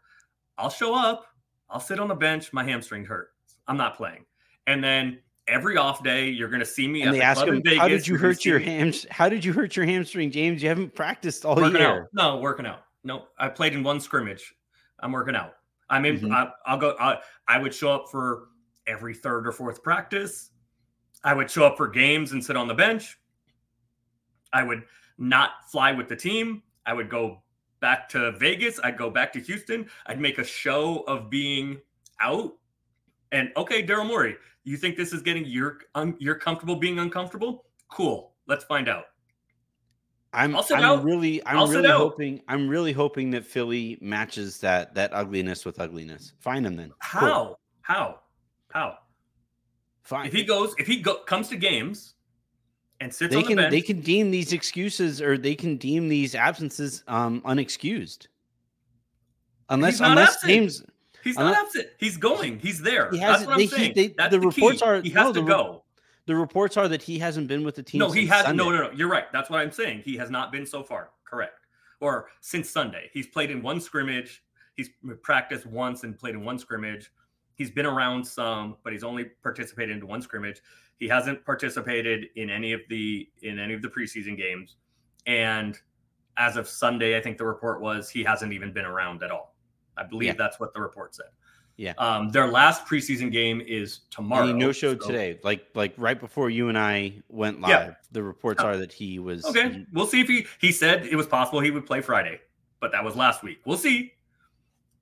I'll 0.56 0.70
show 0.70 0.94
up. 0.94 1.26
I'll 1.68 1.80
sit 1.80 2.00
on 2.00 2.08
the 2.08 2.14
bench. 2.14 2.52
My 2.52 2.64
hamstring 2.64 3.04
hurts. 3.04 3.32
I'm 3.68 3.76
not 3.76 3.96
playing. 3.96 4.24
And 4.66 4.82
then 4.82 5.18
every 5.46 5.76
off 5.76 6.02
day, 6.02 6.28
you're 6.28 6.48
going 6.48 6.60
to 6.60 6.66
see 6.66 6.88
me 6.88 7.02
And 7.02 7.10
at 7.10 7.12
they 7.12 7.18
the 7.18 7.24
ask 7.24 7.46
him. 7.46 7.62
"How 7.78 7.88
did 7.88 8.06
you 8.06 8.16
hurt 8.16 8.44
your 8.44 8.58
hams? 8.58 9.06
How 9.10 9.28
did 9.28 9.44
you 9.44 9.52
hurt 9.52 9.76
your 9.76 9.84
hamstring, 9.84 10.30
James? 10.30 10.62
You 10.62 10.68
haven't 10.68 10.94
practiced 10.94 11.44
all 11.44 11.56
working 11.56 11.80
year." 11.80 12.02
out. 12.02 12.08
No, 12.12 12.36
working 12.38 12.66
out. 12.66 12.84
No, 13.04 13.26
I 13.38 13.48
played 13.48 13.74
in 13.74 13.82
one 13.82 14.00
scrimmage. 14.00 14.54
I'm 15.00 15.12
working 15.12 15.36
out. 15.36 15.54
I 15.90 15.98
mean, 16.00 16.18
Mhm. 16.18 16.32
I, 16.32 16.50
I'll 16.64 16.78
go. 16.78 16.96
I, 16.98 17.18
I 17.46 17.58
would 17.58 17.74
show 17.74 17.92
up 17.92 18.06
for 18.10 18.48
every 18.86 19.14
third 19.14 19.46
or 19.46 19.52
fourth 19.52 19.82
practice. 19.82 20.50
I 21.24 21.34
would 21.34 21.50
show 21.50 21.66
up 21.66 21.76
for 21.76 21.88
games 21.88 22.32
and 22.32 22.42
sit 22.44 22.56
on 22.56 22.68
the 22.68 22.74
bench. 22.74 23.18
I 24.52 24.62
would 24.62 24.84
not 25.18 25.50
fly 25.70 25.92
with 25.92 26.08
the 26.08 26.16
team. 26.16 26.62
I 26.86 26.92
would 26.94 27.08
go 27.10 27.42
back 27.80 28.08
to 28.10 28.32
Vegas. 28.32 28.78
I'd 28.82 28.96
go 28.96 29.10
back 29.10 29.32
to 29.34 29.40
Houston. 29.40 29.88
I'd 30.06 30.20
make 30.20 30.38
a 30.38 30.44
show 30.44 31.00
of 31.06 31.28
being 31.30 31.80
out. 32.20 32.52
And 33.34 33.50
okay, 33.56 33.84
Daryl 33.84 34.06
Morey, 34.06 34.36
you 34.62 34.76
think 34.76 34.96
this 34.96 35.12
is 35.12 35.20
getting 35.20 35.44
you're 35.44 35.78
un, 35.96 36.14
you're 36.20 36.36
comfortable 36.36 36.76
being 36.76 37.00
uncomfortable? 37.00 37.64
Cool. 37.90 38.32
Let's 38.46 38.64
find 38.64 38.88
out. 38.88 39.06
I'm, 40.32 40.56
I'm 40.56 40.72
out. 40.72 41.04
really, 41.04 41.44
I'm 41.44 41.58
I'll 41.58 41.66
really 41.66 41.88
hoping, 41.88 42.42
I'm 42.48 42.68
really 42.68 42.92
hoping 42.92 43.30
that 43.32 43.44
Philly 43.44 43.98
matches 44.00 44.58
that 44.58 44.94
that 44.94 45.12
ugliness 45.12 45.64
with 45.64 45.80
ugliness. 45.80 46.32
Find 46.38 46.64
him 46.64 46.76
then. 46.76 46.90
Cool. 46.90 47.20
How? 47.20 47.58
How? 47.82 48.20
How? 48.72 48.98
Fine. 50.02 50.26
If 50.26 50.32
he 50.32 50.44
goes, 50.44 50.74
if 50.78 50.86
he 50.86 51.00
go, 51.00 51.16
comes 51.24 51.48
to 51.48 51.56
games 51.56 52.14
and 53.00 53.12
sits 53.12 53.32
they 53.32 53.38
on 53.38 53.42
the 53.42 53.48
can 53.48 53.56
bench, 53.56 53.70
they 53.72 53.80
can 53.80 54.00
deem 54.00 54.30
these 54.30 54.52
excuses 54.52 55.20
or 55.20 55.36
they 55.36 55.56
can 55.56 55.76
deem 55.76 56.08
these 56.08 56.36
absences 56.36 57.02
um 57.08 57.40
unexcused. 57.42 58.28
Unless 59.70 59.98
unless 60.00 60.34
absent. 60.34 60.50
James 60.50 60.82
he's 61.24 61.36
not 61.36 61.52
not- 61.52 61.64
absent. 61.66 61.88
He's 61.98 62.16
going. 62.16 62.58
He's 62.60 62.80
there. 62.82 63.10
He 63.10 63.18
That's 63.18 63.30
hasn't- 63.40 63.48
what 63.48 63.54
I'm 63.54 63.58
they- 63.58 63.66
saying. 63.66 63.92
they- 63.94 64.06
That's 64.08 64.30
the 64.32 64.38
the, 64.38 64.46
reports 64.46 64.80
key. 64.80 64.86
are- 64.86 65.00
he 65.02 65.10
has 65.10 65.24
no, 65.24 65.32
to 65.32 65.40
the 65.40 65.46
go. 65.46 65.84
the 66.26 66.36
reports 66.36 66.76
are 66.76 66.88
that 66.88 67.02
he 67.02 67.18
hasn't 67.18 67.48
been 67.48 67.64
with 67.64 67.74
the 67.74 67.82
team. 67.82 67.98
No, 67.98 68.10
he 68.10 68.26
hasn't. 68.26 68.56
No, 68.56 68.70
no, 68.70 68.82
no. 68.84 68.90
You're 68.92 69.08
right. 69.10 69.30
That's 69.32 69.50
what 69.50 69.60
I'm 69.60 69.72
saying. 69.72 70.02
He 70.04 70.16
has 70.16 70.30
not 70.30 70.52
been 70.52 70.66
so 70.66 70.82
far. 70.84 71.10
Correct. 71.24 71.58
Or 72.00 72.28
since 72.40 72.68
Sunday, 72.70 73.10
he's 73.12 73.26
played 73.26 73.50
in 73.50 73.62
one 73.62 73.80
scrimmage. 73.80 74.42
He's 74.76 74.90
practiced 75.22 75.66
once 75.66 76.04
and 76.04 76.18
played 76.18 76.34
in 76.34 76.44
one 76.44 76.58
scrimmage. 76.58 77.10
He's 77.56 77.70
been 77.70 77.86
around 77.86 78.24
some, 78.26 78.76
but 78.82 78.92
he's 78.92 79.04
only 79.04 79.24
participated 79.42 79.96
in 79.98 80.06
one 80.06 80.20
scrimmage. 80.20 80.60
He 80.98 81.06
hasn't 81.08 81.44
participated 81.44 82.26
in 82.36 82.50
any 82.50 82.72
of 82.72 82.80
the 82.88 83.28
in 83.42 83.58
any 83.58 83.74
of 83.74 83.82
the 83.82 83.88
preseason 83.88 84.36
games. 84.36 84.76
And 85.26 85.78
as 86.36 86.56
of 86.56 86.68
Sunday, 86.68 87.16
I 87.16 87.20
think 87.20 87.38
the 87.38 87.46
report 87.46 87.80
was 87.80 88.10
he 88.10 88.24
hasn't 88.24 88.52
even 88.52 88.72
been 88.72 88.84
around 88.84 89.22
at 89.22 89.30
all. 89.30 89.53
I 89.96 90.02
believe 90.04 90.28
Yeah. 90.28 90.34
that's 90.36 90.58
what 90.60 90.72
the 90.74 90.80
report 90.80 91.14
said. 91.14 91.26
Yeah. 91.76 91.92
Um, 91.98 92.28
their 92.30 92.46
last 92.46 92.86
preseason 92.86 93.32
game 93.32 93.60
is 93.60 94.00
tomorrow. 94.10 94.52
No 94.52 94.70
show 94.70 94.96
so- 94.98 95.06
today. 95.06 95.40
Like 95.42 95.66
like 95.74 95.92
right 95.96 96.18
before 96.18 96.48
you 96.50 96.68
and 96.68 96.78
I 96.78 97.14
went 97.28 97.60
live. 97.60 97.70
Yeah. 97.70 97.94
The 98.12 98.22
reports 98.22 98.62
Oh. 98.62 98.66
are 98.68 98.76
that 98.76 98.92
he 98.92 99.18
was 99.18 99.44
Okay, 99.44 99.72
he- 99.72 99.86
we'll 99.92 100.06
see 100.06 100.20
if 100.20 100.28
he 100.28 100.46
he 100.60 100.70
said 100.70 101.04
it 101.06 101.16
was 101.16 101.26
possible 101.26 101.60
he 101.60 101.70
would 101.72 101.84
play 101.86 102.00
Friday, 102.00 102.40
but 102.80 102.92
that 102.92 103.02
was 103.04 103.16
last 103.16 103.42
week. 103.42 103.60
We'll 103.66 103.76
see. 103.78 104.12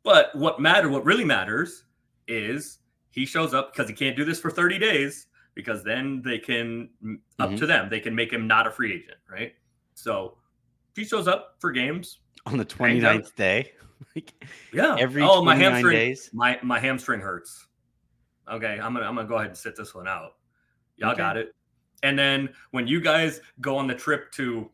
But 0.03 0.35
what 0.35 0.61
matter 0.61 0.89
what 0.89 1.05
really 1.05 1.25
matters 1.25 1.85
is 2.27 2.79
he 3.11 3.27
shows 3.27 3.53
up 3.53 3.73
because 3.73 3.89
he 3.89 3.95
can't 3.95 4.17
do 4.17 4.25
this 4.25 4.41
for 4.41 4.51
30 4.51 4.79
days 4.79 5.27
because 5.55 5.85
then 5.85 6.23
they 6.23 6.39
can 6.39 6.89
up 7.39 7.51
Mhm. 7.51 7.59
to 7.59 7.67
them. 7.67 7.91
They 7.91 8.01
can 8.01 8.15
make 8.15 8.33
him 8.33 8.47
not 8.47 8.67
a 8.67 8.71
free 8.71 8.95
agent, 8.95 9.19
right? 9.31 9.55
So 9.95 10.39
if 10.91 10.97
he 10.97 11.05
shows 11.05 11.29
up 11.29 11.57
for 11.61 11.71
games, 11.71 12.21
on 12.47 12.57
the 12.57 12.67
Hanged 12.79 13.05
out. 13.05 13.23
29th 13.23 13.35
day. 13.37 13.73
like 14.17 14.33
yeah. 14.73 14.97
every 14.99 15.23
oh, 15.23 15.45
my 15.45 15.55
hamstring 15.55 15.97
days. 15.97 16.31
my 16.33 16.59
my 16.63 16.79
hamstring 16.79 17.21
hurts. 17.21 17.67
Okay, 18.51 18.79
I'm 18.81 18.93
gonna 18.95 19.07
I'm 19.07 19.15
gonna 19.15 19.29
go 19.29 19.37
ahead 19.37 19.49
and 19.49 19.57
sit 19.57 19.77
this 19.77 19.95
one 19.95 20.09
out. 20.09 20.33
Y'all 20.97 21.11
Okay. 21.13 21.19
got 21.19 21.37
it. 21.37 21.55
And 22.03 22.19
then 22.19 22.49
when 22.73 22.87
you 22.89 23.01
guys 23.01 23.41
go 23.61 23.77
on 23.77 23.87
the 23.87 23.95
trip 23.95 24.33
to 24.33 24.71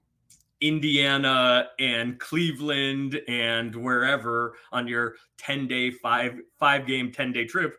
Indiana 0.60 1.68
and 1.78 2.18
Cleveland 2.18 3.20
and 3.28 3.74
wherever 3.76 4.54
on 4.72 4.88
your 4.88 5.16
10 5.36 5.68
day, 5.68 5.90
five 5.90 6.38
five 6.58 6.86
game, 6.86 7.12
10 7.12 7.32
day 7.32 7.44
trip, 7.44 7.76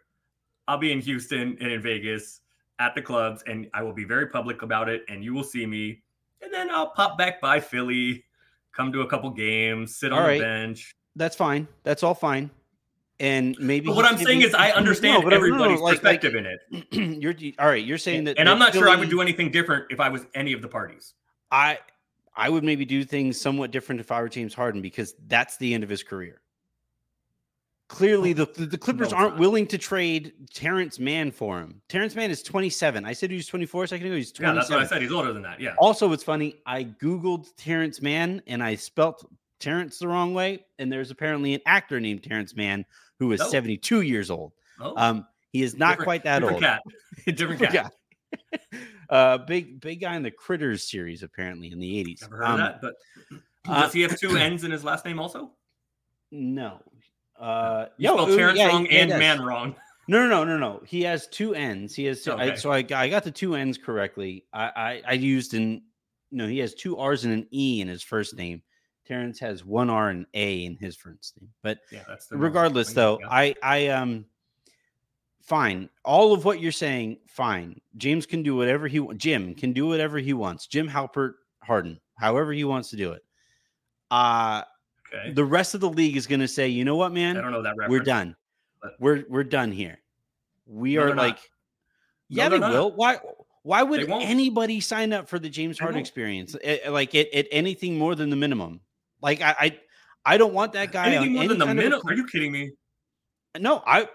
I'll 0.67 0.77
be 0.77 0.91
in 0.91 0.99
Houston 1.01 1.57
and 1.59 1.71
in 1.71 1.81
Vegas 1.81 2.41
at 2.77 2.95
the 2.95 3.01
clubs, 3.01 3.43
and 3.47 3.67
I 3.73 3.81
will 3.83 3.91
be 3.93 4.05
very 4.05 4.27
public 4.27 4.61
about 4.61 4.87
it, 4.87 5.03
and 5.09 5.23
you 5.23 5.33
will 5.33 5.43
see 5.43 5.65
me. 5.65 6.01
And 6.41 6.53
then 6.53 6.69
I'll 6.69 6.91
pop 6.91 7.17
back 7.17 7.41
by 7.41 7.59
Philly, 7.59 8.23
come 8.75 8.91
to 8.93 9.01
a 9.01 9.07
couple 9.07 9.29
games, 9.31 9.97
sit 9.97 10.11
on 10.13 10.21
All 10.21 10.27
the 10.27 10.39
bench. 10.39 10.95
That's 11.15 11.35
fine. 11.35 11.67
That's 11.83 12.03
all 12.03 12.13
fine. 12.15 12.49
And 13.19 13.57
maybe 13.59 13.87
But 13.87 13.97
what 13.97 14.05
I'm 14.05 14.17
saying 14.17 14.39
be- 14.39 14.45
is, 14.45 14.53
I 14.53 14.71
understand 14.81 15.23
no, 15.23 15.29
no, 15.29 15.35
everybody's 15.35 15.81
like- 15.81 16.01
like, 16.03 16.21
perspective 16.21 16.35
in 16.35 16.45
it. 16.45 16.61
you're 17.21 17.35
all 17.59 17.67
right. 17.67 17.83
You're 17.83 17.97
saying 17.97 18.23
that, 18.25 18.37
and 18.39 18.47
I'm 18.47 18.59
not 18.59 18.73
sure 18.73 18.89
I 18.89 18.95
would 18.95 19.09
do 19.09 19.21
anything 19.21 19.51
different 19.51 19.85
if 19.89 19.99
I 19.99 20.09
was 20.09 20.25
any 20.35 20.53
of 20.53 20.61
the 20.61 20.67
parties. 20.69 21.13
I 21.51 21.79
I 22.35 22.49
would 22.49 22.63
maybe 22.63 22.85
do 22.85 23.03
things 23.03 23.39
somewhat 23.39 23.71
different 23.71 23.99
if 23.99 24.11
I 24.11 24.21
were 24.21 24.29
James 24.29 24.53
Harden 24.53 24.81
because 24.81 25.15
that's 25.27 25.57
the 25.57 25.73
end 25.73 25.83
of 25.83 25.89
his 25.89 26.03
career. 26.03 26.39
Clearly, 27.89 28.33
the 28.33 28.45
the, 28.55 28.65
the 28.67 28.77
Clippers 28.77 29.07
it's 29.07 29.13
aren't 29.13 29.33
not. 29.33 29.39
willing 29.39 29.65
to 29.67 29.77
trade 29.77 30.33
Terance 30.53 30.99
Mann 30.99 31.31
for 31.31 31.59
him. 31.59 31.81
Terance 31.89 32.15
Mann 32.15 32.29
is 32.31 32.41
27. 32.43 33.03
I 33.03 33.13
said 33.13 33.29
he 33.31 33.35
was 33.35 33.47
24 33.47 33.83
a 33.83 33.87
second 33.87 34.05
ago. 34.07 34.15
He's 34.15 34.31
27. 34.31 34.55
Yeah, 34.55 34.59
that's 34.61 34.69
what 34.69 34.79
I 34.79 34.85
said. 34.87 35.01
He's 35.01 35.11
older 35.11 35.33
than 35.33 35.41
that. 35.41 35.59
Yeah. 35.59 35.73
Also, 35.79 36.11
it's 36.13 36.23
funny. 36.23 36.61
I 36.67 36.83
googled 36.83 37.47
Terrence 37.57 38.01
Mann 38.01 38.41
and 38.47 38.61
I 38.63 38.75
spelt 38.75 39.25
Terrence 39.59 39.97
the 39.97 40.07
wrong 40.07 40.33
way. 40.35 40.65
And 40.77 40.91
there's 40.91 41.09
apparently 41.11 41.55
an 41.55 41.61
actor 41.65 41.99
named 41.99 42.23
Terrence 42.23 42.55
Mann 42.55 42.85
who 43.17 43.31
is 43.31 43.41
Oh. 43.41 43.49
72 43.49 44.01
years 44.01 44.29
old. 44.29 44.53
Oh, 44.79 44.93
Um, 44.95 45.25
he 45.51 45.63
is 45.63 45.75
not 45.75 45.93
different- 45.97 46.05
quite 46.05 46.23
that 46.25 46.39
different 46.39 46.63
old. 46.63 46.63
Cat. 46.63 46.83
different 47.35 47.61
cat. 47.61 47.93
uh, 49.09 49.39
big 49.39 49.81
big 49.81 49.99
guy 50.01 50.15
in 50.15 50.21
the 50.21 50.29
Critters 50.31 50.87
series, 50.89 51.23
apparently 51.23 51.71
in 51.71 51.79
the 51.79 52.03
80s. 52.05 52.21
Never 52.21 52.37
heard 52.37 52.45
Um, 52.45 52.51
of 52.51 52.59
that. 52.59 52.81
But 52.81 52.93
uh, 53.67 53.81
does 53.81 53.93
he 53.93 54.01
have 54.01 54.15
two 54.19 54.37
N's 54.37 54.63
in 54.63 54.69
his 54.69 54.83
last 54.83 55.05
name 55.05 55.19
also? 55.19 55.53
No. 56.31 56.83
Uh, 57.39 57.85
You 57.97 58.15
no, 58.15 58.35
Terrence 58.35 58.59
yeah, 58.59 58.67
wrong 58.67 58.87
and 58.87 59.09
does. 59.09 59.19
man 59.19 59.41
wrong. 59.41 59.75
No, 60.07 60.27
no, 60.27 60.43
no, 60.43 60.43
no, 60.43 60.57
no. 60.57 60.81
He 60.85 61.03
has 61.03 61.27
two 61.27 61.53
N's. 61.53 61.93
He 61.95 62.05
has 62.05 62.23
two, 62.23 62.33
I, 62.33 62.55
so 62.55 62.71
I, 62.71 62.81
got- 62.81 63.01
I 63.01 63.09
got 63.09 63.23
the 63.23 63.31
two 63.31 63.55
N's 63.55 63.77
correctly. 63.77 64.45
I, 64.51 64.63
I 64.75 65.01
I 65.09 65.13
used 65.13 65.53
in 65.53 65.83
no, 66.31 66.47
he 66.47 66.59
has 66.59 66.73
two 66.73 66.97
R's 66.97 67.25
and 67.25 67.33
an 67.33 67.47
E 67.53 67.81
in 67.81 67.87
his 67.87 68.03
first 68.03 68.35
name. 68.35 68.61
Terance 69.07 69.39
has 69.39 69.63
one 69.65 69.89
R 69.89 70.09
and 70.09 70.25
A 70.33 70.65
in 70.65 70.75
his 70.77 70.95
first 70.95 71.35
name. 71.39 71.49
But 71.63 71.79
Yeah, 71.91 72.03
regardless, 72.31 72.91
though, 72.93 73.19
Yeah. 73.21 73.27
I 73.29 73.55
I 73.63 73.87
um 73.87 74.25
fine. 75.41 75.89
All 76.05 76.33
of 76.33 76.45
what 76.45 76.59
you're 76.59 76.71
saying, 76.71 77.17
fine. 77.27 77.79
James 77.97 78.25
can 78.25 78.43
do 78.43 78.55
whatever 78.55 78.87
he 78.87 79.05
Jim 79.15 79.53
can 79.55 79.73
do 79.73 79.87
whatever 79.87 80.17
he 80.19 80.33
wants. 80.33 80.67
Jim 80.67 80.87
Halpert 80.89 81.33
Harden, 81.63 81.99
however 82.17 82.51
he 82.53 82.63
wants 82.63 82.89
to 82.91 82.97
do 82.97 83.11
it. 83.13 83.23
Uh 84.11 84.63
okay. 85.13 85.31
the 85.33 85.43
rest 85.45 85.73
of 85.75 85.81
the 85.81 85.89
league 85.89 86.15
is 86.17 86.27
going 86.27 86.39
to 86.41 86.47
say, 86.47 86.67
you 86.67 86.85
know 86.85 86.95
what, 86.95 87.11
I 87.11 87.15
man, 87.15 87.35
don't 87.35 87.51
know 87.51 87.61
that 87.63 87.75
reference. 87.77 87.89
we're 87.91 88.03
done. 88.05 88.35
We're 88.99 89.23
we're 89.29 89.43
done 89.43 89.71
here. 89.71 89.99
We 90.65 90.95
No, 90.95 91.01
are 91.01 91.05
they're 91.07 91.15
not. 91.15 91.21
like, 91.21 91.35
No, 91.37 91.41
yeah, 92.29 92.49
they're 92.49 92.59
not. 92.59 92.71
will. 92.71 92.91
Why? 92.95 93.17
Why 93.63 93.83
would 93.83 94.09
anybody 94.09 94.79
sign 94.79 95.11
up 95.11 95.27
for 95.27 95.37
the 95.37 95.49
James 95.49 95.77
They 95.77 95.83
Harden 95.83 95.99
experience? 95.99 96.55
Eh, 96.63 96.89
Like 96.89 97.13
at, 97.13 97.27
at 97.33 97.47
anything 97.51 97.97
more 97.97 98.15
than 98.15 98.29
the 98.29 98.35
minimum. 98.37 98.79
Like 99.21 99.41
I, 99.41 99.55
I, 99.59 99.79
I 100.25 100.37
don't 100.37 100.53
want 100.53 100.73
that 100.73 100.91
guy. 100.93 101.07
Anything 101.07 101.27
on 101.27 101.33
more 101.33 101.41
any 101.43 101.47
than 101.49 101.57
the 101.59 101.65
kind 101.65 101.79
of 101.79 101.85
a 101.85 101.89
minute? 101.89 102.01
cl- 102.01 102.13
Are 102.13 102.15
you 102.17 102.25
kidding 102.27 102.51
me? 102.51 102.71
No, 103.59 103.83
I. 103.85 104.07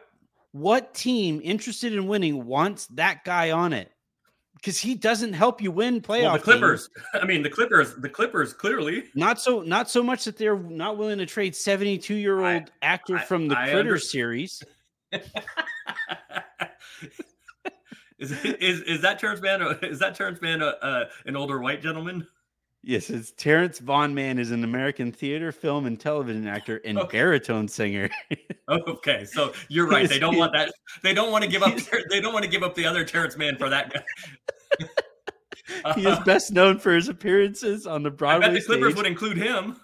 What 0.52 0.94
team 0.94 1.40
interested 1.44 1.92
in 1.92 2.06
winning 2.06 2.46
wants 2.46 2.86
that 2.88 3.24
guy 3.24 3.50
on 3.50 3.72
it? 3.72 3.90
Because 4.56 4.78
he 4.78 4.94
doesn't 4.94 5.34
help 5.34 5.60
you 5.60 5.70
win 5.70 6.00
playoff. 6.00 6.22
Well, 6.22 6.32
the 6.32 6.38
games. 6.38 6.44
Clippers. 6.44 6.90
I 7.14 7.26
mean, 7.26 7.42
the 7.42 7.50
Clippers. 7.50 7.94
The 7.96 8.08
Clippers 8.08 8.52
clearly. 8.54 9.04
Not 9.14 9.40
so, 9.40 9.60
not 9.60 9.90
so 9.90 10.02
much 10.02 10.24
that 10.24 10.36
they're 10.38 10.58
not 10.58 10.96
willing 10.96 11.18
to 11.18 11.26
trade 11.26 11.54
seventy-two-year-old 11.54 12.70
actor 12.80 13.16
I- 13.18 13.24
from 13.24 13.48
the 13.48 13.58
I 13.58 13.64
Critters 13.64 13.78
under- 13.80 13.98
series. 13.98 14.62
is, 18.18 18.32
is 18.44 18.80
is 18.82 19.00
that 19.02 19.18
Terrence 19.18 19.40
Mann? 19.40 19.60
Is 19.82 19.98
that 19.98 20.14
Terrence 20.14 20.40
Mann 20.40 20.62
a, 20.62 20.66
uh, 20.66 21.04
an 21.26 21.36
older 21.36 21.60
white 21.60 21.82
gentleman? 21.82 22.26
Yes, 22.86 23.08
it's 23.08 23.30
Terrence 23.32 23.78
Vaughan 23.78 24.14
Mann 24.14 24.38
is 24.38 24.50
an 24.50 24.62
American 24.62 25.10
theater, 25.10 25.52
film, 25.52 25.86
and 25.86 25.98
television 25.98 26.46
actor 26.46 26.82
and 26.84 26.98
Okay. 26.98 27.18
baritone 27.18 27.68
singer. 27.68 28.10
Okay, 28.66 29.26
so 29.26 29.52
you're 29.68 29.86
right. 29.86 30.08
They 30.08 30.18
don't 30.18 30.38
want 30.38 30.54
that. 30.54 30.72
They 31.02 31.12
don't 31.12 31.30
want 31.30 31.44
to 31.44 31.50
give 31.50 31.62
up. 31.62 31.76
They 32.08 32.18
don't 32.18 32.32
want 32.32 32.46
to 32.46 32.50
give 32.50 32.62
up 32.62 32.74
the 32.74 32.86
other 32.86 33.04
Terance 33.04 33.36
Mann 33.36 33.58
for 33.58 33.68
that 33.68 33.92
guy. 33.92 35.92
he 35.94 36.08
is 36.08 36.18
best 36.20 36.50
known 36.50 36.78
for 36.78 36.94
his 36.94 37.10
appearances 37.10 37.86
on 37.86 38.02
the 38.02 38.08
I 38.08 38.10
bet 38.10 38.18
Broadway 38.18 38.54
the 38.54 38.62
Clippers 38.64 38.86
stage. 38.92 38.96
would 38.96 39.06
include 39.06 39.36
him. 39.36 39.78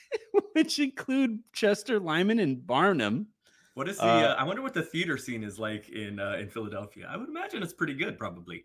which 0.52 0.78
include 0.78 1.38
Chester 1.54 1.98
Lyman 1.98 2.38
and 2.38 2.64
Barnum. 2.66 3.28
What 3.72 3.88
is 3.88 3.96
the? 3.96 4.04
Uh, 4.04 4.28
Uh, 4.28 4.36
I 4.38 4.44
wonder 4.44 4.60
what 4.60 4.74
the 4.74 4.82
theater 4.82 5.16
scene 5.16 5.42
is 5.42 5.58
like 5.58 5.88
in 5.88 6.20
uh, 6.20 6.36
in 6.38 6.50
Philadelphia. 6.50 7.08
I 7.10 7.16
would 7.16 7.30
imagine 7.30 7.62
it's 7.62 7.72
pretty 7.72 7.94
good, 7.94 8.18
probably. 8.18 8.64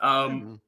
Um, 0.00 0.60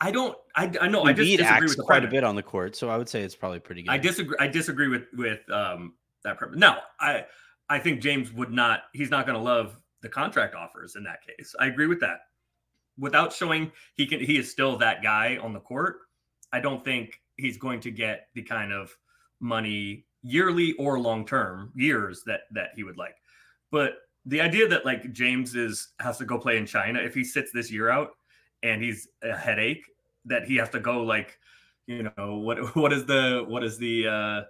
I 0.00 0.10
don't. 0.10 0.36
I, 0.56 0.72
I 0.80 0.88
know. 0.88 1.04
I 1.04 1.12
just 1.12 1.36
disagree 1.36 1.68
with 1.68 1.78
quite 1.84 2.04
a 2.04 2.08
bit 2.08 2.24
on 2.24 2.34
the 2.34 2.42
court, 2.42 2.74
so 2.74 2.88
I 2.88 2.96
would 2.96 3.08
say 3.08 3.22
it's 3.22 3.34
probably 3.34 3.60
pretty 3.60 3.82
good. 3.82 3.90
I 3.90 3.98
disagree. 3.98 4.36
I 4.40 4.48
disagree 4.48 4.88
with 4.88 5.04
with 5.14 5.40
um, 5.50 5.94
that 6.24 6.38
premise. 6.38 6.58
No, 6.58 6.78
I 6.98 7.26
I 7.68 7.78
think 7.78 8.00
James 8.00 8.32
would 8.32 8.50
not. 8.50 8.84
He's 8.94 9.10
not 9.10 9.26
going 9.26 9.36
to 9.36 9.44
love 9.44 9.76
the 10.02 10.08
contract 10.08 10.54
offers 10.54 10.96
in 10.96 11.04
that 11.04 11.18
case. 11.26 11.54
I 11.60 11.66
agree 11.66 11.86
with 11.86 12.00
that. 12.00 12.20
Without 12.98 13.32
showing 13.32 13.70
he 13.94 14.06
can, 14.06 14.20
he 14.20 14.38
is 14.38 14.50
still 14.50 14.76
that 14.78 15.02
guy 15.02 15.36
on 15.36 15.52
the 15.52 15.60
court. 15.60 15.98
I 16.52 16.60
don't 16.60 16.84
think 16.84 17.20
he's 17.36 17.58
going 17.58 17.80
to 17.80 17.90
get 17.90 18.28
the 18.34 18.42
kind 18.42 18.72
of 18.72 18.96
money 19.40 20.06
yearly 20.22 20.72
or 20.74 20.98
long 20.98 21.26
term 21.26 21.72
years 21.74 22.22
that 22.24 22.42
that 22.52 22.70
he 22.74 22.84
would 22.84 22.96
like. 22.96 23.16
But 23.70 23.98
the 24.24 24.40
idea 24.40 24.66
that 24.68 24.86
like 24.86 25.12
James 25.12 25.54
is 25.54 25.92
has 26.00 26.16
to 26.18 26.24
go 26.24 26.38
play 26.38 26.56
in 26.56 26.64
China 26.64 27.00
if 27.00 27.14
he 27.14 27.22
sits 27.24 27.52
this 27.52 27.70
year 27.70 27.90
out 27.90 28.12
and 28.62 28.82
he's 28.82 29.08
a 29.22 29.36
headache 29.36 29.84
that 30.24 30.44
he 30.44 30.56
has 30.56 30.68
to 30.70 30.80
go 30.80 31.02
like 31.02 31.38
you 31.86 32.10
know 32.16 32.38
what 32.38 32.74
what 32.76 32.92
is 32.92 33.04
the 33.06 33.44
what 33.48 33.64
is 33.64 33.78
the 33.78 34.06
uh 34.06 34.42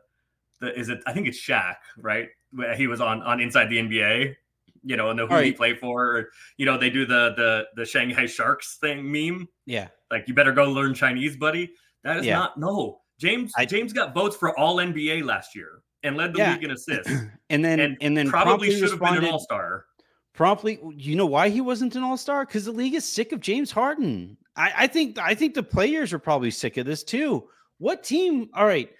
the 0.61 0.79
is 0.79 0.89
it 0.89 1.01
I 1.07 1.13
think 1.13 1.27
it's 1.27 1.41
Shaq 1.41 1.77
right? 1.99 2.29
Where 2.53 2.75
he 2.75 2.87
was 2.87 3.01
on 3.01 3.23
on 3.23 3.41
Inside 3.41 3.67
the 3.71 3.79
NBA 3.79 4.37
you 4.83 4.97
know 4.97 5.11
and 5.11 5.19
the 5.19 5.27
who 5.27 5.35
All 5.35 5.41
he 5.41 5.53
played 5.53 5.79
for 5.79 6.17
or, 6.17 6.29
you 6.57 6.67
know 6.67 6.79
they 6.79 6.91
do 6.91 7.07
the 7.07 7.35
the 7.37 7.67
the 7.77 7.85
Shanghai 7.85 8.27
Sharks 8.27 8.77
thing 8.81 9.11
meme. 9.11 9.49
Yeah, 9.67 9.89
like 10.11 10.27
you 10.27 10.35
better 10.35 10.53
go 10.53 10.65
learn 10.71 10.95
Chinese 10.95 11.37
buddy. 11.37 11.73
That 12.05 12.19
is 12.19 12.27
Yeah. 12.27 12.39
not 12.39 12.59
no. 12.59 13.01
James 13.19 13.53
I- 13.57 13.67
James 13.67 13.93
got 13.93 14.15
votes 14.15 14.37
for 14.37 14.59
all 14.59 14.77
NBA 14.77 15.25
last 15.25 15.55
year 15.55 15.83
and 16.03 16.17
led 16.17 16.33
the 16.33 16.39
Yeah. 16.39 16.53
league 16.55 16.65
in 16.65 16.71
assists. 16.71 17.13
And 17.51 17.65
then 17.65 17.81
and, 17.81 17.97
and, 18.01 18.17
then 18.17 18.31
probably 18.31 18.71
should 18.71 18.91
have 18.91 19.01
been 19.01 19.17
an 19.17 19.25
all 19.25 19.41
star 19.41 19.87
promptly 20.33 20.78
you 20.95 21.16
know 21.16 21.26
why 21.26 21.49
he 21.49 21.61
wasn't 21.61 21.97
an 21.97 22.03
all-star 22.03 22.47
because 22.47 22.64
the 22.64 22.72
league 22.72 22.95
is 22.95 23.05
sick 23.05 23.33
of 23.33 23.41
james 23.41 23.70
harden 23.70 24.37
I, 24.57 24.72
I 24.78 24.87
think 24.87 25.18
i 25.18 25.35
think 25.35 25.55
the 25.55 25.62
players 25.62 26.12
are 26.12 26.18
probably 26.18 26.51
sick 26.51 26.76
of 26.76 26.87
this 26.87 27.03
too 27.03 27.49
what 27.78 28.03
team 28.03 28.49
all 28.55 28.66
right 28.66 28.91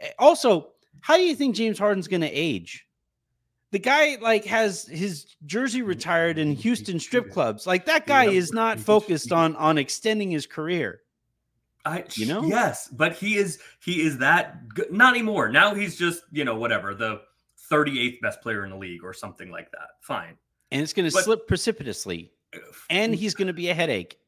Eh, 0.00 0.10
also 0.18 0.68
how 1.00 1.16
do 1.16 1.22
you 1.22 1.34
think 1.34 1.54
james 1.54 1.78
harden's 1.78 2.08
going 2.08 2.20
to 2.20 2.30
age 2.30 2.86
the 3.70 3.78
guy 3.78 4.16
like 4.20 4.44
has 4.44 4.86
his 4.86 5.36
jersey 5.44 5.82
retired 5.82 6.38
in 6.38 6.52
houston 6.52 6.98
strip 7.00 7.30
clubs 7.30 7.66
like 7.66 7.84
that 7.86 8.06
guy 8.06 8.26
is 8.26 8.52
not 8.52 8.78
focused 8.78 9.32
on 9.32 9.56
on 9.56 9.76
extending 9.78 10.30
his 10.30 10.46
career 10.46 11.00
I 11.84 12.04
You 12.14 12.26
know? 12.26 12.42
yes, 12.42 12.88
but 12.88 13.14
he 13.14 13.36
is 13.36 13.60
he 13.80 14.02
is 14.02 14.18
that 14.18 14.68
good. 14.68 14.92
Not 14.92 15.14
anymore. 15.14 15.48
Now 15.48 15.74
he's 15.74 15.96
just 15.96 16.22
you 16.30 16.44
know 16.44 16.56
whatever 16.56 16.94
the 16.94 17.22
38th 17.70 18.20
best 18.20 18.42
player 18.42 18.64
in 18.64 18.70
the 18.70 18.76
league 18.76 19.02
or 19.04 19.14
something 19.14 19.50
like 19.50 19.70
that. 19.70 19.90
Fine. 20.00 20.36
And 20.70 20.82
it's 20.82 20.92
going 20.92 21.08
to 21.08 21.10
slip 21.10 21.46
precipitously 21.46 22.30
and 22.90 23.14
he's 23.14 23.34
going 23.34 23.48
to 23.48 23.52
be 23.52 23.68
a 23.68 23.74
headache 23.74 24.18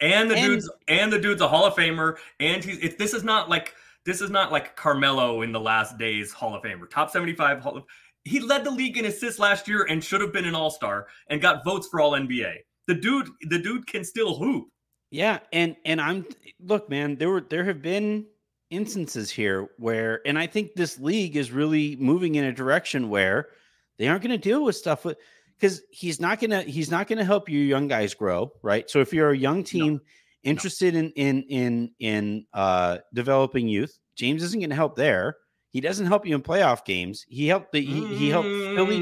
and 0.00 0.30
the 0.30 0.36
and- 0.36 0.46
dude's 0.46 0.70
and 0.88 1.12
the 1.12 1.18
dude's 1.18 1.40
a 1.40 1.48
Hall 1.48 1.64
of 1.64 1.74
Famer. 1.74 2.16
And 2.40 2.62
he's 2.62 2.78
if 2.78 2.98
this 2.98 3.14
is 3.14 3.24
not 3.24 3.48
like 3.48 3.74
this 4.04 4.20
is 4.20 4.30
not 4.30 4.52
like 4.52 4.76
Carmelo 4.76 5.42
in 5.42 5.52
the 5.52 5.60
last 5.60 5.98
days 5.98 6.32
Hall 6.32 6.54
of 6.54 6.62
Famer, 6.62 6.88
top 6.88 7.10
75 7.10 7.60
Hall 7.60 7.76
of. 7.78 7.84
He 8.24 8.40
led 8.40 8.64
the 8.64 8.70
league 8.70 8.98
in 8.98 9.04
assists 9.04 9.38
last 9.38 9.68
year 9.68 9.86
and 9.88 10.02
should 10.02 10.20
have 10.20 10.32
been 10.32 10.46
an 10.46 10.54
All 10.54 10.70
Star 10.70 11.06
and 11.28 11.40
got 11.40 11.64
votes 11.64 11.88
for 11.88 12.00
All 12.00 12.12
NBA. 12.12 12.54
The 12.88 12.94
dude, 12.94 13.28
the 13.48 13.58
dude 13.58 13.86
can 13.86 14.04
still 14.04 14.36
hoop. 14.36 14.68
Yeah, 15.10 15.38
and 15.52 15.76
and 15.84 16.00
I'm 16.00 16.26
look, 16.60 16.90
man, 16.90 17.16
there 17.16 17.30
were 17.30 17.40
there 17.40 17.64
have 17.64 17.82
been 17.82 18.26
instances 18.70 19.30
here 19.30 19.68
where 19.78 20.26
and 20.26 20.36
I 20.36 20.48
think 20.48 20.74
this 20.74 20.98
league 20.98 21.36
is 21.36 21.52
really 21.52 21.94
moving 21.96 22.34
in 22.34 22.44
a 22.44 22.52
direction 22.52 23.08
where 23.08 23.50
they 23.98 24.08
aren't 24.08 24.22
going 24.22 24.32
to 24.32 24.38
deal 24.38 24.64
with 24.64 24.74
stuff 24.74 25.04
with 25.04 25.16
because 25.58 25.82
he's 25.90 26.20
not 26.20 26.40
gonna 26.40 26.62
he's 26.62 26.90
not 26.90 27.06
gonna 27.08 27.24
help 27.24 27.48
you 27.48 27.60
young 27.60 27.88
guys 27.88 28.14
grow, 28.14 28.52
right? 28.62 28.88
So 28.90 29.00
if 29.00 29.12
you're 29.12 29.30
a 29.30 29.36
young 29.36 29.64
team 29.64 30.00
interested 30.42 30.94
in 30.94 31.10
in 31.12 31.42
in 31.44 31.90
in 31.98 32.46
uh 32.52 32.98
developing 33.14 33.68
youth, 33.68 33.98
James 34.16 34.42
isn't 34.42 34.60
gonna 34.60 34.74
help 34.74 34.96
there. 34.96 35.36
He 35.70 35.80
doesn't 35.80 36.06
help 36.06 36.26
you 36.26 36.34
in 36.34 36.42
playoff 36.42 36.84
games. 36.84 37.24
He 37.28 37.46
helped 37.48 37.72
the 37.72 37.80
he, 37.82 38.04
he 38.14 38.28
helped 38.30 38.48
Philly 38.74 39.00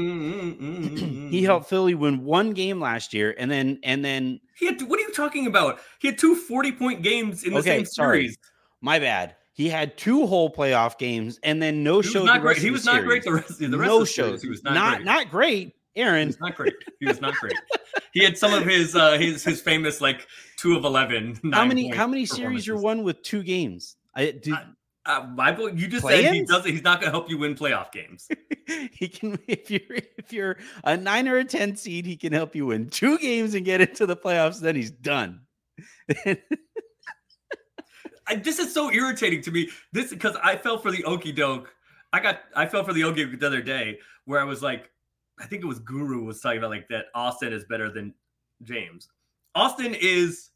he 1.29 1.43
helped 1.43 1.67
Philly 1.69 1.95
win 1.95 2.23
one 2.23 2.51
game 2.51 2.79
last 2.79 3.13
year 3.13 3.33
and 3.37 3.49
then 3.49 3.79
and 3.83 4.03
then 4.03 4.39
He 4.57 4.65
had 4.65 4.81
what 4.83 4.99
are 4.99 5.03
you 5.03 5.13
talking 5.13 5.47
about? 5.47 5.79
He 5.99 6.07
had 6.07 6.17
two 6.17 6.35
40 6.35 6.71
point 6.73 7.01
games 7.01 7.43
in 7.43 7.53
the 7.53 7.59
Okay, 7.59 7.77
same 7.77 7.85
sorry. 7.85 8.19
series. 8.23 8.37
My 8.81 8.99
bad. 8.99 9.35
He 9.53 9.69
had 9.69 9.97
two 9.97 10.27
whole 10.27 10.51
playoff 10.53 10.97
games 10.97 11.39
and 11.43 11.61
then 11.61 11.81
no 11.83 12.01
He 12.01 12.09
show. 12.09 12.25
not 12.25 12.41
great. 12.41 12.57
He 12.57 12.71
was 12.71 12.83
not 12.85 13.03
great 13.05 13.23
the 13.23 13.33
rest, 13.33 13.57
the 13.59 13.69
rest 13.69 13.87
no 13.87 13.95
of 13.95 13.99
the 14.01 14.05
series. 14.07 14.31
shows. 14.31 14.41
He 14.41 14.49
was 14.49 14.63
not 14.63 14.73
not, 14.73 14.83
not 14.83 14.95
great. 14.97 15.05
not 15.05 15.29
great. 15.31 15.74
Aaron, 15.95 16.27
was 16.27 16.39
not 16.39 16.55
great. 16.55 16.73
He 16.99 17.05
was 17.07 17.21
not 17.21 17.33
great. 17.35 17.53
he 18.13 18.23
had 18.23 18.37
some 18.37 18.53
of 18.53 18.65
his 18.65 18.95
uh 18.95 19.17
his 19.17 19.43
his 19.43 19.61
famous 19.61 20.01
like 20.01 20.27
two 20.57 20.75
of 20.75 20.83
11. 20.85 21.39
how 21.53 21.65
many 21.65 21.87
how 21.89 22.07
many 22.07 22.25
series 22.25 22.67
are 22.67 22.77
won 22.77 23.03
with 23.03 23.21
two 23.23 23.43
games? 23.43 23.95
I 24.15 24.31
did. 24.31 24.53
I- 24.53 24.65
Uh, 25.07 25.21
my 25.35 25.51
boy, 25.51 25.67
you 25.67 25.87
just 25.87 26.03
said 26.07 26.33
he 26.33 26.43
doesn't. 26.45 26.71
He's 26.71 26.81
not 26.81 26.99
going 26.99 27.11
to 27.11 27.15
help 27.15 27.29
you 27.29 27.37
win 27.37 27.53
playoff 27.53 27.91
games. 27.91 28.27
he 28.91 29.07
can 29.07 29.37
if 29.47 29.69
you're 29.69 29.99
if 30.17 30.33
you're 30.33 30.57
a 30.83 30.97
nine 30.97 31.27
or 31.27 31.37
a 31.37 31.45
ten 31.45 31.75
seed, 31.75 32.07
he 32.07 32.17
can 32.17 32.33
help 32.33 32.55
you 32.55 32.65
win 32.65 32.89
two 32.89 33.19
games 33.19 33.53
and 33.53 33.63
get 33.63 33.81
into 33.81 34.07
the 34.07 34.17
playoffs. 34.17 34.59
Then 34.59 34.75
he's 34.75 34.89
done. 34.89 35.41
I, 38.27 38.35
this 38.37 38.57
is 38.57 38.73
so 38.73 38.91
irritating 38.91 39.41
to 39.43 39.51
me. 39.51 39.69
This 39.93 40.09
because 40.09 40.35
I 40.43 40.55
fell 40.57 40.79
for 40.79 40.89
the 40.91 41.03
okey 41.05 41.31
doke. 41.31 41.71
I 42.11 42.19
got 42.19 42.39
I 42.55 42.65
fell 42.65 42.83
for 42.83 42.93
the 42.93 43.03
okey 43.03 43.25
doke 43.25 43.39
the 43.39 43.45
other 43.45 43.61
day 43.61 43.99
where 44.25 44.39
I 44.39 44.43
was 44.43 44.63
like, 44.63 44.89
I 45.39 45.45
think 45.45 45.63
it 45.63 45.67
was 45.67 45.79
Guru 45.79 46.23
was 46.23 46.39
talking 46.41 46.59
about 46.59 46.69
like 46.71 46.87
that 46.89 47.07
Austin 47.13 47.51
is 47.53 47.65
better 47.65 47.89
than 47.91 48.13
James. 48.63 49.09
Austin 49.53 49.95
is 49.99 50.51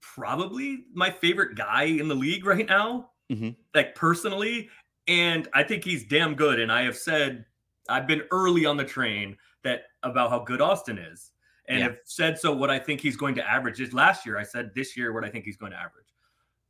probably 0.00 0.84
my 0.94 1.10
favorite 1.10 1.56
guy 1.56 1.84
in 1.84 2.08
the 2.08 2.14
league 2.14 2.44
right 2.46 2.66
now, 2.66 3.10
Mhm. 3.30 3.56
like 3.74 3.94
personally, 3.94 4.70
and 5.08 5.48
I 5.52 5.62
think 5.62 5.84
he's 5.84 6.04
damn 6.06 6.34
good. 6.34 6.60
And 6.60 6.70
I 6.72 6.82
have 6.82 6.96
said 6.96 7.44
I've 7.88 8.06
been 8.06 8.22
early 8.30 8.64
on 8.66 8.76
the 8.76 8.84
train 8.84 9.36
that 9.62 9.84
about 10.02 10.30
how 10.30 10.40
good 10.40 10.60
Austin 10.60 10.98
is, 10.98 11.32
and 11.68 11.78
Yeah. 11.78 11.84
have 11.84 11.98
said 12.04 12.38
so 12.38 12.52
what 12.54 12.70
I 12.70 12.78
think 12.78 13.00
he's 13.00 13.16
going 13.16 13.34
to 13.36 13.48
average. 13.48 13.80
Is 13.80 13.92
last 13.92 14.24
year 14.26 14.38
I 14.38 14.42
said 14.44 14.74
this 14.74 14.96
year 14.96 15.12
what 15.12 15.24
I 15.24 15.28
think 15.28 15.44
he's 15.44 15.56
going 15.56 15.72
to 15.72 15.78
average. 15.78 16.14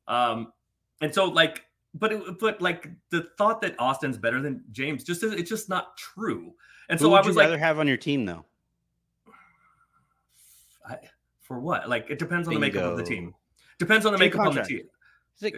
Um, 0.09 0.53
and 1.01 1.13
so 1.15 1.27
like, 1.27 1.67
but 1.95 2.13
it, 2.13 2.39
but 2.39 2.61
like 2.61 2.91
the 3.11 3.23
thought 3.39 3.61
that 3.63 3.75
Austin's 3.79 4.19
better 4.19 4.41
than 4.41 4.65
James 4.73 5.05
just 5.05 5.23
is 5.23 5.33
it's 5.33 5.49
just 5.51 5.69
not 5.69 5.97
true. 5.97 6.55
And 6.89 6.99
Who 7.01 7.07
so 7.07 7.09
I 7.15 7.21
would 7.21 7.27
was 7.27 7.35
you 7.35 7.39
like, 7.41 7.47
rather 7.47 7.59
have 7.59 7.79
on 7.79 7.89
your 7.89 7.97
team 7.97 8.25
though? 8.25 8.45
I, 10.89 10.99
for 11.41 11.59
what? 11.59 11.89
Like 11.89 12.07
it 12.11 12.19
depends 12.19 12.47
on 12.49 12.55
the 12.55 12.61
makeup 12.61 12.85
of 12.85 12.97
the 12.97 13.03
team. 13.05 13.35
Depends 13.79 14.07
on 14.07 14.13
the 14.13 14.19
Same 14.19 14.27
makeup 14.27 14.45
contract. 14.45 14.71
on 14.71 14.77
the 14.77 14.81
team. 14.81 14.89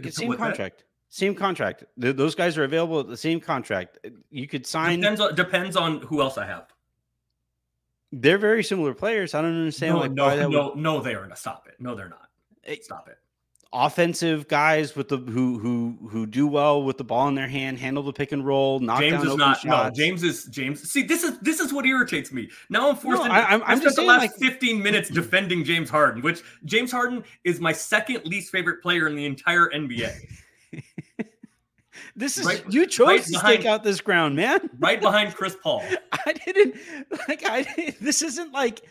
Like 0.04 0.12
same 0.12 0.28
what's 0.28 0.40
that? 0.40 0.46
contract. 0.46 0.84
Same 1.10 1.34
contract. 1.34 1.84
Th- 2.00 2.14
those 2.16 2.34
guys 2.34 2.58
are 2.58 2.64
available 2.64 3.00
at 3.00 3.08
the 3.08 3.16
same 3.16 3.40
contract. 3.40 3.98
Uh, 4.04 4.10
you 4.30 4.46
could 4.48 4.66
sign. 4.66 5.00
Depends 5.00 5.20
on 5.20 5.34
depends 5.34 5.76
on 5.76 6.00
who 6.02 6.20
else 6.20 6.36
I 6.38 6.46
have. 6.46 6.66
They're 8.10 8.38
very 8.38 8.64
similar 8.64 8.94
players. 8.94 9.34
I 9.34 9.42
don't 9.42 9.54
understand 9.54 9.94
No, 9.94 10.00
like 10.00 10.12
no, 10.12 10.24
why 10.24 10.36
that 10.36 10.48
would 10.48 10.54
no, 10.54 10.72
no, 10.74 11.00
they 11.00 11.14
are. 11.14 11.18
Going 11.18 11.30
to 11.30 11.36
stop 11.36 11.66
it. 11.68 11.74
No, 11.78 11.94
they're 11.94 12.08
not. 12.08 12.28
Stop 12.82 13.08
it. 13.08 13.18
Offensive 13.72 14.48
guys 14.48 14.96
with 14.96 15.08
the 15.08 15.18
who 15.18 15.58
who 15.58 15.98
who 16.08 16.24
do 16.26 16.46
well 16.46 16.82
with 16.82 16.96
the 16.96 17.04
ball 17.04 17.28
in 17.28 17.34
their 17.34 17.48
hand, 17.48 17.78
handle 17.78 18.02
the 18.02 18.12
pick 18.12 18.32
and 18.32 18.46
roll, 18.46 18.80
knock 18.80 19.00
James 19.00 19.22
is 19.24 19.36
not. 19.36 19.62
No. 19.64 19.90
James 19.94 20.22
is 20.22 20.44
James. 20.46 20.90
See, 20.90 21.02
this 21.02 21.22
is 21.22 21.38
this 21.40 21.60
is 21.60 21.72
what 21.72 21.84
irritates 21.84 22.32
me. 22.32 22.48
Now 22.70 22.88
I'm 22.88 22.96
forced. 22.96 23.18
No, 23.20 23.24
into, 23.26 23.34
I- 23.36 23.42
I'm- 23.50 23.62
I 23.66 23.78
just 23.78 23.96
the 23.96 24.02
last 24.02 24.20
like- 24.22 24.34
15 24.36 24.82
minutes 24.82 25.10
defending 25.10 25.64
James 25.64 25.90
Harden, 25.90 26.22
which 26.22 26.42
James 26.64 26.90
Harden 26.90 27.22
is 27.44 27.60
my 27.60 27.72
second 27.72 28.24
least 28.24 28.50
favorite 28.50 28.80
player 28.82 29.06
in 29.06 29.14
the 29.16 29.26
entire 29.26 29.68
NBA, 29.68 30.14
This 32.16 32.38
is 32.38 32.46
right- 32.46 32.64
you 32.68 32.86
chose 32.86 33.06
right 33.06 33.22
to 33.22 33.30
behind- 33.32 33.54
stake 33.58 33.66
out 33.66 33.84
this 33.84 34.00
ground, 34.00 34.34
man. 34.34 34.70
right 34.78 35.00
behind 35.00 35.34
Chris 35.36 35.56
Paul. 35.62 35.82
I 36.26 36.32
didn't 36.32 36.74
like 37.28 37.44
I 37.44 37.62
didn't, 37.62 38.00
this 38.00 38.22
isn't 38.22 38.52
like 38.52 38.82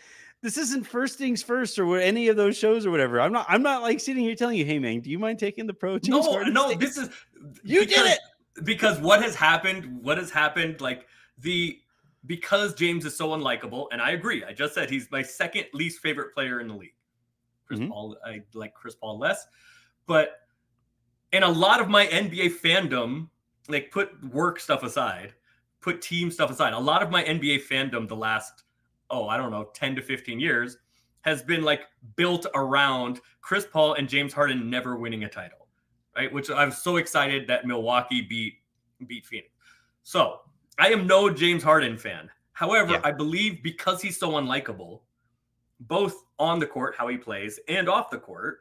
this 0.42 0.56
isn't 0.56 0.84
first 0.86 1.18
things 1.18 1.42
first 1.42 1.78
or 1.78 1.86
what 1.86 2.00
any 2.02 2.28
of 2.28 2.36
those 2.36 2.56
shows 2.56 2.86
or 2.86 2.90
whatever. 2.90 3.20
I'm 3.20 3.32
not 3.32 3.46
I'm 3.48 3.62
not 3.62 3.82
like 3.82 4.00
sitting 4.00 4.22
here 4.22 4.34
telling 4.34 4.56
you, 4.56 4.64
hey 4.64 4.78
man, 4.78 5.00
do 5.00 5.10
you 5.10 5.18
mind 5.18 5.38
taking 5.38 5.66
the 5.66 5.74
pro 5.74 5.98
James 5.98 6.08
No, 6.26 6.32
Harden 6.32 6.52
no, 6.54 6.66
stake?" 6.68 6.80
this 6.80 6.96
is 6.96 7.10
You 7.64 7.84
did 7.84 8.06
it! 8.06 8.18
because 8.64 8.98
what 9.00 9.22
has 9.22 9.34
happened. 9.34 10.02
What 10.02 10.18
has 10.18 10.30
happened? 10.30 10.80
Like 10.80 11.06
the 11.38 11.78
because 12.26 12.74
James 12.74 13.04
is 13.04 13.16
so 13.16 13.30
unlikable, 13.30 13.86
and 13.92 14.02
I 14.02 14.10
agree. 14.10 14.44
I 14.44 14.52
just 14.52 14.74
said 14.74 14.90
he's 14.90 15.10
my 15.10 15.22
second 15.22 15.66
least 15.72 16.00
favorite 16.00 16.34
player 16.34 16.60
in 16.60 16.68
the 16.68 16.74
league. 16.74 16.94
Chris 17.66 17.80
Mhm. 17.80 17.88
Paul, 17.88 18.16
I 18.24 18.42
like 18.54 18.74
Chris 18.74 18.94
Paul 18.94 19.18
less, 19.18 19.46
but 20.06 20.40
and 21.32 21.44
a 21.44 21.48
lot 21.48 21.80
of 21.80 21.88
my 21.88 22.06
NBA 22.06 22.48
fandom, 22.60 23.28
like 23.68 23.90
put 23.90 24.10
work 24.32 24.58
stuff 24.58 24.82
aside, 24.82 25.34
put 25.80 26.00
team 26.00 26.30
stuff 26.30 26.50
aside. 26.50 26.72
A 26.72 26.78
lot 26.78 27.02
of 27.02 27.10
my 27.10 27.22
NBA 27.24 27.58
fandom 27.68 28.08
the 28.08 28.16
last 28.16 28.64
oh 29.10 29.28
I 29.28 29.36
don't 29.36 29.50
know 29.50 29.70
ten 29.74 29.94
to 29.96 30.02
fifteen 30.02 30.38
years 30.40 30.76
has 31.22 31.42
been 31.42 31.62
like 31.62 31.82
built 32.16 32.46
around 32.54 33.20
Chris 33.40 33.66
Paul 33.70 33.94
and 33.94 34.08
James 34.08 34.32
Harden 34.32 34.70
never 34.70 34.96
winning 34.96 35.24
a 35.24 35.28
title. 35.28 35.66
right? 36.16 36.32
Which 36.32 36.50
I'm 36.50 36.70
so 36.72 36.96
excited 36.96 37.46
that 37.48 37.66
Milwaukee 37.66 38.22
beat 38.22 38.54
beat 39.06 39.26
Phoenix. 39.26 39.50
So 40.02 40.40
I 40.78 40.88
am 40.88 41.06
no 41.06 41.28
James 41.30 41.62
Harden 41.62 41.96
fan. 41.98 42.30
However, 42.52 42.92
Yeah. 42.92 43.00
I 43.04 43.12
believe 43.12 43.62
because 43.62 44.00
he's 44.02 44.18
so 44.18 44.32
unlikable, 44.32 45.00
both 45.80 46.24
on 46.38 46.58
the 46.58 46.66
court, 46.66 46.94
how 46.96 47.06
he 47.08 47.16
plays, 47.16 47.60
and 47.68 47.88
off 47.88 48.10
the 48.10 48.18
court, 48.18 48.60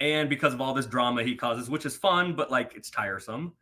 and 0.00 0.28
because 0.28 0.54
of 0.54 0.60
all 0.60 0.74
this 0.74 0.86
drama 0.86 1.22
he 1.24 1.34
causes, 1.34 1.68
which 1.68 1.86
is 1.86 1.96
fun, 1.96 2.34
but 2.34 2.50
like 2.50 2.74
it's 2.76 2.90
tiresome. 2.90 3.52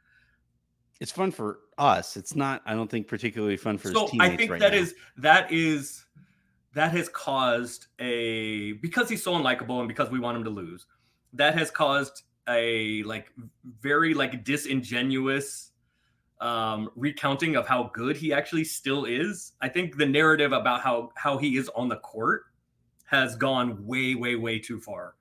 It's 1.00 1.12
fun 1.12 1.30
for 1.30 1.60
us. 1.78 2.16
It's 2.16 2.34
not, 2.34 2.62
I 2.64 2.74
don't 2.74 2.90
think, 2.90 3.06
particularly 3.06 3.56
fun 3.56 3.76
for 3.78 3.90
so 3.92 4.02
his 4.02 4.10
teammates 4.12 4.32
I 4.32 4.36
think 4.36 4.50
right 4.50 4.60
that 4.60 4.72
now. 4.72 4.78
is 4.78 4.94
that 5.18 5.52
is 5.52 6.04
that 6.74 6.92
has 6.92 7.08
caused 7.08 7.86
a 7.98 8.72
because 8.74 9.08
he's 9.08 9.22
so 9.22 9.32
unlikable 9.32 9.78
and 9.80 9.88
because 9.88 10.10
we 10.10 10.18
want 10.18 10.36
him 10.36 10.44
to 10.44 10.50
lose, 10.50 10.86
that 11.34 11.56
has 11.56 11.70
caused 11.70 12.22
a 12.48 13.02
like 13.02 13.32
very 13.80 14.14
like 14.14 14.44
disingenuous 14.44 15.72
um 16.40 16.90
recounting 16.96 17.56
of 17.56 17.66
how 17.66 17.90
good 17.94 18.16
he 18.16 18.32
actually 18.32 18.64
still 18.64 19.04
is. 19.04 19.52
I 19.60 19.68
think 19.68 19.96
the 19.96 20.06
narrative 20.06 20.52
about 20.52 20.80
how 20.80 21.10
how 21.14 21.36
he 21.38 21.56
is 21.56 21.70
on 21.74 21.88
the 21.88 21.96
court 21.96 22.44
has 23.04 23.36
gone 23.36 23.84
way 23.86 24.14
way 24.14 24.34
way 24.36 24.58
too 24.58 24.80
far. 24.80 25.14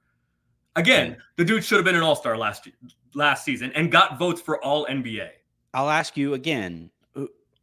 Again, 0.78 1.18
the 1.38 1.46
dude 1.46 1.64
should 1.64 1.78
have 1.78 1.86
been 1.86 1.96
an 1.96 2.02
all-star 2.02 2.38
last 2.38 2.68
last 3.14 3.46
season 3.46 3.72
and 3.76 3.92
got 3.92 4.20
votes 4.20 4.42
for 4.42 4.62
all 4.64 4.86
NBA. 4.88 5.30
I'll 5.76 5.90
ask 5.90 6.16
you 6.16 6.36
again 6.36 6.90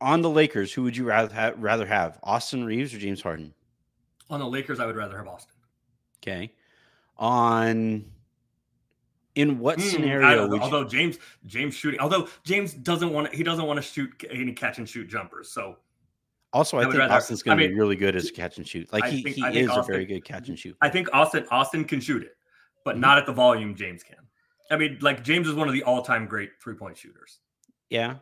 on 0.03 0.21
the 0.21 0.29
Lakers, 0.29 0.71
who 0.73 0.83
would 0.83 0.95
you 0.95 1.05
rather 1.05 1.33
have, 1.35 1.59
rather 1.59 1.87
have, 1.87 2.19
Austin 2.23 2.63
Reaves 2.65 2.93
or 2.93 2.99
James 2.99 3.23
Harden? 3.23 3.55
On 4.29 4.39
the 4.39 4.47
Lakers, 4.47 4.81
I 4.81 4.87
would 4.87 4.97
rather 4.97 5.17
have 5.17 5.27
Austin. 5.27 5.55
Okay. 6.23 6.53
On 7.17 8.05
in 9.35 9.59
what 9.59 9.79
I 9.79 9.83
scenario 9.83 10.37
don't 10.37 10.51
know. 10.51 10.57
you, 10.57 10.63
although 10.63 10.85
James 10.85 11.17
James 11.47 11.75
shooting, 11.75 11.99
although 12.01 12.29
James 12.45 12.75
doesn't 12.75 13.11
want 13.11 13.31
to, 13.31 13.37
he 13.37 13.43
doesn't 13.43 13.65
want 13.65 13.79
to 13.79 13.83
shoot 13.83 14.11
any 14.31 14.53
catch 14.53 14.77
and 14.77 14.87
shoot 14.87 15.09
jumpers. 15.09 15.51
So 15.51 15.77
also 16.53 16.77
I, 16.77 16.81
I 16.81 16.85
think 16.85 16.97
rather- 16.97 17.15
Austin's 17.15 17.43
going 17.43 17.59
I 17.59 17.63
to 17.63 17.69
be 17.71 17.75
really 17.75 17.97
good 17.97 18.15
as 18.15 18.29
a 18.29 18.33
catch 18.33 18.59
and 18.59 18.69
shoot. 18.69 18.93
Like 18.93 19.05
I 19.05 19.11
he, 19.11 19.23
think- 19.23 19.37
he 19.37 19.61
is 19.61 19.71
a 19.75 19.83
very 19.83 20.05
good 20.05 20.23
catch 20.25 20.49
and 20.51 20.59
shoot. 20.59 20.77
I 20.83 20.91
think 20.91 21.09
Austin 21.15 21.47
Austin 21.51 21.85
can 21.85 21.99
shoot 22.01 22.23
it, 22.23 22.37
but 22.85 22.97
Mhm. 22.97 23.01
not 23.01 23.17
at 23.19 23.25
the 23.25 23.33
volume 23.33 23.75
James 23.75 24.03
can. 24.03 24.19
I 24.71 24.77
mean, 24.77 24.99
like 25.01 25.25
James 25.25 25.49
is 25.49 25.55
one 25.55 25.67
of 25.67 25.73
the 25.73 25.83
all 25.83 26.03
time 26.03 26.27
great 26.27 26.51
three 26.63 26.75
point 26.75 26.97
shooters. 26.99 27.39
Yeah. 27.93 28.17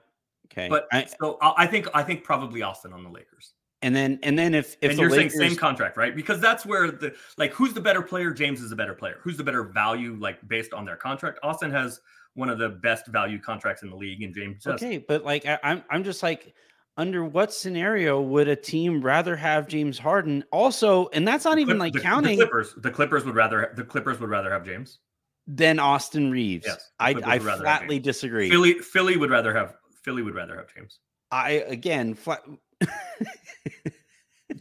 Okay. 0.53 0.69
But 0.69 0.87
I, 0.93 1.07
so 1.21 1.39
I 1.41 1.65
I 1.65 1.67
think 1.67 1.89
I 1.95 2.03
think 2.03 2.25
probably 2.25 2.63
Austin 2.63 2.93
on 2.93 3.03
the 3.05 3.11
Lakers. 3.11 3.55
and 3.83 3.95
then 3.95 4.19
and 4.23 4.39
then 4.39 4.55
if 4.55 4.77
if 4.81 4.91
and 4.91 4.99
the 4.99 5.03
you're 5.03 5.11
Lakers, 5.11 5.37
saying 5.37 5.51
same 5.51 5.59
contract, 5.59 5.97
right? 5.97 6.15
Because 6.15 6.41
that's 6.41 6.67
where 6.67 6.91
the 6.91 7.15
like 7.39 7.53
who's 7.53 7.73
the 7.73 7.81
better 7.81 8.03
player? 8.03 8.31
James 8.33 8.61
is 8.61 8.71
the 8.71 8.77
better 8.77 8.95
player. 8.95 9.19
Who's 9.23 9.37
the 9.37 9.45
better 9.45 9.65
value, 9.65 10.17
like 10.21 10.47
based 10.49 10.73
on 10.75 10.85
their 10.85 10.97
contract? 10.97 11.39
Austin 11.43 11.71
has 11.71 12.01
one 12.35 12.49
of 12.49 12.59
the 12.59 12.69
best 12.69 13.07
value 13.07 13.41
contracts 13.41 13.83
in 13.83 13.91
the 13.91 13.97
league, 13.97 14.23
and 14.23 14.35
James. 14.35 14.67
Okay, 14.67 14.99
but 14.99 15.25
like 15.25 15.47
I, 15.47 15.59
I'm 15.63 15.85
I'm 15.91 16.05
just 16.05 16.23
like 16.23 16.55
under 16.97 17.25
what 17.25 17.53
scenario 17.53 18.21
would 18.21 18.49
a 18.49 18.57
team 18.57 19.01
rather 19.01 19.35
have 19.35 19.67
James 19.67 19.99
Harden? 19.99 20.45
Also, 20.53 21.09
and 21.15 21.27
that's 21.27 21.45
not 21.45 21.59
even 21.59 21.79
like 21.79 21.95
the, 21.95 22.01
counting 22.01 22.39
the 22.39 22.45
Clippers. 22.45 22.75
The 22.77 22.91
Clippers 22.91 23.25
would 23.25 23.35
rather 23.35 23.73
the 23.77 23.85
Clippers 23.85 24.21
would 24.21 24.29
rather 24.29 24.51
have 24.51 24.65
James. 24.65 24.99
Than 25.47 25.79
Austin 25.79 26.31
Reaves. 26.31 26.65
Yes, 26.67 26.91
I 27.01 27.11
I 27.11 27.13
would 27.15 27.25
rather 27.25 27.49
have 27.49 27.59
flatly 27.79 27.99
disagree. 27.99 28.51
Philly 28.51 28.75
Philly 28.75 29.17
would 29.17 29.31
rather 29.31 29.55
have 29.55 29.75
Philly 30.05 30.23
would 30.23 30.35
rather 30.35 30.57
have 30.57 30.73
James. 30.75 31.01
I 31.31 31.51
again 31.69 32.15
flat. 32.15 32.43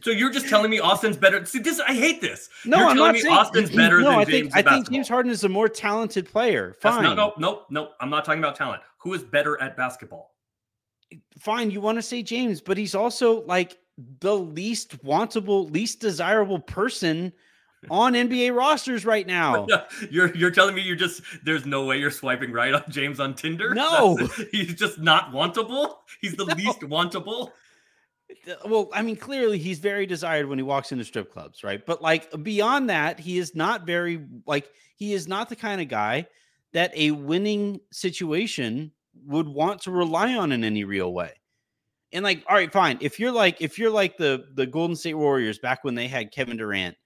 So 0.02 0.10
you're 0.10 0.30
just 0.30 0.48
telling 0.48 0.70
me 0.70 0.78
Austin's 0.78 1.16
better? 1.16 1.44
See 1.44 1.58
this? 1.58 1.80
I 1.80 1.92
hate 1.94 2.20
this. 2.20 2.48
no, 2.64 2.78
You're 2.78 2.86
I'm 2.88 2.96
telling 2.96 3.08
not 3.08 3.14
me 3.14 3.20
saying 3.20 3.34
Austin's 3.34 3.70
better 3.70 4.00
no, 4.00 4.10
than 4.10 4.18
I 4.20 4.24
James 4.24 4.30
think 4.30 4.44
in 4.56 4.68
I 4.68 4.70
think. 4.74 4.90
James 4.90 5.08
Harden 5.08 5.32
is 5.32 5.44
a 5.44 5.48
more 5.48 5.68
talented 5.68 6.30
player. 6.30 6.76
That's 6.80 6.96
Fine, 6.96 7.04
not, 7.04 7.16
no, 7.16 7.32
no, 7.38 7.62
no. 7.70 7.90
I'm 8.00 8.08
not 8.08 8.24
talking 8.24 8.38
about 8.38 8.54
talent. 8.56 8.82
Who 8.98 9.14
is 9.14 9.22
better 9.22 9.60
at 9.60 9.76
basketball? 9.76 10.34
fine. 11.40 11.70
You 11.70 11.80
want 11.80 11.98
to 11.98 12.02
say 12.02 12.22
James, 12.22 12.60
but 12.60 12.78
he's 12.78 12.94
also 12.94 13.42
like 13.42 13.78
the 14.20 14.36
least 14.36 15.04
wantable, 15.04 15.72
least 15.72 16.00
desirable 16.00 16.60
person 16.60 17.32
on 17.88 18.12
NBA 18.12 18.54
rosters 18.54 19.04
right 19.06 19.26
now. 19.26 19.66
You're 20.10 20.34
you're 20.36 20.50
telling 20.50 20.74
me 20.74 20.82
you're 20.82 20.96
just 20.96 21.22
there's 21.44 21.64
no 21.64 21.84
way 21.84 21.98
you're 21.98 22.10
swiping 22.10 22.52
right 22.52 22.74
on 22.74 22.84
James 22.90 23.20
on 23.20 23.34
Tinder? 23.34 23.74
No. 23.74 24.16
That's- 24.18 24.48
he's 24.50 24.74
just 24.74 24.98
not 24.98 25.32
wantable. 25.32 25.94
He's 26.20 26.34
the 26.34 26.44
least 26.56 26.80
wantable. 26.80 27.52
Well, 28.64 28.90
I 28.92 29.02
mean, 29.02 29.16
clearly 29.16 29.58
he's 29.58 29.78
very 29.78 30.06
desired 30.06 30.46
when 30.46 30.58
he 30.58 30.62
walks 30.62 30.92
into 30.92 31.04
strip 31.04 31.32
clubs, 31.32 31.64
right? 31.64 31.84
But 31.84 32.02
like 32.02 32.30
beyond 32.42 32.90
that, 32.90 33.18
he 33.18 33.38
is 33.38 33.54
not 33.54 33.86
very 33.86 34.24
like 34.46 34.70
he 34.96 35.14
is 35.14 35.26
not 35.26 35.48
the 35.48 35.56
kind 35.56 35.80
of 35.80 35.88
guy 35.88 36.26
that 36.72 36.92
a 36.94 37.10
winning 37.10 37.80
situation 37.90 38.92
would 39.26 39.48
want 39.48 39.82
to 39.82 39.90
rely 39.90 40.34
on 40.34 40.52
in 40.52 40.64
any 40.64 40.84
real 40.84 41.12
way. 41.12 41.32
And 42.12 42.24
like, 42.24 42.44
all 42.48 42.56
right, 42.56 42.72
fine. 42.72 42.98
If 43.00 43.18
you're 43.18 43.32
like 43.32 43.60
if 43.60 43.78
you're 43.78 43.90
like 43.90 44.16
the 44.16 44.44
the 44.54 44.66
Golden 44.66 44.96
State 44.96 45.14
Warriors 45.14 45.58
back 45.58 45.82
when 45.84 45.94
they 45.94 46.08
had 46.08 46.32
Kevin 46.32 46.56
Durant 46.56 46.96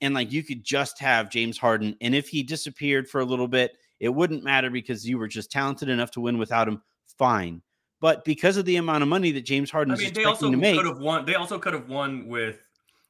and 0.00 0.14
like 0.14 0.30
you 0.32 0.42
could 0.42 0.64
just 0.64 0.98
have 1.00 1.30
James 1.30 1.58
Harden 1.58 1.96
and 2.00 2.14
if 2.14 2.28
he 2.28 2.42
disappeared 2.42 3.08
for 3.08 3.20
a 3.20 3.24
little 3.24 3.48
bit, 3.48 3.76
it 4.00 4.08
wouldn't 4.10 4.44
matter 4.44 4.70
because 4.70 5.08
you 5.08 5.18
were 5.18 5.28
just 5.28 5.50
talented 5.50 5.88
enough 5.88 6.10
to 6.12 6.20
win 6.20 6.38
without 6.38 6.68
him, 6.68 6.82
fine. 7.18 7.62
But 8.00 8.24
because 8.24 8.56
of 8.56 8.64
the 8.64 8.76
amount 8.76 9.02
of 9.02 9.08
money 9.08 9.32
that 9.32 9.40
James 9.44 9.70
Harden 9.72 9.92
I 9.92 9.96
is 9.96 10.02
mean, 10.04 10.12
they 10.14 10.24
also 10.24 10.50
to 10.50 10.56
make, 10.56 10.76
could 10.76 10.86
have 10.86 10.98
won. 11.00 11.24
They 11.24 11.34
also 11.34 11.58
could 11.58 11.72
have 11.74 11.88
won 11.88 12.28
with 12.28 12.60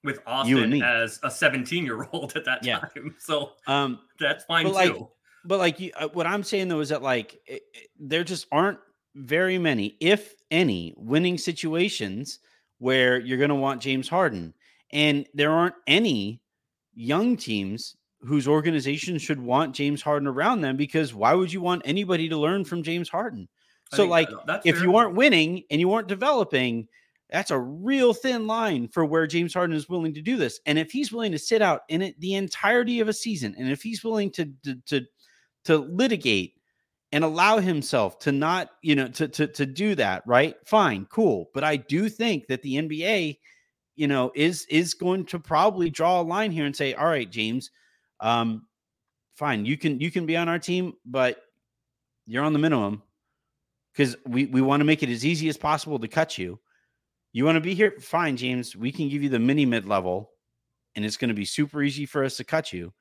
with 0.05 0.21
Austin 0.27 0.81
as 0.83 1.19
a 1.25 1.31
17 1.31 1.85
year 1.85 2.07
old 2.13 2.33
at 2.37 2.45
that 2.47 2.65
Yeah. 2.65 2.79
time. 2.79 3.15
So 3.19 3.53
um, 3.67 3.99
that's 4.19 4.45
fine 4.45 4.65
But, 4.65 4.75
like, 4.75 4.95
too. 4.95 5.09
but 5.45 5.59
like 5.59 5.79
you, 5.81 5.91
uh, 5.97 6.09
what 6.15 6.27
I'm 6.27 6.43
saying 6.43 6.69
though 6.69 6.81
is 6.81 6.89
that 6.89 7.03
like 7.03 7.35
it, 7.47 7.63
it- 7.75 7.89
there 7.99 8.25
just 8.25 8.47
aren't 8.53 8.79
very 9.15 9.59
many, 9.59 9.97
if 10.01 10.35
any, 10.51 10.95
winning 10.97 11.37
situations 11.37 12.39
where 12.79 13.19
you're 13.19 13.39
going 13.39 13.49
to 13.51 13.57
want 13.57 13.83
James 13.83 14.09
Harden, 14.09 14.55
and 14.93 15.27
there 15.35 15.51
aren't 15.51 15.75
any 15.89 16.41
young 16.99 17.37
teams 17.37 17.97
whose 18.21 18.49
organization 18.49 19.19
should 19.19 19.41
want 19.41 19.75
James 19.75 20.03
Harden 20.03 20.27
around 20.27 20.61
them 20.61 20.77
because 20.77 21.15
why 21.15 21.33
would 21.35 21.53
you 21.53 21.61
want 21.61 21.83
anybody 21.85 22.29
to 22.29 22.37
learn 22.37 22.65
from 22.65 22.83
James 22.83 23.09
Harden? 23.09 23.49
So 23.93 24.05
like 24.05 24.29
uh, 24.31 24.41
that's 24.47 24.67
if 24.67 24.77
fair. 24.77 24.85
you 24.85 24.97
aren't 24.97 25.15
winning 25.15 25.63
and 25.71 25.81
you 25.81 25.93
aren't 25.93 26.09
developing, 26.09 26.89
that's 27.31 27.51
a 27.51 27.59
real 27.59 28.13
thin 28.13 28.47
line 28.47 28.89
for 28.89 29.05
where 29.05 29.27
James 29.27 29.55
Harden 29.55 29.77
is 29.77 29.89
willing 29.89 30.13
to 30.15 30.21
do 30.21 30.37
this. 30.37 30.61
And 30.67 30.79
if 30.79 30.91
he's 30.91 31.13
willing 31.13 31.33
to 31.33 31.39
sit 31.39 31.63
out 31.63 31.83
in 31.89 32.03
it 32.03 32.21
the 32.21 32.35
entirety 32.35 33.01
of 33.01 33.09
a 33.09 33.13
season, 33.13 33.55
and 33.57 33.71
if 33.71 33.83
he's 33.83 34.03
willing 34.05 34.31
to 34.33 34.51
to 34.65 34.75
to, 34.87 35.07
to 35.65 35.79
litigate 35.79 36.55
and 37.13 37.25
allow 37.25 37.59
himself 37.59 38.19
to 38.19 38.33
not, 38.33 38.71
you 38.83 38.95
know, 38.97 39.09
to, 39.09 39.29
to 39.29 39.47
to 39.47 39.65
do 39.65 39.95
that, 39.95 40.23
right? 40.27 40.57
Fine, 40.67 41.07
cool. 41.07 41.49
But 41.55 41.65
I 41.65 41.77
do 41.77 42.09
think 42.09 42.49
that 42.49 42.63
the 42.63 42.75
NBA, 42.75 43.39
you 43.99 44.07
know, 44.07 44.31
is 44.35 44.65
is 44.71 44.95
going 44.95 45.27
to 45.27 45.39
probably 45.41 45.91
draw 45.91 46.21
a 46.21 46.23
line 46.23 46.53
here 46.53 46.65
and 46.65 46.75
say, 46.75 46.95
all 46.95 47.07
right, 47.07 47.29
James, 47.29 47.71
um, 48.21 48.67
fine, 49.35 49.67
you 49.67 49.77
can 49.77 50.01
you 50.01 50.11
can 50.11 50.25
be 50.25 50.37
on 50.37 50.49
our 50.49 50.59
team, 50.59 50.95
but 51.05 51.43
you're 52.27 52.45
on 52.45 52.53
the 52.53 52.59
minimum 52.59 53.03
because 53.93 54.17
we, 54.27 54.47
we 54.47 54.61
want 54.61 54.81
to 54.81 54.85
make 54.85 55.03
it 55.03 55.09
as 55.09 55.27
easy 55.27 55.49
as 55.49 55.57
possible 55.57 55.99
to 55.99 56.07
cut 56.07 56.39
you. 56.39 56.61
You 57.33 57.45
want 57.45 57.57
to 57.57 57.61
be 57.61 57.75
here? 57.75 57.95
Fine, 58.01 58.37
James. 58.37 58.77
We 58.77 58.93
can 58.93 59.09
give 59.09 59.23
you 59.23 59.29
the 59.29 59.39
mini 59.39 59.67
mid 59.67 59.87
level, 59.87 60.31
and 60.95 61.05
it's 61.05 61.17
going 61.17 61.29
to 61.29 61.35
be 61.35 61.45
super 61.45 61.83
easy 61.83 62.07
for 62.07 62.23
us 62.23 62.37
to 62.37 62.45
cut 62.45 62.73
you. 62.73 62.93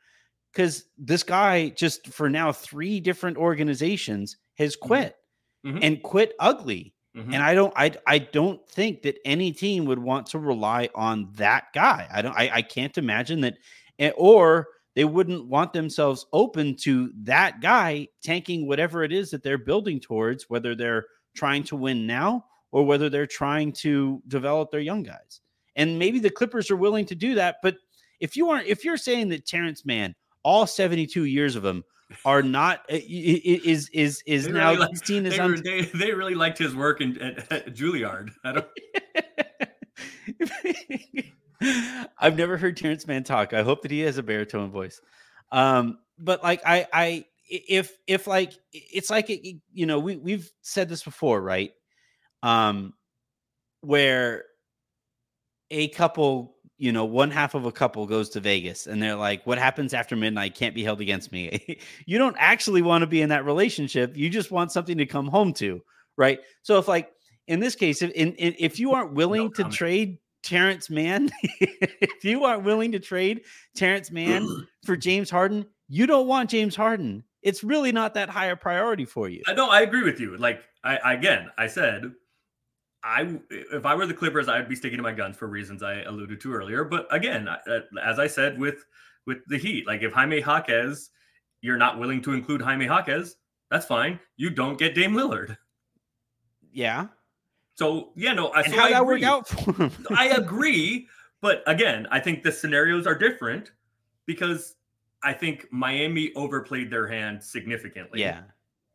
Because 0.51 0.85
this 0.97 1.21
guy, 1.21 1.69
just 1.69 2.07
for 2.07 2.29
now, 2.29 2.51
three 2.51 2.99
different 2.99 3.37
organizations 3.37 4.37
has 4.55 4.75
quit 4.75 5.15
Mhm. 5.65 5.79
and 5.83 6.01
quit 6.01 6.33
ugly. 6.39 6.95
Mhm. 7.17 7.33
And 7.33 7.43
I 7.43 7.53
don't, 7.55 7.73
I, 7.75 7.91
I 8.05 8.19
don't 8.19 8.65
think 8.69 9.01
that 9.01 9.17
any 9.25 9.51
team 9.51 9.85
would 9.85 9.99
want 9.99 10.27
to 10.27 10.39
rely 10.39 10.89
on 10.93 11.29
that 11.33 11.73
guy. 11.73 12.07
I 12.11 12.21
don't, 12.21 12.35
I, 12.37 12.49
I 12.55 12.61
can't 12.61 12.97
imagine 12.97 13.41
that, 13.41 13.57
eh, 13.99 14.11
or 14.15 14.67
they 14.95 15.05
wouldn't 15.05 15.47
want 15.47 15.73
themselves 15.73 16.25
open 16.33 16.75
to 16.77 17.11
that 17.23 17.59
guy 17.61 18.07
tanking 18.23 18.67
whatever 18.67 19.03
it 19.03 19.11
is 19.11 19.31
that 19.31 19.43
they're 19.43 19.57
building 19.57 19.99
towards, 19.99 20.49
whether 20.49 20.75
they're 20.75 21.05
trying 21.35 21.63
to 21.65 21.75
win 21.75 22.05
now 22.07 22.45
or 22.71 22.85
whether 22.85 23.09
they're 23.09 23.27
trying 23.27 23.71
to 23.71 24.21
develop 24.27 24.69
their 24.71 24.79
young 24.79 25.03
guys. 25.03 25.41
And 25.75 25.97
maybe 25.99 26.19
the 26.19 26.29
Clippers 26.29 26.69
are 26.71 26.75
willing 26.75 27.05
to 27.05 27.15
do 27.15 27.35
that. 27.35 27.57
But 27.63 27.77
if 28.19 28.35
you 28.35 28.49
aren't, 28.49 28.67
if 28.67 28.83
you're 28.83 28.97
saying 28.97 29.29
that 29.29 29.45
Terrence 29.45 29.85
Mann, 29.85 30.15
all 30.43 30.65
72 30.67 31.25
years 31.25 31.55
of 31.55 31.65
him 31.65 31.83
are 32.25 32.41
not, 32.41 32.83
eh, 32.89 33.01
is, 33.05 33.89
is, 33.89 34.23
is 34.25 34.45
They 34.45 34.51
now 34.51 34.71
really 34.71 34.79
like- 34.87 35.05
seen 35.05 35.25
as 35.25 35.35
they, 35.37 35.41
were- 35.41 35.57
they, 35.57 35.81
they 35.81 36.13
really 36.13 36.35
liked 36.35 36.57
his 36.57 36.75
work 36.75 37.01
in, 37.01 37.17
at, 37.21 37.51
at 37.51 37.75
Juilliard. 37.75 38.31
I 38.43 38.51
don't. 38.53 38.67
I've 42.19 42.37
never 42.37 42.57
heard 42.57 42.77
Terrence 42.77 43.07
Mann 43.07 43.23
talk. 43.23 43.53
I 43.53 43.63
hope 43.63 43.81
that 43.81 43.91
he 43.91 44.01
has 44.01 44.17
a 44.17 44.23
baritone 44.23 44.69
voice. 44.71 45.01
Um, 45.51 45.99
but 46.19 46.43
like 46.43 46.61
I, 46.65 46.87
I, 46.93 47.25
if 47.49 47.97
if 48.07 48.27
like 48.27 48.53
it's 48.71 49.09
like 49.09 49.29
it, 49.29 49.57
you 49.73 49.85
know 49.85 49.99
we 49.99 50.17
we've 50.17 50.51
said 50.61 50.89
this 50.89 51.03
before, 51.03 51.41
right? 51.41 51.71
Um, 52.43 52.93
where 53.81 54.43
a 55.71 55.87
couple 55.89 56.56
you 56.77 56.91
know, 56.91 57.05
one 57.05 57.31
half 57.31 57.55
of 57.55 57.65
a 57.65 57.71
couple 57.71 58.05
goes 58.05 58.29
to 58.29 58.39
Vegas 58.39 58.85
and 58.85 59.01
they're 59.01 59.15
like, 59.15 59.45
what 59.45 59.57
happens 59.57 59.93
after 59.93 60.15
midnight 60.15 60.55
can't 60.55 60.75
be 60.75 60.83
held 60.83 61.01
against 61.01 61.31
me. 61.31 61.79
you 62.05 62.17
don't 62.17 62.35
actually 62.37 62.81
want 62.81 63.01
to 63.01 63.07
be 63.07 63.21
in 63.21 63.29
that 63.29 63.45
relationship. 63.45 64.15
You 64.15 64.29
just 64.29 64.51
want 64.51 64.71
something 64.71 64.97
to 64.97 65.05
come 65.05 65.27
home 65.27 65.53
to. 65.53 65.81
Right. 66.17 66.39
So 66.61 66.77
if 66.77 66.87
like 66.87 67.11
in 67.47 67.59
this 67.59 67.75
case, 67.75 68.01
if 68.01 68.11
in, 68.11 68.33
in 68.33 68.55
if 68.59 68.79
you 68.79 68.93
aren't 68.93 69.13
willing 69.13 69.43
no 69.43 69.49
to 69.49 69.63
trade 69.65 70.19
Terance 70.43 70.89
Mann, 70.89 71.29
if 71.59 72.23
you 72.23 72.43
aren't 72.43 72.63
willing 72.63 72.91
to 72.91 72.99
trade 72.99 73.41
Terance 73.75 74.11
Mann 74.11 74.47
for 74.85 74.95
James 74.95 75.29
Harden, 75.29 75.65
you 75.87 76.05
don't 76.05 76.27
want 76.27 76.49
James 76.49 76.75
Harden. 76.75 77.23
It's 77.41 77.63
really 77.63 77.91
not 77.91 78.13
that 78.15 78.29
high 78.29 78.47
a 78.47 78.55
priority 78.55 79.05
for 79.05 79.29
you. 79.29 79.41
No, 79.55 79.69
I 79.69 79.81
agree 79.81 80.03
with 80.03 80.19
you. 80.19 80.37
Like 80.37 80.61
I 80.83 81.13
again, 81.13 81.49
I 81.57 81.67
said 81.67 82.11
I 83.07 83.39
if 83.49 83.85
I 83.85 83.95
were 83.95 84.05
the 84.05 84.13
Clippers, 84.13 84.49
I'd 84.49 84.67
be 84.67 84.75
sticking 84.75 84.97
to 84.97 85.03
my 85.03 85.13
guns 85.13 85.37
for 85.37 85.47
reasons 85.47 85.81
I 85.81 86.01
alluded 86.01 86.41
to 86.41 86.53
earlier. 86.53 86.83
But 86.83 87.07
again, 87.09 87.47
uh, 87.47 87.79
as 88.03 88.19
I 88.19 88.27
said 88.27 88.59
with 88.59 88.85
with 89.25 89.37
the 89.47 89.57
Heat, 89.57 89.87
like 89.87 90.01
if 90.03 90.11
Jaime 90.11 90.39
Jaquez, 90.39 91.09
you're 91.61 91.77
not 91.77 91.99
willing 91.99 92.21
to 92.23 92.33
include 92.33 92.61
Jaime 92.61 92.85
Jaquez, 92.85 93.37
that's 93.71 93.85
fine. 93.85 94.19
You 94.35 94.49
don't 94.49 94.77
get 94.77 94.93
Dame 94.93 95.13
Lillard. 95.13 95.57
Yeah. 96.73 97.07
So 97.75 98.09
yeah, 98.15 98.33
no. 98.33 98.51
And 98.51 98.65
so 98.65 98.77
how 98.77 98.85
I 98.85 98.91
that 98.91 99.01
agree. 99.01 99.21
work 99.21 99.23
out 99.23 99.47
for 99.47 99.73
him? 99.73 99.91
I 100.15 100.27
agree, 100.37 101.07
but 101.41 101.63
again, 101.65 102.07
I 102.11 102.19
think 102.19 102.43
the 102.43 102.51
scenarios 102.51 103.07
are 103.07 103.15
different 103.15 103.71
because 104.25 104.75
I 105.23 105.31
think 105.31 105.65
Miami 105.71 106.33
overplayed 106.35 106.91
their 106.91 107.07
hand 107.07 107.41
significantly. 107.41 108.19
Yeah. 108.19 108.41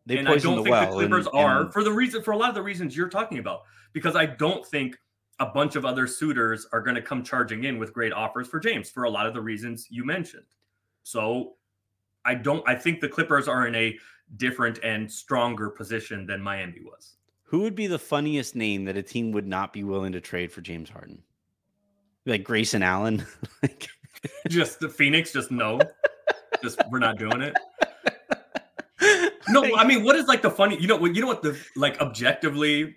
They 0.07 0.19
and 0.19 0.29
I 0.29 0.37
don't 0.37 0.57
the 0.57 0.63
think 0.65 0.73
well 0.75 0.87
the 0.87 0.93
Clippers 1.07 1.27
and- 1.27 1.35
are 1.37 1.61
and- 1.63 1.73
for 1.73 1.85
the 1.85 1.93
reason 1.93 2.23
for 2.23 2.33
a 2.33 2.37
lot 2.37 2.49
of 2.49 2.55
the 2.55 2.63
reasons 2.63 2.97
you're 2.97 3.09
talking 3.09 3.39
about. 3.39 3.63
Because 3.93 4.17
I 4.17 4.27
don't 4.27 4.65
think 4.67 4.97
a 5.39 5.47
bunch 5.47 5.77
of 5.77 5.85
other 5.85 6.07
suitors 6.07 6.67
are 6.73 6.81
going 6.81 6.95
to 6.97 7.03
come 7.03 7.23
charging 7.23 7.65
in 7.65 7.79
with 7.79 7.93
great 7.93 8.13
offers 8.13 8.49
for 8.49 8.59
James 8.61 8.89
for 8.91 9.05
a 9.05 9.11
lot 9.11 9.27
of 9.27 9.35
the 9.35 9.41
reasons 9.41 9.87
you 9.91 10.05
mentioned. 10.05 10.47
So 11.03 11.55
I 12.25 12.35
don't. 12.35 12.67
I 12.69 12.75
think 12.75 13.01
the 13.01 13.09
Clippers 13.09 13.49
are 13.49 13.67
in 13.67 13.75
a 13.75 13.99
different 14.37 14.79
and 14.83 15.11
stronger 15.11 15.69
position 15.71 16.27
than 16.27 16.41
Miami 16.41 16.81
was. 16.83 17.17
Who 17.45 17.61
would 17.61 17.75
be 17.75 17.87
the 17.87 17.99
funniest 17.99 18.57
name 18.57 18.85
that 18.87 18.97
a 18.97 19.03
team 19.03 19.31
would 19.33 19.47
not 19.47 19.73
be 19.75 19.85
willing 19.85 20.13
to 20.13 20.21
trade 20.21 20.51
for 20.51 20.63
James 20.63 20.89
Harden? 20.89 21.23
Like 22.25 22.45
Grayson 22.45 22.83
Allen. 22.83 23.27
like, 23.63 23.89
Just 24.49 24.81
the 24.81 24.89
Phoenix, 24.89 25.33
just 25.33 25.51
no, 25.51 25.81
just 26.63 26.81
we're 26.91 26.99
not 27.01 27.19
doing 27.19 27.43
it. 27.43 27.55
No, 29.53 29.65
I 29.77 29.85
mean, 29.87 30.05
what 30.05 30.17
is 30.17 30.27
like 30.27 30.43
the 30.43 30.51
funny? 30.51 30.79
You 30.81 30.89
know 30.89 30.97
what? 30.97 31.15
You 31.15 31.23
know 31.23 31.29
what 31.29 31.43
the 31.43 31.59
like 31.77 32.01
objectively, 32.01 32.97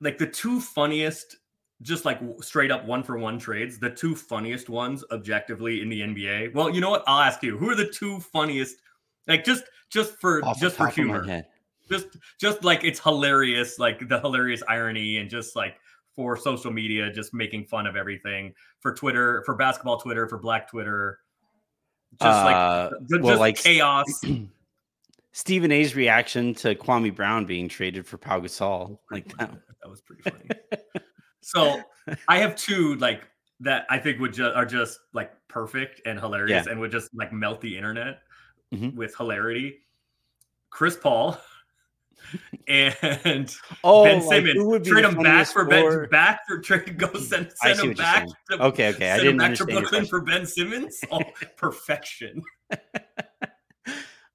like 0.00 0.18
the 0.18 0.26
two 0.26 0.60
funniest, 0.60 1.36
just 1.82 2.04
like 2.04 2.20
straight 2.40 2.70
up 2.70 2.84
one 2.84 3.02
for 3.02 3.18
one 3.18 3.38
trades. 3.38 3.78
The 3.78 3.90
two 3.90 4.14
funniest 4.14 4.68
ones 4.68 5.04
objectively 5.10 5.82
in 5.82 5.88
the 5.88 6.00
NBA. 6.00 6.54
Well, 6.54 6.70
you 6.70 6.80
know 6.80 6.90
what? 6.90 7.04
I'll 7.06 7.20
ask 7.20 7.42
you. 7.42 7.56
Who 7.56 7.70
are 7.70 7.74
the 7.74 7.88
two 7.88 8.20
funniest? 8.20 8.76
Like 9.26 9.44
just 9.44 9.64
just 9.90 10.14
for 10.20 10.44
off 10.44 10.58
just 10.58 10.76
for 10.76 10.84
top 10.84 10.92
of 10.92 10.98
my 10.98 11.22
humor. 11.22 11.44
Just 11.88 12.06
just 12.40 12.64
like 12.64 12.84
it's 12.84 13.00
hilarious, 13.00 13.78
like 13.78 14.08
the 14.08 14.20
hilarious 14.20 14.62
irony 14.68 15.18
and 15.18 15.30
just 15.30 15.54
like 15.54 15.76
for 16.16 16.36
social 16.36 16.72
media, 16.72 17.12
just 17.12 17.34
making 17.34 17.66
fun 17.66 17.86
of 17.86 17.94
everything 17.94 18.54
for 18.80 18.94
Twitter, 18.94 19.42
for 19.44 19.54
basketball 19.54 19.98
Twitter, 19.98 20.26
for 20.26 20.38
Black 20.38 20.68
Twitter. 20.68 21.20
Just 22.20 22.44
like 22.44 22.56
Uh, 22.56 22.90
just 23.08 23.22
well, 23.22 23.38
like 23.38 23.56
chaos. 23.56 24.06
Stephen 25.36 25.70
A's 25.70 25.94
reaction 25.94 26.54
to 26.54 26.74
Kwame 26.74 27.14
Brown 27.14 27.44
being 27.44 27.68
traded 27.68 28.06
for 28.06 28.16
Pau 28.16 28.40
Gasol. 28.40 28.98
Like 29.10 29.28
that. 29.36 29.50
that 29.82 29.90
was 29.90 30.00
pretty 30.00 30.22
funny. 30.22 30.48
so 31.42 31.82
I 32.26 32.38
have 32.38 32.56
two 32.56 32.94
like 32.94 33.28
that 33.60 33.84
I 33.90 33.98
think 33.98 34.18
would 34.18 34.32
just 34.32 34.56
are 34.56 34.64
just 34.64 34.98
like 35.12 35.30
perfect 35.46 36.00
and 36.06 36.18
hilarious 36.18 36.64
Yeah. 36.64 36.72
and 36.72 36.80
would 36.80 36.90
just 36.90 37.10
like 37.14 37.34
melt 37.34 37.60
the 37.60 37.76
internet 37.76 38.20
Mhm. 38.74 38.94
with 38.94 39.14
hilarity. 39.14 39.80
Chris 40.70 40.96
Paul 40.96 41.38
and 42.66 43.54
Oh, 43.84 44.04
Ben 44.04 44.22
Simmons 44.22 44.78
be 44.84 44.90
trade 44.90 45.04
him 45.04 45.22
back 45.22 45.46
for 45.48 45.64
for- 45.66 45.68
Ben 45.68 46.08
back 46.08 46.40
for 46.48 46.60
trade 46.60 46.96
go 46.96 47.12
send 47.12 47.52
send 47.56 47.78
him 47.78 47.92
back. 47.92 48.26
To, 48.52 48.64
Okay, 48.68 48.88
okay. 48.88 49.10
I 49.10 49.16
send 49.18 49.28
him 49.28 49.36
didn't 49.36 49.50
back 49.50 49.54
to 49.58 49.64
Brooklyn 49.66 50.06
for 50.06 50.22
Ben 50.22 50.46
Simmons. 50.46 50.98
Oh, 51.12 51.20
perfection. 51.58 52.42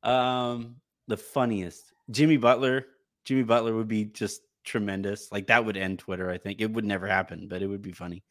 Um, 0.03 0.77
the 1.11 1.17
funniest 1.17 1.91
Jimmy 2.09 2.37
Butler. 2.37 2.85
Jimmy 3.25 3.43
Butler 3.43 3.75
would 3.75 3.89
be 3.89 4.05
just 4.05 4.41
tremendous. 4.63 5.29
Like 5.29 5.47
that 5.47 5.65
would 5.65 5.75
end 5.75 5.99
Twitter. 5.99 6.31
I 6.31 6.37
think 6.37 6.61
it 6.61 6.71
would 6.71 6.85
never 6.85 7.05
happen, 7.05 7.49
but 7.49 7.61
it 7.61 7.67
would 7.67 7.81
be 7.81 7.91
funny. 7.91 8.23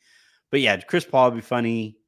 But 0.50 0.62
yeah, 0.62 0.80
Chris 0.80 1.04
Paul 1.04 1.30
would 1.30 1.36
be 1.36 1.42
funny. 1.42 1.98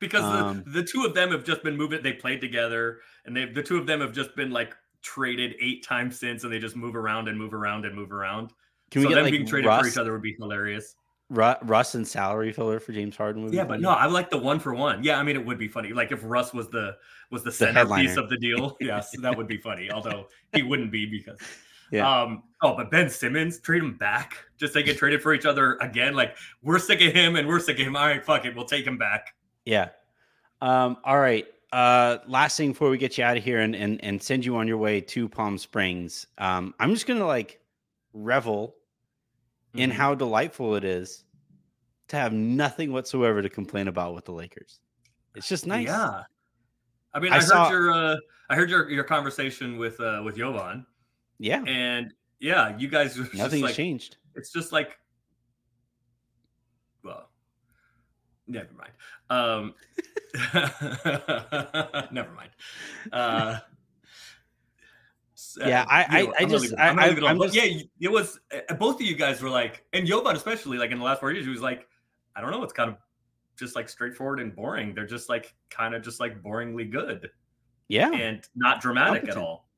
because 0.00 0.22
Um, 0.22 0.64
the, 0.64 0.80
the 0.80 0.82
two 0.82 1.04
of 1.04 1.14
them 1.14 1.30
have 1.30 1.44
just 1.44 1.62
been 1.62 1.76
moving. 1.76 2.02
They 2.02 2.14
played 2.14 2.40
together, 2.40 3.00
and 3.26 3.36
they 3.36 3.44
the 3.44 3.62
two 3.62 3.76
of 3.76 3.86
them 3.86 4.00
have 4.00 4.12
just 4.12 4.34
been 4.34 4.50
like 4.50 4.74
traded 5.02 5.56
eight 5.60 5.84
times 5.84 6.18
since, 6.18 6.42
and 6.42 6.52
they 6.52 6.58
just 6.58 6.74
move 6.74 6.96
around 6.96 7.28
and 7.28 7.38
move 7.38 7.52
around 7.52 7.84
and 7.84 7.94
move 7.94 8.10
around. 8.10 8.50
Can 8.90 9.02
we 9.02 9.04
so 9.04 9.08
get 9.10 9.14
them 9.16 9.24
like 9.24 9.32
being 9.32 9.46
traded 9.46 9.70
for 9.70 9.86
each 9.86 9.98
other 9.98 10.12
would 10.12 10.22
be 10.22 10.36
hilarious. 10.38 10.96
Ru- 11.34 11.54
Russ 11.62 11.94
and 11.94 12.06
salary 12.06 12.52
filler 12.52 12.78
for 12.80 12.92
James 12.92 13.16
Harden? 13.16 13.42
Would 13.42 13.50
be 13.50 13.56
Yeah, 13.56 13.64
but 13.64 13.80
no, 13.80 13.90
I 13.90 14.06
like 14.06 14.30
the 14.30 14.38
one 14.38 14.58
for 14.60 14.74
one. 14.74 15.02
Yeah, 15.02 15.18
I 15.18 15.22
mean 15.22 15.36
it 15.36 15.44
would 15.44 15.58
be 15.58 15.68
funny. 15.68 15.92
Like 15.92 16.12
if 16.12 16.20
Russ 16.22 16.52
was 16.54 16.68
the 16.70 16.96
was 17.30 17.42
the 17.42 17.52
centerpiece 17.52 17.76
headliner. 18.10 18.20
of 18.20 18.28
the 18.30 18.36
deal. 18.36 18.76
Yes, 18.80 19.10
that 19.20 19.36
would 19.36 19.48
be 19.48 19.56
funny. 19.58 19.90
Although 19.90 20.28
he 20.52 20.62
wouldn't 20.62 20.90
be 20.92 21.06
because 21.06 21.38
Yeah. 21.90 22.08
um 22.22 22.42
oh 22.62 22.76
but 22.76 22.90
Ben 22.90 23.08
Simmons, 23.10 23.60
trade 23.60 23.82
him 23.82 23.94
back. 23.96 24.36
Just 24.56 24.74
they 24.74 24.82
get 24.82 24.96
traded 24.98 25.22
for 25.22 25.34
each 25.34 25.46
other 25.46 25.76
again. 25.80 26.14
Like 26.14 26.36
we're 26.62 26.78
sick 26.78 27.00
of 27.00 27.12
him 27.12 27.36
and 27.36 27.46
we're 27.48 27.60
sick 27.60 27.78
of 27.80 27.86
him. 27.86 27.96
All 27.96 28.06
right, 28.06 28.24
fuck 28.24 28.44
it, 28.44 28.54
we'll 28.54 28.64
take 28.66 28.86
him 28.86 28.96
back. 28.98 29.34
Yeah. 29.64 29.88
Um, 30.62 30.96
all 31.04 31.18
right. 31.18 31.46
Uh, 31.72 32.18
last 32.28 32.56
thing 32.56 32.70
before 32.70 32.88
we 32.88 32.96
get 32.96 33.18
you 33.18 33.24
out 33.24 33.36
of 33.36 33.42
here 33.42 33.58
and, 33.60 33.74
and 33.74 34.02
and 34.04 34.22
send 34.22 34.44
you 34.44 34.56
on 34.56 34.68
your 34.68 34.78
way 34.78 35.00
to 35.00 35.28
Palm 35.28 35.58
Springs. 35.58 36.26
Um, 36.38 36.72
I'm 36.78 36.94
just 36.94 37.06
gonna 37.06 37.26
like 37.26 37.60
revel 38.12 38.76
in 39.74 39.90
Mhm. 39.90 39.94
how 39.94 40.14
delightful 40.14 40.74
it 40.76 40.84
is 40.84 41.24
to 42.08 42.16
have 42.16 42.32
nothing 42.32 42.92
whatsoever 42.92 43.42
to 43.42 43.48
complain 43.48 43.88
about 43.88 44.14
with 44.14 44.24
the 44.24 44.32
Lakers. 44.32 44.80
It's 45.34 45.48
just 45.48 45.66
nice. 45.66 45.86
Yeah. 45.86 46.22
I 47.12 47.20
mean, 47.20 47.32
I 47.32 47.36
I, 47.36 47.38
heard 47.40 47.48
saw- 47.48 47.70
your 47.70 47.92
uh, 47.92 48.16
I 48.50 48.56
heard 48.56 48.70
your 48.70 48.90
your 48.90 49.04
conversation 49.04 49.76
with 49.78 49.98
uh 50.00 50.20
with 50.24 50.36
Jovan, 50.36 50.86
Yeah. 51.38 51.62
and 51.66 52.12
yeah, 52.40 52.76
you 52.78 52.88
guys 52.88 53.16
were 53.18 53.24
just 53.24 53.34
Nothing's 53.36 53.62
like 53.62 53.74
changed. 53.74 54.16
it's 54.34 54.52
just 54.52 54.70
like 54.72 54.98
well, 57.02 57.28
never 58.46 58.68
mind. 58.74 58.92
Um, 59.30 59.74
never 62.12 62.32
mind. 62.32 62.50
Uh, 63.12 63.58
uh, 65.62 65.66
Yeah, 65.68 65.84
I- 65.88 66.18
you 66.20 66.26
know, 66.26 66.32
I- 66.32 66.36
I 66.36 66.40
gonna 66.44 66.58
just- 66.58 66.74
I'm 66.78 66.98
I- 66.98 67.02
I-. 67.06 67.30
I'm 67.30 67.40
just- 67.40 67.54
yeah, 67.54 67.80
it 68.00 68.10
was 68.10 68.38
uh, 68.70 68.74
both 68.74 68.96
of 68.96 69.02
you 69.02 69.14
guys 69.16 69.42
were 69.42 69.50
like, 69.50 69.84
and 69.92 70.06
Jovan 70.06 70.36
especially, 70.36 70.78
like 70.78 70.90
in 70.90 70.98
the 70.98 71.04
last 71.04 71.20
four 71.20 71.32
years, 71.32 71.44
he 71.44 71.50
was 71.50 71.60
like, 71.62 71.86
I 72.36 72.40
don't 72.40 72.50
know, 72.50 72.62
it's 72.62 72.72
kind 72.72 72.90
of 72.90 72.96
just 73.56 73.76
like 73.76 73.88
straightforward 73.88 74.40
and 74.40 74.54
boring. 74.54 74.94
They're 74.94 75.06
just 75.06 75.28
like 75.28 75.54
kind 75.70 75.94
of 75.94 76.02
just 76.02 76.18
like 76.20 76.42
boringly 76.42 76.90
good 76.90 77.30
Yeah. 77.88 78.10
and 78.12 78.42
not 78.56 78.80
dramatic 78.80 79.28
at 79.28 79.36
all. 79.36 79.68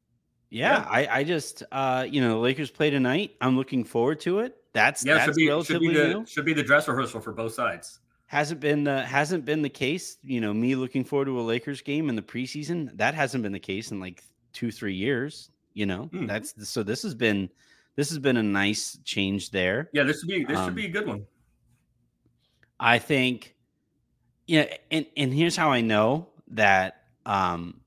yeah. 0.49 0.81
yeah. 0.83 0.89
I, 0.89 1.19
I 1.21 1.25
just 1.25 1.63
uh 1.73 2.07
you 2.09 2.21
know, 2.21 2.31
the 2.31 2.37
Lakers 2.37 2.71
play 2.71 2.89
tonight. 2.91 3.33
I'm 3.41 3.57
looking 3.57 3.85
forward 3.85 4.21
to 4.21 4.39
it. 4.41 4.57
That's 4.73 5.05
Yeah, 5.05 5.15
that's 5.15 5.27
should 5.27 5.35
be 5.37 5.43
should 5.45 5.49
relatively 5.51 5.89
be 5.89 5.95
the 5.95 6.09
new. 6.09 6.27
should 6.27 6.45
be 6.47 6.53
the 6.55 6.63
dress 6.63 6.87
rehearsal 6.89 7.21
for 7.21 7.33
both 7.33 7.53
sides. 7.55 8.01
hasn't 8.29 8.61
been 8.61 8.83
the 8.85 9.03
hasn't 9.05 9.45
been 9.45 9.61
the 9.63 9.69
case. 9.69 10.17
You 10.23 10.41
know, 10.41 10.55
me 10.55 10.75
looking 10.75 11.05
forward 11.05 11.27
to 11.27 11.39
a 11.39 11.43
Lakers 11.43 11.83
game 11.83 12.09
in 12.09 12.17
the 12.17 12.23
preseason. 12.23 12.97
That 12.97 13.15
hasn't 13.15 13.43
been 13.43 13.53
the 13.53 13.61
case 13.61 13.91
in 13.93 14.01
like 14.01 14.23
two, 14.55 14.71
three 14.73 14.95
years. 14.95 15.51
You 15.77 15.85
know, 15.85 16.05
Hmm. 16.07 16.25
that's 16.27 16.55
so 16.67 16.83
this 16.83 17.03
has 17.03 17.15
been 17.15 17.51
this 17.97 18.09
has 18.09 18.19
been 18.19 18.39
a 18.39 18.43
nice 18.43 18.99
change 19.05 19.51
there. 19.51 19.91
Yeah, 19.93 20.05
this 20.05 20.21
should 20.21 20.29
be 20.29 20.45
this 20.47 20.57
Um, 20.57 20.69
should 20.69 20.75
be 20.75 20.87
a 20.87 20.89
good 20.91 21.07
one. 21.07 21.27
I 22.81 22.99
think, 22.99 23.55
yeah, 24.47 24.75
and 24.91 25.05
and 25.19 25.33
here's 25.33 25.55
how 25.55 25.71
I 25.71 25.83
know 25.83 26.31
that 26.49 27.03
um 27.27 27.81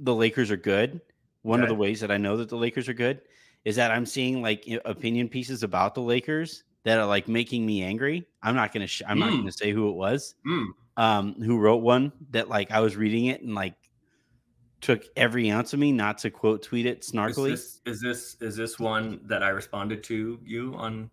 the 0.00 0.14
Lakers 0.14 0.50
are 0.50 0.56
good. 0.56 1.00
One 1.42 1.62
of 1.62 1.68
the 1.68 1.74
ways 1.76 2.00
that 2.00 2.10
I 2.10 2.16
know 2.16 2.36
that 2.38 2.48
the 2.48 2.56
Lakers 2.56 2.88
are 2.88 2.92
good 2.94 3.22
is 3.64 3.76
that 3.76 3.90
I'm 3.92 4.04
seeing 4.04 4.42
like 4.42 4.68
opinion 4.84 5.28
pieces 5.28 5.62
about 5.62 5.94
the 5.94 6.02
Lakers 6.02 6.64
that 6.84 6.98
are 6.98 7.06
like 7.06 7.28
making 7.28 7.64
me 7.64 7.82
angry. 7.84 8.26
I'm 8.42 8.56
not 8.56 8.72
gonna 8.72 8.86
sh- 8.88 9.02
I'm 9.06 9.18
not 9.20 9.30
Mm. 9.30 9.38
gonna 9.38 9.52
say 9.52 9.70
who 9.72 9.88
it 9.90 9.94
was. 9.94 10.34
Mm. 10.44 10.66
um, 10.96 11.34
who 11.34 11.58
wrote 11.60 11.76
one 11.82 12.10
that 12.30 12.48
like 12.48 12.72
I 12.72 12.80
was 12.80 12.96
reading 12.96 13.26
it 13.26 13.40
and 13.42 13.54
like 13.54 13.76
took 14.80 15.04
every 15.16 15.50
ounce 15.50 15.72
of 15.72 15.78
me 15.80 15.90
not 15.92 16.18
to 16.18 16.30
quote 16.30 16.62
tweet 16.62 16.86
it 16.86 17.02
snarkily. 17.02 17.50
this 17.50 17.80
is 17.86 18.00
this 18.00 18.36
is 18.40 18.56
this 18.56 18.78
one 18.78 19.20
that 19.24 19.42
I 19.42 19.48
responded 19.48 20.02
to 20.04 20.38
you 20.44 20.74
on 20.76 21.10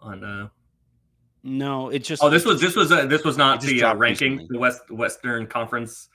on 0.00 0.24
uh 0.24 0.48
no, 1.44 1.88
it 1.88 2.00
just 2.04 2.22
Oh, 2.22 2.30
this 2.30 2.44
was 2.44 2.60
this 2.60 2.76
was 2.76 2.92
uh, 2.92 3.06
this 3.06 3.24
was 3.24 3.36
not 3.36 3.60
the 3.60 3.82
uh, 3.82 3.94
ranking 3.96 4.32
recently. 4.32 4.48
the 4.50 4.58
West 4.60 4.90
Western 4.90 5.46
Conference 5.46 6.08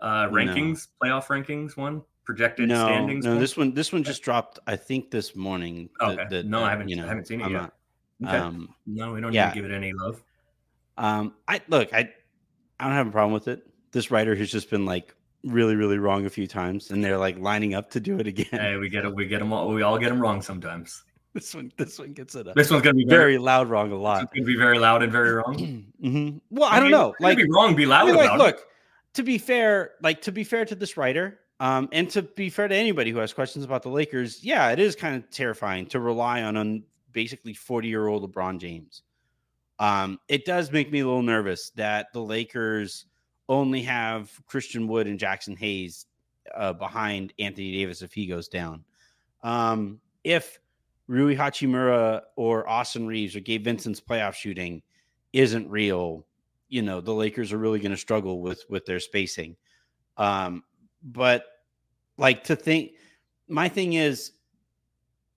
uh 0.00 0.26
No. 0.26 0.32
rankings, 0.32 0.88
playoff 1.00 1.26
rankings 1.26 1.76
one, 1.76 2.02
projected 2.24 2.68
no, 2.68 2.84
standings. 2.86 3.24
no. 3.24 3.32
one? 3.32 3.40
This 3.40 3.56
one, 3.56 3.74
this 3.74 3.92
one 3.92 4.02
just 4.02 4.22
dropped. 4.22 4.58
I 4.66 4.74
think 4.74 5.10
this 5.12 5.36
morning. 5.36 5.88
the- 6.00 6.06
Okay. 6.06 6.24
the- 6.30 6.42
No, 6.44 6.58
the- 6.60 6.64
I 6.64 6.70
haven't- 6.70 6.88
You 6.88 6.96
know, 6.96 7.04
I 7.04 7.08
haven't 7.08 7.26
seen 7.26 7.40
it 7.40 7.44
I'm 7.44 7.52
yet. 7.52 7.60
not- 8.18 8.34
Okay. 8.34 8.38
Um, 8.38 8.68
no, 8.86 9.12
we 9.12 9.20
don't 9.20 9.32
yeah. 9.32 9.46
need 9.48 9.54
to 9.54 9.60
give 9.62 9.70
it 9.70 9.74
any 9.74 9.92
love. 9.92 10.22
um, 10.98 11.34
I 11.46 11.60
look. 11.68 11.92
I 11.94 12.10
I 12.80 12.84
don't 12.86 12.94
have 12.94 13.06
a 13.06 13.12
problem 13.12 13.32
with 13.34 13.46
it. 13.48 13.64
This 13.92 14.10
writer 14.10 14.34
has 14.34 14.50
just 14.50 14.68
been 14.70 14.84
like 14.84 15.14
really, 15.44 15.76
really 15.76 15.98
wrong 15.98 16.26
a 16.26 16.30
few 16.30 16.46
times, 16.46 16.90
and 16.90 17.04
they're 17.04 17.18
like 17.18 17.38
lining 17.38 17.74
up 17.74 17.90
to 17.90 18.00
do 18.00 18.18
it 18.18 18.26
again. 18.26 18.46
Hey, 18.50 18.76
we 18.76 18.88
get 18.88 19.04
it. 19.04 19.14
We 19.14 19.26
get 19.26 19.38
them 19.40 19.52
all. 19.52 19.68
We 19.68 19.82
all 19.82 19.98
get 19.98 20.08
them 20.10 20.20
wrong 20.20 20.42
sometimes. 20.42 21.04
This 21.34 21.54
one, 21.54 21.72
this 21.78 21.98
one 21.98 22.12
gets 22.12 22.34
it. 22.34 22.46
up. 22.46 22.54
This 22.56 22.70
one's 22.70 22.82
gonna 22.82 22.92
be 22.92 23.06
very, 23.06 23.22
very 23.22 23.38
loud 23.38 23.70
wrong 23.70 23.90
a 23.90 23.96
lot 23.96 24.24
it's 24.24 24.32
gonna 24.34 24.44
be 24.44 24.54
very 24.54 24.78
loud 24.78 25.02
and 25.02 25.10
very 25.10 25.32
wrong. 25.32 25.86
hmm 26.02 26.36
Well, 26.50 26.68
I 26.70 26.78
don't 26.78 26.90
know. 26.90 27.14
like 27.20 27.38
be 27.38 27.48
wrong, 27.48 27.74
be 27.74 27.84
I 27.84 27.88
loud 27.88 28.06
mean, 28.08 28.16
like, 28.16 28.36
look. 28.36 28.66
To 29.14 29.22
be 29.22 29.38
fair, 29.38 29.92
like 30.02 30.20
to 30.22 30.30
be 30.30 30.44
fair 30.44 30.66
to 30.66 30.74
this 30.74 30.98
writer, 30.98 31.40
um, 31.58 31.88
and 31.90 32.10
to 32.10 32.20
be 32.20 32.50
fair 32.50 32.68
to 32.68 32.74
anybody 32.74 33.10
who 33.12 33.16
has 33.16 33.32
questions 33.32 33.64
about 33.64 33.82
the 33.82 33.88
Lakers, 33.88 34.44
yeah, 34.44 34.72
it 34.72 34.78
is 34.78 34.94
kind 34.94 35.16
of 35.16 35.30
terrifying 35.30 35.86
to 35.86 36.00
rely 36.00 36.42
on 36.42 36.54
on 36.58 36.82
basically 37.12 37.54
forty 37.54 37.88
year 37.88 38.08
old 38.08 38.30
LeBron 38.30 38.58
James. 38.58 39.00
Um, 39.78 40.20
it 40.28 40.44
does 40.44 40.70
make 40.70 40.92
me 40.92 41.00
a 41.00 41.06
little 41.06 41.22
nervous 41.22 41.70
that 41.76 42.08
the 42.12 42.20
Lakers 42.20 43.06
only 43.48 43.82
have 43.82 44.30
Christian 44.46 44.86
Wood 44.88 45.06
and 45.06 45.18
Jaxson 45.18 45.56
Hayes 45.58 46.06
uh, 46.54 46.72
behind 46.72 47.32
Anthony 47.38 47.72
Davis 47.72 48.02
if 48.02 48.12
he 48.12 48.26
goes 48.26 48.48
down. 48.48 48.84
Um, 49.42 50.00
if 50.24 50.58
Rui 51.06 51.36
Hachimura 51.36 52.22
or 52.36 52.68
Austin 52.68 53.06
Reaves 53.06 53.36
or 53.36 53.40
Gabe 53.40 53.64
Vincent's 53.64 54.00
playoff 54.00 54.34
shooting 54.34 54.82
isn't 55.32 55.68
real, 55.68 56.26
you 56.68 56.82
know, 56.82 57.00
the 57.00 57.12
Lakers 57.12 57.52
are 57.52 57.58
really 57.58 57.80
going 57.80 57.90
to 57.90 57.96
struggle 57.96 58.40
with 58.40 58.64
with 58.68 58.86
their 58.86 59.00
spacing. 59.00 59.56
Um, 60.16 60.62
but 61.02 61.44
like 62.16 62.44
to 62.44 62.56
think, 62.56 62.92
my 63.48 63.68
thing 63.68 63.94
is 63.94 64.32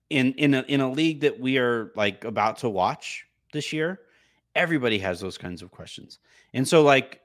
in 0.10 0.34
in 0.34 0.53
a 0.53 0.62
in 0.68 0.82
a 0.82 0.91
league 0.91 1.22
that 1.22 1.39
we 1.39 1.58
are 1.58 1.91
like 1.95 2.24
about 2.24 2.58
to 2.60 2.70
watch 2.70 3.26
this 3.51 3.74
year, 3.74 3.99
everybody 4.53 4.99
has 4.99 5.20
those 5.20 5.38
kinds 5.38 5.62
of 5.62 5.72
questions, 5.72 6.20
and 6.53 6.68
so 6.68 6.84
like 6.84 7.22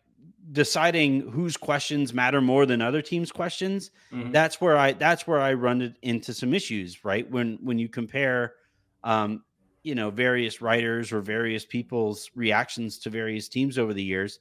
deciding 0.53 1.21
whose 1.31 1.57
questions 1.57 2.13
matter 2.15 2.41
more 2.41 2.67
than 2.67 2.81
other 2.83 3.03
teams' 3.03 3.31
questions 3.33 3.91
Mhm. 4.13 4.33
that's 4.33 4.61
where 4.61 4.77
i 4.77 4.93
that's 4.93 5.27
where 5.27 5.41
i 5.41 5.53
run 5.53 5.83
it 5.83 5.97
into 6.03 6.33
some 6.35 6.55
issues 6.55 7.05
right 7.05 7.31
when 7.31 7.59
when 7.63 7.79
you 7.79 7.89
compare 7.89 8.55
um 9.05 9.45
you 9.83 9.95
know 9.95 10.11
various 10.11 10.61
writers 10.61 11.13
or 11.13 11.21
various 11.21 11.65
people's 11.65 12.31
reactions 12.35 12.99
to 12.99 13.11
various 13.11 13.49
teams 13.49 13.79
over 13.79 13.95
the 13.95 14.03
years 14.03 14.41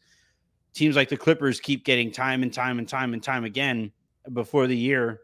teams 0.74 0.95
like 0.95 1.10
the 1.10 1.18
clippers 1.18 1.60
keep 1.60 1.84
getting 1.86 2.12
time 2.12 2.43
and 2.43 2.54
time 2.54 2.80
and 2.80 2.88
time 2.88 3.14
and 3.14 3.24
time 3.24 3.43
again 3.45 3.91
before 4.34 4.68
the 4.68 4.78
year 4.78 5.22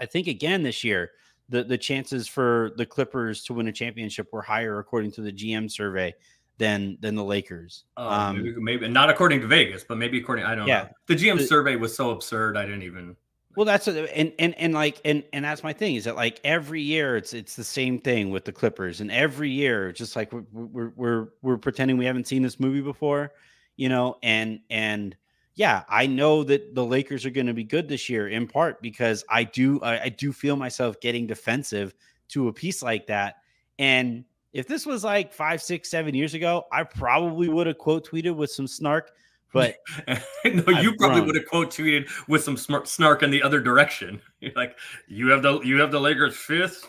i 0.00 0.06
think 0.06 0.26
again 0.26 0.62
this 0.62 0.84
year 0.84 1.10
the 1.48 1.64
the 1.64 1.78
chances 1.78 2.28
for 2.28 2.72
the 2.76 2.86
clippers 2.86 3.42
to 3.44 3.54
win 3.54 3.68
a 3.68 3.72
championship 3.72 4.28
were 4.32 4.42
higher 4.42 4.78
according 4.78 5.10
to 5.12 5.20
the 5.20 5.32
gm 5.32 5.70
survey 5.70 6.14
than 6.60 6.98
than 7.00 7.14
the 7.16 7.24
lakers 7.24 7.84
Oh, 7.96 8.08
um, 8.08 8.36
maybe, 8.36 8.60
maybe 8.60 8.88
not 8.88 9.08
according 9.10 9.40
to 9.40 9.46
Vegas, 9.48 9.82
but 9.82 9.96
maybe 9.98 10.18
according. 10.18 10.44
I 10.44 10.54
don't 10.54 10.68
Yeah. 10.68 10.82
know. 10.82 10.88
The 11.06 11.16
GM 11.16 11.38
The- 11.38 11.46
survey 11.46 11.74
was 11.74 11.96
so 11.96 12.10
absurd. 12.10 12.56
I 12.56 12.64
didn't 12.66 12.82
even. 12.84 13.16
Well, 13.56 13.64
that's 13.66 13.88
a, 13.88 14.16
and 14.16 14.32
and 14.38 14.54
and 14.58 14.72
like 14.74 15.00
and 15.04 15.24
and 15.32 15.44
that's 15.44 15.64
my 15.64 15.72
thing 15.72 15.96
is 15.96 16.04
that 16.04 16.14
like 16.14 16.38
every 16.44 16.82
year 16.82 17.16
it's 17.16 17.32
it's 17.34 17.56
the 17.56 17.64
same 17.64 17.98
thing 17.98 18.30
with 18.30 18.44
the 18.44 18.52
Clippers, 18.52 19.00
and 19.00 19.10
every 19.10 19.50
year 19.50 19.90
just 19.90 20.14
like 20.14 20.32
we're 20.32 20.44
we're 20.52 20.92
we're, 20.94 21.28
we're 21.42 21.56
pretending 21.58 21.96
we 21.96 22.04
haven't 22.04 22.28
seen 22.28 22.42
this 22.42 22.60
movie 22.60 22.80
before, 22.82 23.32
you 23.76 23.88
know, 23.88 24.18
and 24.22 24.60
and 24.70 25.16
yeah, 25.56 25.82
I 25.88 26.06
know 26.06 26.44
that 26.44 26.74
the 26.76 26.84
Lakers 26.84 27.26
are 27.26 27.30
going 27.30 27.48
to 27.48 27.52
be 27.54 27.64
good 27.64 27.88
this 27.88 28.08
year 28.08 28.28
in 28.28 28.46
part 28.46 28.80
because 28.82 29.24
I 29.28 29.42
do 29.44 29.80
I, 29.80 30.02
I 30.04 30.08
do 30.10 30.32
feel 30.32 30.54
myself 30.56 31.00
getting 31.00 31.26
defensive 31.26 31.92
to 32.28 32.46
a 32.48 32.52
piece 32.52 32.82
like 32.84 33.08
that, 33.08 33.38
and 33.78 34.24
if 34.52 34.66
this 34.66 34.84
was 34.86 35.04
like 35.04 35.32
five, 35.32 35.62
six, 35.62 35.90
seven 35.90 36.14
years 36.14 36.34
ago, 36.34 36.64
I 36.72 36.82
probably 36.84 37.48
would 37.48 37.66
have 37.66 37.78
quote 37.78 38.08
tweeted 38.08 38.34
with 38.36 38.50
some 38.50 38.66
snark, 38.66 39.12
but 39.52 39.76
no, 40.08 40.16
I've 40.44 40.82
you 40.82 40.94
probably 40.96 40.96
grown. 40.96 41.26
would 41.26 41.36
have 41.36 41.46
quote 41.46 41.70
tweeted 41.70 42.08
with 42.28 42.42
some 42.44 42.56
smart 42.56 42.88
snark 42.88 43.22
in 43.22 43.30
the 43.30 43.42
other 43.42 43.60
direction. 43.60 44.20
You're 44.40 44.52
like, 44.56 44.76
you 45.08 45.28
have 45.28 45.42
the 45.42 45.60
you 45.60 45.80
have 45.80 45.90
the 45.92 46.00
Lakers 46.00 46.36
fifth, 46.36 46.86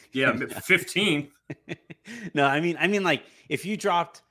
yeah, 0.12 0.32
fifteenth. 0.62 1.30
no, 2.34 2.44
I 2.44 2.60
mean, 2.60 2.76
I 2.78 2.86
mean, 2.86 3.02
like 3.04 3.22
if 3.48 3.64
you 3.64 3.76
dropped 3.76 4.22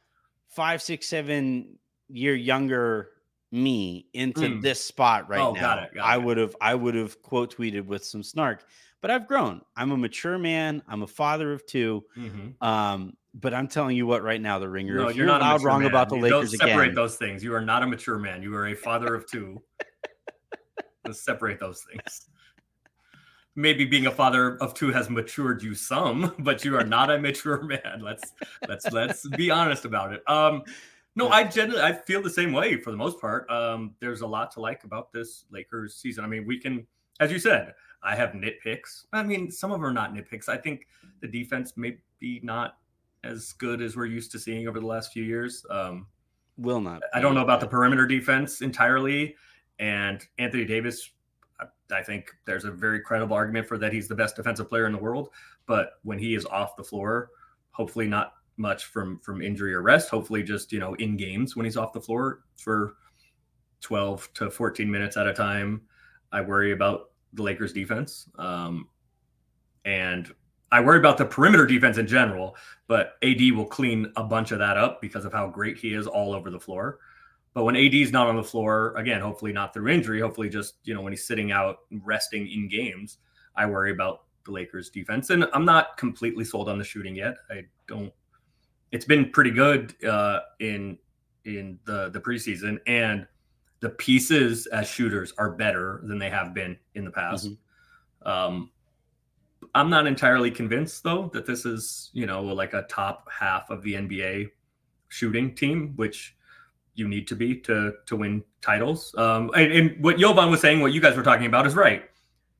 five, 0.49 0.81
six, 0.81 1.07
seven 1.07 1.77
year 2.09 2.35
younger 2.35 3.09
me 3.51 4.07
into 4.13 4.41
Mm. 4.41 4.61
this 4.61 4.83
spot 4.83 5.29
right 5.29 5.39
Oh, 5.39 5.53
now, 5.53 5.61
got 5.61 5.83
it, 5.83 5.93
got 5.95 6.05
I 6.05 6.17
would 6.17 6.35
have, 6.37 6.53
I 6.59 6.75
would 6.75 6.95
have 6.95 7.21
quote 7.21 7.55
tweeted 7.55 7.85
with 7.85 8.03
some 8.03 8.21
snark. 8.23 8.65
But 9.01 9.11
I've 9.11 9.27
grown. 9.27 9.61
I'm 9.75 9.91
a 9.91 9.97
mature 9.97 10.37
man. 10.39 10.81
I'm 10.87 11.03
a 11.03 11.07
father 11.07 11.53
of 11.53 11.65
2 11.65 12.03
Mhm. 12.17 12.61
Um, 12.61 13.13
but 13.39 13.53
I'm 13.53 13.67
telling 13.67 13.95
you 13.95 14.07
what, 14.07 14.23
right 14.23 14.41
now, 14.41 14.57
the 14.57 14.67
ringer. 14.67 14.95
No, 14.95 15.09
you're 15.09 15.17
you're, 15.17 15.25
not 15.27 15.61
wrong 15.61 15.81
man. 15.81 15.89
about 15.89 16.09
the 16.09 16.15
You 16.15 16.23
Lakers 16.23 16.51
Don't 16.51 16.67
separate 16.69 16.85
again, 16.85 16.95
those 16.95 17.17
things. 17.17 17.43
You 17.43 17.53
are 17.53 17.61
not 17.61 17.83
a 17.83 17.87
mature 17.87 18.17
man. 18.17 18.41
You 18.41 18.55
are 18.55 18.67
a 18.67 18.73
father 18.73 19.13
of 19.13 19.29
two. 19.29 19.61
Let's 21.05 21.21
separate 21.21 21.59
those 21.59 21.83
things. 21.83 22.29
Maybe 23.55 23.85
being 23.85 24.07
a 24.07 24.11
father 24.11 24.57
of 24.57 24.73
two 24.73 24.91
has 24.91 25.09
matured 25.09 25.63
you 25.63 25.73
some, 25.75 26.33
but 26.39 26.65
you 26.65 26.75
are 26.77 26.83
not 26.83 27.11
a 27.11 27.17
mature 27.19 27.61
man. 27.61 28.01
Let's 28.01 28.33
let's 28.67 28.91
let's 28.91 29.27
be 29.29 29.49
honest 29.49 29.85
about 29.85 30.13
it. 30.13 30.27
Um, 30.27 30.63
no, 31.15 31.29
I 31.29 31.43
generally 31.43 31.81
I 31.81 31.93
feel 31.93 32.21
the 32.21 32.29
same 32.29 32.53
way 32.53 32.77
for 32.77 32.91
the 32.91 32.97
most 32.97 33.19
part. 33.19 33.49
Um, 33.49 33.95
there's 33.99 34.21
a 34.21 34.27
lot 34.27 34.51
to 34.51 34.61
like 34.61 34.83
about 34.83 35.11
this 35.11 35.45
Lakers 35.51 35.95
season. 35.95 36.23
I 36.23 36.27
mean, 36.27 36.45
we 36.45 36.59
can, 36.59 36.85
as 37.19 37.31
you 37.31 37.39
said, 37.39 37.73
I 38.03 38.15
have 38.15 38.31
nitpicks. 38.31 39.05
I 39.13 39.23
mean, 39.23 39.51
some 39.51 39.71
of 39.71 39.75
them 39.75 39.85
are 39.85 39.93
not 39.93 40.13
nitpicks. 40.13 40.49
I 40.49 40.57
think 40.57 40.87
the 41.21 41.27
defense 41.27 41.73
may 41.75 41.97
be 42.19 42.39
not 42.43 42.77
as 43.23 43.53
good 43.53 43.81
as 43.81 43.95
we're 43.95 44.05
used 44.05 44.31
to 44.31 44.39
seeing 44.39 44.67
over 44.67 44.79
the 44.79 44.85
last 44.85 45.11
few 45.11 45.23
years. 45.23 45.65
Um, 45.69 46.07
will 46.57 46.79
not. 46.79 47.01
I 47.13 47.19
don't 47.19 47.35
know 47.35 47.41
about 47.41 47.59
the 47.59 47.67
perimeter 47.67 48.05
defense 48.05 48.61
entirely. 48.61 49.35
And 49.79 50.23
Anthony 50.39 50.65
Davis, 50.65 51.11
I, 51.91 52.03
think 52.03 52.31
there's 52.45 52.65
a 52.65 52.71
very 52.71 52.99
credible 52.99 53.35
argument 53.35 53.67
for 53.67 53.77
that 53.77 53.93
he's 53.93 54.07
the 54.07 54.15
best 54.15 54.35
defensive 54.35 54.69
player 54.69 54.85
in 54.87 54.91
the 54.91 54.97
world. 54.97 55.29
But 55.65 55.93
when 56.03 56.17
he 56.17 56.35
is 56.35 56.45
off 56.45 56.75
the 56.75 56.83
floor, 56.83 57.29
hopefully 57.71 58.07
not 58.07 58.33
much 58.57 58.85
from 58.85 59.19
from 59.19 59.41
injury 59.41 59.73
or 59.73 59.81
rest. 59.83 60.09
Hopefully 60.09 60.41
just 60.41 60.71
you 60.71 60.79
know 60.79 60.95
in 60.95 61.15
games 61.15 61.55
when 61.55 61.65
he's 61.65 61.77
off 61.77 61.93
the 61.93 62.01
floor 62.01 62.41
for 62.57 62.95
12 63.81 64.33
to 64.33 64.49
14 64.49 64.89
minutes 64.89 65.17
at 65.17 65.27
a 65.27 65.33
time. 65.33 65.81
I 66.31 66.41
worry 66.41 66.71
about 66.71 67.11
the 67.33 67.43
Lakers 67.43 67.73
defense. 67.73 68.29
Um, 68.37 68.87
and 69.85 70.33
I 70.71 70.81
worry 70.81 70.99
about 70.99 71.17
the 71.17 71.25
perimeter 71.25 71.65
defense 71.65 71.97
in 71.97 72.07
general, 72.07 72.55
but 72.87 73.13
AD 73.23 73.39
will 73.55 73.65
clean 73.65 74.11
a 74.15 74.23
bunch 74.23 74.51
of 74.51 74.59
that 74.59 74.77
up 74.77 75.01
because 75.01 75.25
of 75.25 75.31
how 75.31 75.47
great 75.47 75.77
he 75.77 75.93
is 75.93 76.07
all 76.07 76.33
over 76.33 76.49
the 76.49 76.59
floor. 76.59 76.99
But 77.53 77.63
when 77.63 77.75
AD 77.75 77.93
is 77.93 78.11
not 78.11 78.27
on 78.27 78.35
the 78.35 78.43
floor, 78.43 78.93
again, 78.97 79.21
hopefully 79.21 79.53
not 79.53 79.73
through 79.73 79.87
injury, 79.87 80.19
hopefully 80.19 80.49
just, 80.49 80.75
you 80.83 80.93
know, 80.93 81.01
when 81.01 81.13
he's 81.13 81.25
sitting 81.25 81.51
out 81.51 81.77
resting 82.03 82.47
in 82.51 82.67
games, 82.67 83.17
I 83.55 83.65
worry 83.65 83.91
about 83.91 84.23
the 84.45 84.51
Lakers 84.51 84.89
defense. 84.89 85.29
And 85.29 85.45
I'm 85.53 85.65
not 85.65 85.97
completely 85.97 86.43
sold 86.43 86.69
on 86.69 86.77
the 86.77 86.83
shooting 86.83 87.15
yet. 87.15 87.35
I 87.49 87.63
don't 87.87 88.11
it's 88.91 89.05
been 89.05 89.29
pretty 89.31 89.51
good 89.51 89.93
uh 90.05 90.39
in 90.59 90.97
in 91.45 91.79
the 91.85 92.09
the 92.09 92.19
preseason 92.19 92.79
and 92.87 93.27
the 93.79 93.89
pieces 93.89 94.65
as 94.67 94.87
shooters 94.87 95.33
are 95.37 95.51
better 95.51 96.01
than 96.03 96.17
they 96.17 96.29
have 96.29 96.53
been 96.53 96.77
in 96.95 97.05
the 97.05 97.11
past. 97.11 97.49
Um 98.23 98.71
I'm 99.73 99.89
not 99.89 100.07
entirely 100.07 100.51
convinced 100.51 101.03
though 101.03 101.29
that 101.33 101.45
this 101.45 101.65
is, 101.65 102.09
you 102.13 102.25
know, 102.25 102.43
like 102.43 102.73
a 102.73 102.83
top 102.83 103.27
half 103.31 103.69
of 103.69 103.81
the 103.83 103.93
NBA 103.93 104.51
shooting 105.09 105.55
team, 105.55 105.93
which 105.95 106.35
you 106.97 107.07
need 107.07 107.27
to 107.27 107.35
be 107.35 107.55
to 107.55 107.93
to 108.05 108.15
win 108.15 108.43
titles. 108.61 109.13
Um, 109.17 109.51
and, 109.55 109.71
and 109.71 110.03
what 110.03 110.17
Jovan 110.17 110.49
was 110.49 110.59
saying, 110.59 110.81
what 110.81 110.93
you 110.93 110.99
guys 110.99 111.15
were 111.15 111.23
talking 111.23 111.45
about, 111.45 111.65
is 111.65 111.75
right. 111.75 112.03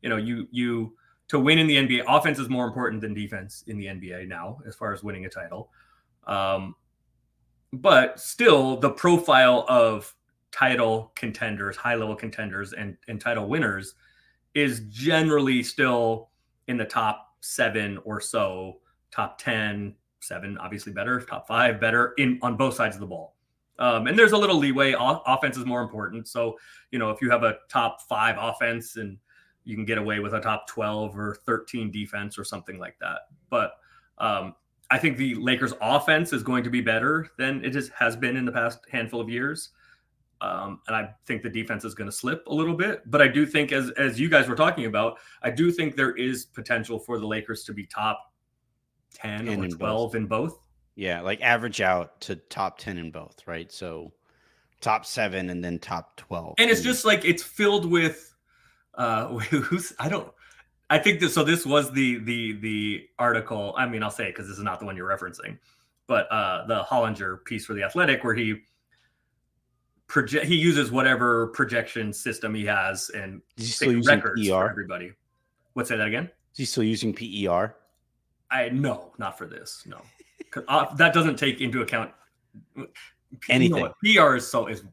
You 0.01 0.09
know, 0.09 0.17
you 0.17 0.47
you 0.51 0.93
to 1.29 1.39
win 1.39 1.59
in 1.59 1.67
the 1.67 1.75
NBA, 1.75 2.03
offense 2.07 2.39
is 2.39 2.47
more 2.47 2.65
important 2.65 3.01
than 3.01 3.13
defense 3.13 3.63
in 3.67 3.77
the 3.77 3.87
NBA 3.87 4.27
now, 4.27 4.59
as 4.65 4.75
far 4.75 4.93
as 4.93 5.03
winning 5.03 5.25
a 5.25 5.29
title. 5.29 5.71
Um, 6.25 6.75
but 7.73 8.19
still, 8.19 8.77
the 8.77 8.91
profile 8.91 9.65
of 9.67 10.15
title 10.57 11.11
contenders, 11.15 11.75
high 11.75 11.95
level 11.95 12.15
contenders, 12.15 12.73
and 12.73 12.97
and 13.07 13.21
title 13.21 13.47
winners 13.47 13.95
is 14.55 14.81
generally 14.89 15.61
still 15.61 16.29
in 16.67 16.77
the 16.77 16.85
top 16.85 17.35
seven 17.41 17.99
or 18.03 18.19
so, 18.19 18.79
top 19.11 19.37
10, 19.37 19.93
seven, 20.19 20.57
obviously 20.57 20.91
better, 20.91 21.21
top 21.21 21.47
five, 21.47 21.79
better 21.79 22.13
in 22.17 22.39
on 22.41 22.57
both 22.57 22.73
sides 22.73 22.95
of 22.95 22.99
the 22.99 23.07
ball. 23.07 23.35
Um, 23.79 24.07
and 24.07 24.17
there's 24.17 24.31
a 24.31 24.37
little 24.37 24.57
leeway. 24.57 24.95
O- 24.95 25.21
offense 25.27 25.57
is 25.57 25.65
more 25.65 25.83
important. 25.83 26.27
So, 26.27 26.57
you 26.89 26.97
know, 26.97 27.11
if 27.11 27.21
you 27.21 27.29
have 27.29 27.43
a 27.43 27.57
top 27.69 28.01
five 28.01 28.35
offense 28.39 28.95
and 28.95 29.17
you 29.63 29.75
can 29.75 29.85
get 29.85 29.99
away 29.99 30.19
with 30.19 30.33
a 30.33 30.39
top 30.39 30.65
12 30.67 31.17
or 31.17 31.35
13 31.45 31.91
defense 31.91 32.39
or 32.39 32.43
something 32.43 32.79
like 32.79 32.97
that. 32.99 33.27
But 33.49 33.73
um, 34.17 34.55
I 34.89 34.97
think 34.97 35.17
the 35.17 35.35
Lakers 35.35 35.73
offense 35.81 36.33
is 36.33 36.41
going 36.41 36.63
to 36.63 36.69
be 36.71 36.81
better 36.81 37.27
than 37.37 37.63
it 37.63 37.75
has 37.99 38.15
been 38.15 38.37
in 38.37 38.45
the 38.45 38.51
past 38.51 38.79
handful 38.91 39.21
of 39.21 39.29
years. 39.29 39.69
Um, 40.41 40.81
and 40.87 40.95
I 40.95 41.09
think 41.25 41.41
the 41.41 41.49
defense 41.49 41.83
is 41.83 41.93
going 41.95 42.09
to 42.09 42.15
slip 42.15 42.45
a 42.47 42.53
little 42.53 42.75
bit. 42.75 43.01
But 43.09 43.21
I 43.21 43.27
do 43.27 43.45
think, 43.45 43.71
as 43.71 43.89
as 43.91 44.19
you 44.19 44.29
guys 44.29 44.47
were 44.47 44.55
talking 44.55 44.85
about, 44.85 45.17
I 45.41 45.49
do 45.49 45.71
think 45.71 45.95
there 45.95 46.15
is 46.15 46.45
potential 46.45 46.99
for 46.99 47.19
the 47.19 47.25
Lakers 47.27 47.63
to 47.63 47.73
be 47.73 47.85
top 47.85 48.19
ten 49.13 49.47
And 49.47 49.61
or 49.61 49.63
in 49.65 49.69
both. 49.71 49.79
twelve 49.79 50.15
in 50.15 50.27
both. 50.27 50.59
Yeah, 50.95 51.21
like 51.21 51.41
average 51.41 51.79
out 51.81 52.19
to 52.21 52.35
top 52.35 52.79
10 52.79 52.97
in 52.97 53.11
both, 53.11 53.45
right? 53.45 53.71
So 53.71 54.13
top 54.81 55.05
seven 55.05 55.49
and 55.51 55.63
then 55.63 55.79
top 55.79 56.17
twelve. 56.17 56.55
and 56.59 56.69
it's 56.69 56.81
just 56.81 57.03
like 57.05 57.25
it's 57.25 57.41
filled 57.43 57.85
with 57.89 58.35
uh 58.95 59.27
who's 59.39 59.91
i 59.99 60.07
don't 60.07 60.31
i 60.91 60.97
think 60.99 61.19
that 61.19 61.29
so 61.29 61.43
this 61.43 61.65
was 61.65 61.91
the 61.93 62.19
the 62.19 62.53
the 62.59 63.07
article 63.17 63.73
i 63.75 63.87
mean 63.87 64.03
i'll 64.03 64.11
say 64.11 64.25
it 64.25 64.33
because 64.35 64.47
this 64.47 64.57
is 64.57 64.63
not 64.63 64.79
the 64.79 64.85
one 64.85 64.95
you're 64.95 65.09
referencing 65.09 65.57
but 66.05 66.31
uh 66.31 66.63
the 66.67 66.83
hollinger 66.83 67.43
piece 67.45 67.65
for 67.65 67.73
the 67.73 67.81
athletic 67.83 68.23
where 68.23 68.35
he 68.35 68.61
project 70.07 70.45
he 70.45 70.55
uses 70.55 70.91
whatever 70.91 71.47
projection 71.47 72.13
system 72.13 72.53
he 72.55 72.65
has 72.65 73.09
and 73.09 73.41
is 73.57 73.65
he 73.65 73.71
still 73.71 73.91
using 73.91 74.15
records 74.15 74.47
for 74.47 74.63
PER? 74.65 74.69
everybody 74.69 75.11
what 75.73 75.87
say 75.87 75.97
that 75.97 76.07
again 76.07 76.25
Is 76.53 76.57
he 76.57 76.65
still 76.65 76.83
using 76.83 77.13
PER? 77.13 77.75
i 78.49 78.69
no 78.69 79.11
not 79.17 79.37
for 79.37 79.45
this 79.47 79.83
No, 79.85 80.01
uh, 80.69 80.95
that 80.95 81.13
doesn't 81.13 81.35
take 81.37 81.59
into 81.61 81.81
account 81.81 82.11
Anything. 83.49 83.77
You 84.03 84.15
know? 84.23 84.29
PR 84.29 84.35
is 84.37 84.47
so 84.49 84.67
is 84.67 84.83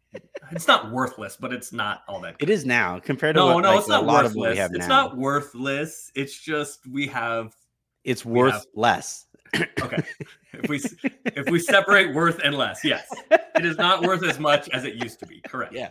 it's 0.50 0.66
not 0.66 0.90
worthless, 0.90 1.36
but 1.36 1.52
it's 1.52 1.72
not 1.72 2.02
all 2.08 2.20
that. 2.22 2.34
It 2.40 2.50
is 2.50 2.66
now 2.66 2.98
compared 2.98 3.36
to 3.36 3.40
No, 3.40 3.54
what, 3.54 3.60
no, 3.62 3.70
like, 3.70 3.78
it's 3.78 3.86
a 3.86 3.90
not 3.92 4.04
lot 4.04 4.24
of 4.24 4.34
what 4.34 4.48
worthless. 4.48 4.54
we 4.56 4.58
have 4.58 4.70
It's 4.74 4.88
now. 4.88 5.02
not 5.04 5.16
worthless. 5.16 6.10
It's 6.16 6.36
just 6.40 6.80
we 6.88 7.06
have 7.06 7.54
it's 8.02 8.24
we 8.24 8.32
worth 8.32 8.52
have- 8.54 8.64
less. 8.74 9.26
okay. 9.54 10.02
if 10.62 10.68
we 10.70 10.80
if 11.26 11.48
we 11.50 11.58
separate 11.58 12.14
worth 12.14 12.40
and 12.44 12.54
less, 12.56 12.84
yes, 12.84 13.06
it 13.30 13.64
is 13.64 13.76
not 13.76 14.02
worth 14.02 14.22
as 14.24 14.38
much 14.38 14.68
as 14.70 14.84
it 14.84 14.94
used 14.94 15.18
to 15.20 15.26
be. 15.26 15.40
Correct. 15.46 15.72
Yeah. 15.72 15.90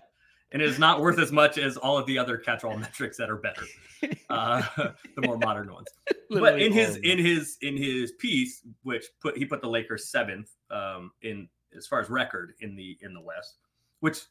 And 0.51 0.61
it 0.61 0.69
is 0.69 0.77
not 0.77 1.01
worth 1.01 1.17
as 1.17 1.31
much 1.31 1.57
as 1.57 1.77
all 1.77 1.97
of 1.97 2.05
the 2.05 2.19
other 2.19 2.37
catch-all 2.37 2.77
metrics 2.77 3.17
that 3.17 3.27
are 3.27 3.37
better, 3.37 3.63
uh, 4.29 4.61
the 5.15 5.21
more 5.25 5.37
modern 5.37 5.73
ones. 5.73 5.87
but 6.29 6.61
in 6.61 6.71
his 6.71 6.97
in 6.97 7.17
his 7.17 7.57
in 7.61 7.75
his 7.75 8.11
piece, 8.13 8.61
which 8.83 9.05
put 9.19 9.35
he 9.37 9.45
put 9.45 9.61
the 9.61 9.69
Lakers 9.69 10.09
seventh 10.09 10.51
um, 10.69 11.11
in 11.23 11.49
as 11.75 11.87
far 11.87 11.99
as 11.99 12.09
record 12.09 12.53
in 12.61 12.75
the 12.75 12.97
in 13.01 13.13
the 13.13 13.21
West, 13.21 13.57
which 14.01 14.21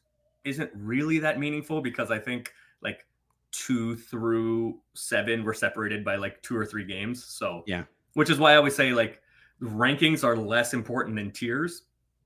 isn't 0.45 0.69
really 0.73 1.19
that 1.19 1.39
meaningful 1.39 1.81
because 1.81 2.09
I 2.11 2.19
think 2.19 2.53
like 2.81 3.05
two 3.51 3.95
through 3.95 4.79
seven 4.93 5.43
were 5.43 5.53
separated 5.53 6.03
by 6.05 6.15
like 6.15 6.41
two 6.41 6.55
or 6.57 6.65
three 6.65 6.83
games. 6.85 7.23
So 7.23 7.63
Yeah. 7.67 7.83
which 8.13 8.29
is 8.29 8.39
why 8.39 8.53
I 8.53 8.55
always 8.55 8.75
say 8.75 8.93
like 8.93 9.21
rankings 9.63 10.23
are 10.23 10.35
less 10.35 10.73
important 10.73 11.15
than 11.15 11.31
tiers 11.31 11.83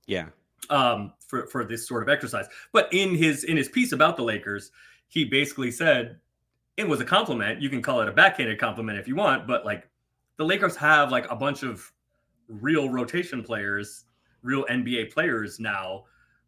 yeah, 0.08 0.28
um, 0.70 1.12
for 1.20 1.46
for 1.46 1.64
this 1.64 1.86
sort 1.86 2.02
of 2.02 2.08
exercise. 2.08 2.46
But 2.72 2.88
in 2.92 3.14
his 3.14 3.44
in 3.44 3.56
his 3.56 3.68
piece 3.68 3.92
about 3.92 4.16
the 4.16 4.24
Lakers, 4.24 4.72
he 5.06 5.24
basically 5.24 5.70
said 5.70 6.18
it 6.76 6.88
was 6.88 7.00
a 7.00 7.04
compliment. 7.04 7.62
You 7.62 7.68
can 7.68 7.82
call 7.82 8.00
it 8.00 8.08
a 8.08 8.12
backhanded 8.12 8.58
compliment 8.58 8.98
if 8.98 9.06
you 9.06 9.14
want, 9.14 9.46
but 9.46 9.64
like 9.64 9.88
the 10.38 10.44
Lakers 10.44 10.76
have 10.76 11.12
like 11.12 11.30
a 11.30 11.36
bunch 11.36 11.62
of 11.62 11.92
real 12.48 12.88
rotation 12.88 13.42
players, 13.42 14.06
real 14.42 14.64
NBA 14.66 15.12
players 15.12 15.60
now, 15.60 16.04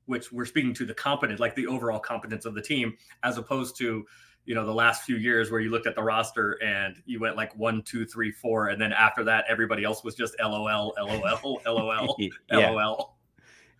which 0.06 0.32
we're 0.32 0.46
speaking 0.46 0.72
to 0.74 0.86
the 0.86 0.94
competent, 0.94 1.38
like 1.38 1.54
the 1.54 1.66
overall 1.66 2.00
competence 2.00 2.46
of 2.46 2.54
the 2.54 2.62
team, 2.62 2.96
as 3.22 3.36
opposed 3.36 3.76
to 3.78 4.06
you 4.46 4.54
know 4.54 4.64
the 4.66 4.74
last 4.74 5.04
few 5.04 5.16
years 5.16 5.50
where 5.50 5.60
you 5.60 5.70
looked 5.70 5.86
at 5.86 5.94
the 5.94 6.02
roster 6.02 6.52
and 6.62 7.00
you 7.06 7.20
went 7.20 7.36
like 7.36 7.56
one, 7.56 7.82
two, 7.82 8.04
three, 8.04 8.32
four, 8.32 8.68
and 8.68 8.80
then 8.80 8.92
after 8.92 9.22
that 9.24 9.44
everybody 9.48 9.84
else 9.84 10.02
was 10.02 10.14
just 10.14 10.34
LOL, 10.40 10.94
LOL, 10.98 11.60
LOL, 11.66 12.16
yeah. 12.18 12.70
LOL. 12.70 13.16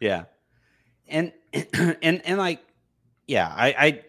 yeah, 0.01 0.25
and 1.09 1.33
and 1.75 2.23
and 2.25 2.39
like, 2.39 2.61
yeah, 3.27 3.53
I 3.57 3.75
I 3.79 4.03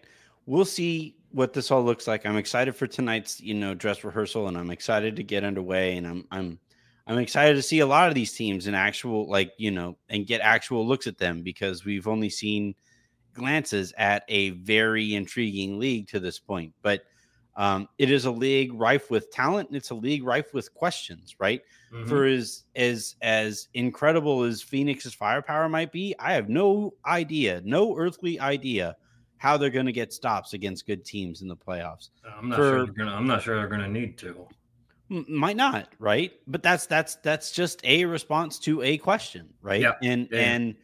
we'll 0.46 0.64
see 0.64 1.16
what 1.32 1.52
this 1.52 1.70
all 1.70 1.82
looks 1.82 2.06
like. 2.06 2.26
I'm 2.26 2.36
excited 2.36 2.76
for 2.76 2.86
tonight's 2.86 3.40
you 3.40 3.54
know 3.54 3.74
dress 3.74 4.04
rehearsal, 4.04 4.48
and 4.48 4.56
I'm 4.56 4.70
excited 4.70 5.16
to 5.16 5.22
get 5.22 5.44
underway, 5.44 5.96
and 5.96 6.06
I'm 6.06 6.26
I'm 6.30 6.58
I'm 7.06 7.18
excited 7.18 7.54
to 7.54 7.62
see 7.62 7.80
a 7.80 7.86
lot 7.86 8.08
of 8.08 8.14
these 8.14 8.32
teams 8.32 8.66
in 8.66 8.74
actual 8.74 9.28
like 9.28 9.52
you 9.58 9.70
know 9.70 9.96
and 10.08 10.26
get 10.26 10.40
actual 10.40 10.86
looks 10.86 11.06
at 11.06 11.18
them 11.18 11.42
because 11.42 11.84
we've 11.84 12.06
only 12.06 12.30
seen 12.30 12.74
glances 13.34 13.92
at 13.98 14.24
a 14.28 14.50
very 14.50 15.14
intriguing 15.14 15.78
league 15.78 16.08
to 16.08 16.20
this 16.20 16.38
point, 16.38 16.72
but. 16.82 17.02
Um, 17.54 17.86
it 17.98 18.10
is 18.10 18.24
a 18.24 18.30
league 18.30 18.72
rife 18.72 19.10
with 19.10 19.30
talent 19.30 19.68
and 19.68 19.76
it's 19.76 19.90
a 19.90 19.94
league 19.94 20.24
rife 20.24 20.54
with 20.54 20.72
questions, 20.72 21.36
right? 21.38 21.60
Mhm. 21.92 22.08
for 22.08 22.24
as 22.24 22.64
as 22.76 23.16
as 23.20 23.68
incredible 23.74 24.42
as 24.44 24.62
Phoenix's 24.62 25.12
firepower 25.12 25.68
might 25.68 25.92
be, 25.92 26.14
I 26.18 26.32
have 26.32 26.48
no 26.48 26.94
idea, 27.04 27.60
no 27.62 27.94
earthly 27.98 28.40
idea 28.40 28.96
how 29.36 29.58
they're 29.58 29.68
going 29.68 29.84
to 29.84 29.92
get 29.92 30.14
stops 30.14 30.54
against 30.54 30.86
good 30.86 31.04
teams 31.04 31.42
in 31.42 31.48
the 31.48 31.54
playoffs. 31.54 32.08
I'm 32.24 32.48
not 32.48 32.56
for- 32.56 32.62
sure 32.62 32.84
they're 32.86 32.94
gonna. 32.94 33.14
I'm 33.14 33.26
not 33.26 33.42
sure 33.42 33.56
they're 33.56 33.68
gonna 33.68 33.86
need 33.86 34.16
to. 34.18 34.48
Might 35.10 35.56
not, 35.56 35.90
right? 35.98 36.32
But 36.46 36.62
that's 36.62 36.86
that's 36.86 37.16
that's 37.16 37.52
just 37.52 37.84
a 37.84 38.06
response 38.06 38.58
to 38.60 38.80
a 38.80 38.96
question, 38.96 39.52
right? 39.60 39.82
Yeah. 39.82 39.92
And 40.02 40.26
yeah. 40.32 40.38
and 40.40 40.74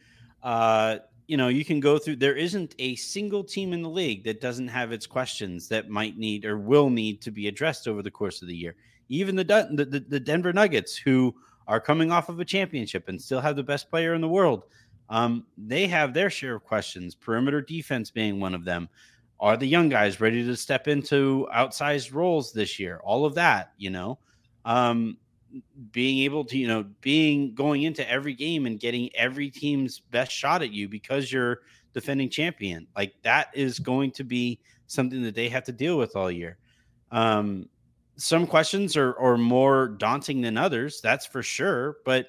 uh 0.43 0.97
you 1.29 1.37
know, 1.37 1.47
you 1.47 1.63
can 1.63 1.79
go 1.79 1.99
through 1.99 2.15
there 2.15 2.35
isn't 2.35 2.73
a 2.79 2.95
single 2.95 3.43
team 3.43 3.71
in 3.71 3.83
the 3.83 3.89
league 3.89 4.23
that 4.23 4.41
doesn't 4.41 4.67
have 4.67 4.91
its 4.91 5.05
questions 5.05 5.67
that 5.67 5.87
might 5.87 6.17
need 6.17 6.43
or 6.43 6.57
will 6.57 6.89
need 6.89 7.21
to 7.21 7.29
be 7.29 7.47
addressed 7.47 7.87
over 7.87 8.01
the 8.01 8.09
course 8.09 8.41
of 8.41 8.47
the 8.47 8.55
year. 8.55 8.75
Even 9.09 9.35
the 9.35 9.43
the, 9.43 10.03
the, 10.07 10.19
Denver 10.19 10.51
Nuggets 10.51 10.97
who 10.97 11.35
are 11.67 11.79
coming 11.79 12.11
off 12.11 12.29
of 12.29 12.39
a 12.39 12.45
championship 12.45 13.09
and 13.09 13.21
still 13.21 13.41
have 13.41 13.55
the 13.55 13.61
best 13.61 13.91
player 13.91 14.15
in 14.15 14.21
the 14.21 14.27
world. 14.27 14.63
Um, 15.09 15.45
they 15.55 15.85
have 15.85 16.15
their 16.15 16.31
share 16.31 16.55
of 16.55 16.63
questions, 16.63 17.13
perimeter 17.13 17.61
defense 17.61 18.09
being 18.09 18.39
one 18.39 18.55
of 18.55 18.65
them. 18.65 18.89
Are 19.39 19.55
the 19.55 19.67
young 19.67 19.87
guys 19.87 20.19
ready 20.19 20.43
to 20.43 20.55
step 20.55 20.87
into 20.87 21.47
outsized 21.53 22.11
roles 22.11 22.51
this 22.51 22.79
year? 22.79 23.01
All 23.03 23.23
of 23.23 23.35
that, 23.35 23.73
you 23.77 23.91
know. 23.91 24.17
Um, 24.65 25.17
being 25.91 26.19
able 26.19 26.45
to, 26.45 26.57
you 26.57 26.67
know, 26.67 26.85
being 27.01 27.53
going 27.55 27.83
into 27.83 28.07
every 28.09 28.33
game 28.33 28.65
and 28.65 28.79
getting 28.79 29.09
every 29.15 29.49
team's 29.49 29.99
best 29.99 30.31
shot 30.31 30.61
at 30.61 30.71
you 30.71 30.87
because 30.87 31.31
you're 31.31 31.59
defending 31.93 32.29
champion. 32.29 32.87
Like 32.95 33.13
that 33.23 33.49
is 33.53 33.79
going 33.79 34.11
to 34.11 34.23
be 34.23 34.59
something 34.87 35.21
that 35.23 35.35
they 35.35 35.49
have 35.49 35.63
to 35.65 35.71
deal 35.71 35.97
with 35.97 36.15
all 36.15 36.31
year. 36.31 36.57
Um, 37.11 37.67
some 38.15 38.45
questions 38.45 38.97
are, 38.97 39.17
are 39.17 39.37
more 39.37 39.87
daunting 39.87 40.41
than 40.41 40.57
others, 40.57 40.99
that's 41.01 41.25
for 41.25 41.41
sure. 41.41 41.97
But 42.05 42.27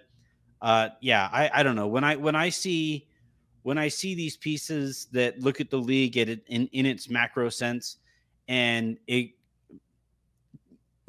uh, 0.63 0.91
yeah, 1.01 1.29
I, 1.33 1.51
I 1.53 1.63
don't 1.63 1.77
know. 1.77 1.89
When 1.89 2.05
I 2.05 2.17
when 2.17 2.37
I 2.37 2.51
see 2.51 3.09
when 3.63 3.77
I 3.77 3.89
see 3.89 4.15
these 4.15 4.37
pieces 4.37 5.09
that 5.13 5.41
look 5.41 5.61
at 5.61 5.71
the 5.71 5.79
league 5.79 6.17
at 6.17 6.29
it 6.29 6.45
in, 6.49 6.67
in 6.69 6.87
its 6.87 7.11
macro 7.11 7.49
sense 7.51 7.97
and 8.49 8.97
it 9.07 9.31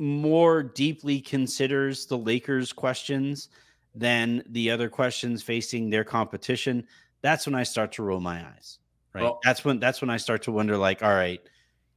more 0.01 0.63
deeply 0.63 1.21
considers 1.21 2.07
the 2.07 2.17
Lakers 2.17 2.73
questions 2.73 3.49
than 3.93 4.43
the 4.49 4.71
other 4.71 4.89
questions 4.89 5.43
facing 5.43 5.89
their 5.89 6.03
competition, 6.03 6.85
that's 7.21 7.45
when 7.45 7.53
I 7.55 7.63
start 7.63 7.91
to 7.93 8.03
roll 8.03 8.19
my 8.19 8.43
eyes. 8.45 8.79
Right. 9.13 9.23
Well- 9.23 9.39
that's 9.43 9.63
when 9.63 9.79
that's 9.79 10.01
when 10.01 10.09
I 10.09 10.17
start 10.17 10.41
to 10.43 10.51
wonder, 10.51 10.75
like, 10.75 11.03
all 11.03 11.13
right, 11.13 11.39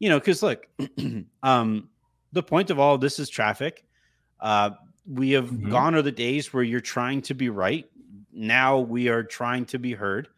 you 0.01 0.09
know, 0.11 0.19
because 0.19 0.43
look, 0.43 0.67
um, 1.43 1.89
the 2.33 2.43
point 2.43 2.71
of 2.71 2.79
all 2.79 2.95
of 2.95 3.01
this 3.01 3.19
is 3.19 3.29
traffic. 3.31 3.85
Uh, 4.41 4.71
we 5.07 5.31
have 5.31 5.51
Mhm. 5.51 5.71
gone 5.71 5.95
are 5.95 6.03
the 6.03 6.13
days 6.13 6.53
where 6.53 6.63
you're 6.65 6.81
trying 6.81 7.23
to 7.23 7.35
be 7.35 7.49
right. 7.49 7.89
Now 8.33 8.81
we 8.81 9.09
are 9.09 9.23
trying 9.23 9.65
to 9.67 9.79
be 9.79 9.93
heard, 9.95 10.29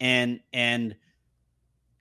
and 0.00 0.40
and 0.52 0.94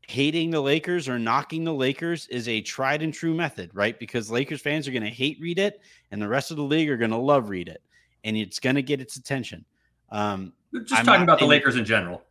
hating 0.07 0.49
the 0.51 0.61
Lakers 0.61 1.09
or 1.09 1.19
knocking 1.19 1.65
the 1.65 1.73
Lakers 1.73 2.27
is 2.27 2.47
a 2.47 2.61
tried 2.61 3.01
and 3.01 3.13
true 3.13 3.33
method, 3.33 3.69
right? 3.73 3.99
Because 3.99 4.31
Lakers 4.31 4.61
fans 4.61 4.87
are 4.87 4.91
going 4.91 5.03
to 5.03 5.09
hate 5.09 5.37
read 5.39 5.59
it, 5.59 5.81
and 6.11 6.21
the 6.21 6.27
rest 6.27 6.49
of 6.49 6.57
the 6.57 6.63
league 6.63 6.89
are 6.89 6.95
going 6.97 7.11
to 7.11 7.17
love 7.17 7.49
read 7.49 7.67
it, 7.67 7.81
and 8.23 8.35
it's 8.37 8.57
going 8.59 8.75
to 8.77 8.81
get 8.81 9.01
its 9.01 9.17
attention. 9.17 9.65
Um, 10.09 10.53
Just 10.73 10.93
I'm 10.93 11.05
talking 11.05 11.23
about 11.23 11.39
the 11.39 11.45
Lakers 11.45 11.75
in 11.75 11.83
general. 11.83 12.23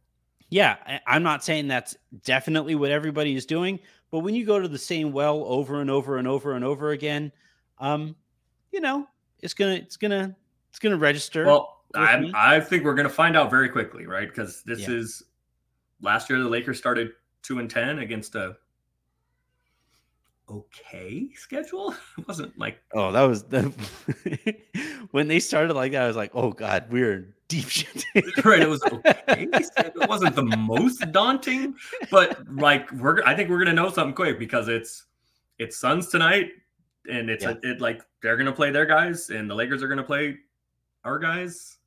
yeah, 0.49 0.77
I- 0.87 1.01
I'm 1.07 1.23
not 1.23 1.45
saying 1.45 1.69
that's 1.69 1.95
definitely 2.25 2.75
what 2.77 2.91
everybody 2.91 3.37
is 3.37 3.45
doing, 3.45 3.79
but 4.11 4.21
when 4.21 4.35
you 4.35 4.47
go 4.47 4.59
to 4.59 4.69
the 4.69 4.79
same 4.79 5.13
well 5.13 5.45
over 5.45 5.83
and 5.83 5.91
over 5.91 6.17
and 6.17 6.27
over 6.27 6.55
and 6.55 6.65
over 6.65 6.93
again, 6.93 7.31
um, 7.79 8.17
you 8.73 8.81
know, 8.81 9.07
it's 9.41 9.53
gonna 9.53 9.75
it's 9.75 9.99
gonna 9.99 10.35
it's 10.71 10.79
gonna 10.79 10.97
register. 10.97 11.45
Well, 11.45 11.83
I. 11.95 12.31
I 12.35 12.61
think 12.61 12.85
we're 12.85 12.95
going 12.95 13.09
to 13.09 13.13
find 13.13 13.37
out 13.37 13.51
very 13.51 13.69
quickly, 13.69 14.07
right? 14.07 14.29
Because 14.29 14.63
this 14.63 14.81
Yeah. 14.81 14.93
is 14.97 15.23
last 16.01 16.31
year 16.31 16.39
the 16.39 16.49
Lakers 16.49 16.79
started 16.79 17.11
two 17.47 17.59
and 17.61 17.71
ten 17.71 18.01
against 18.01 18.35
a 18.35 18.57
okay 20.51 21.29
schedule. 21.35 21.95
It 22.19 22.27
wasn't 22.27 22.59
like 22.59 22.79
oh, 22.95 23.13
that 23.13 23.23
was 23.23 23.45
the 23.45 23.73
when 25.11 25.29
they 25.29 25.41
started 25.41 25.75
like 25.75 25.93
that. 25.93 26.03
I 26.03 26.07
was 26.07 26.17
like, 26.17 26.33
oh 26.35 26.51
god, 26.51 26.87
we're 26.91 27.13
in 27.13 27.33
deep 27.49 27.69
shit. 27.69 28.05
right. 28.45 28.61
It 28.61 28.69
was 28.69 28.83
okay. 28.85 29.49
it 29.53 30.09
wasn't 30.09 30.35
the 30.35 30.43
most 30.43 31.13
daunting, 31.13 31.75
but 32.11 32.39
like 32.53 32.91
we're 32.93 33.23
I 33.25 33.35
think 33.35 33.51
we're 33.51 33.59
going 33.59 33.75
to 33.77 33.83
know 33.83 33.91
something 33.91 34.15
quick 34.15 34.39
because 34.39 34.69
it's 34.69 35.05
it's 35.59 35.79
Suns 35.79 36.09
tonight, 36.09 36.51
and 37.11 37.31
it's 37.31 37.45
a, 37.45 37.59
it 37.63 37.81
like 37.81 38.03
they're 38.23 38.37
going 38.37 38.47
to 38.47 38.53
play 38.53 38.71
their 38.71 38.87
guys, 38.87 39.31
and 39.31 39.49
the 39.49 39.55
Lakers 39.55 39.83
are 39.83 39.89
going 39.89 39.99
to 39.99 40.05
play 40.05 40.37
our 41.05 41.19
guys, 41.19 41.79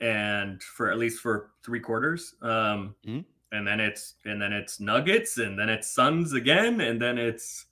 and 0.00 0.62
for 0.62 0.90
at 0.90 0.98
least 0.98 1.20
for 1.20 1.50
three 1.64 1.80
quarters. 1.80 2.34
Um, 2.42 2.94
Mhm. 3.06 3.24
And 3.52 3.66
then 3.66 3.80
it's 3.80 4.14
and 4.24 4.40
then 4.40 4.52
it's 4.52 4.80
Nuggets, 4.80 5.38
and 5.38 5.58
then 5.58 5.68
it's 5.68 5.90
Suns 5.90 6.32
again, 6.32 6.80
and 6.80 7.00
then 7.00 7.18
it's 7.18 7.66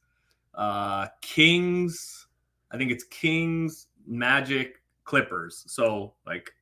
uh 0.54 1.08
Kings. 1.20 2.26
I 2.70 2.76
think 2.76 2.90
it's 2.90 3.04
Kings, 3.04 3.88
Magic, 4.06 4.82
Clippers. 5.04 5.64
So 5.66 6.14
like 6.26 6.52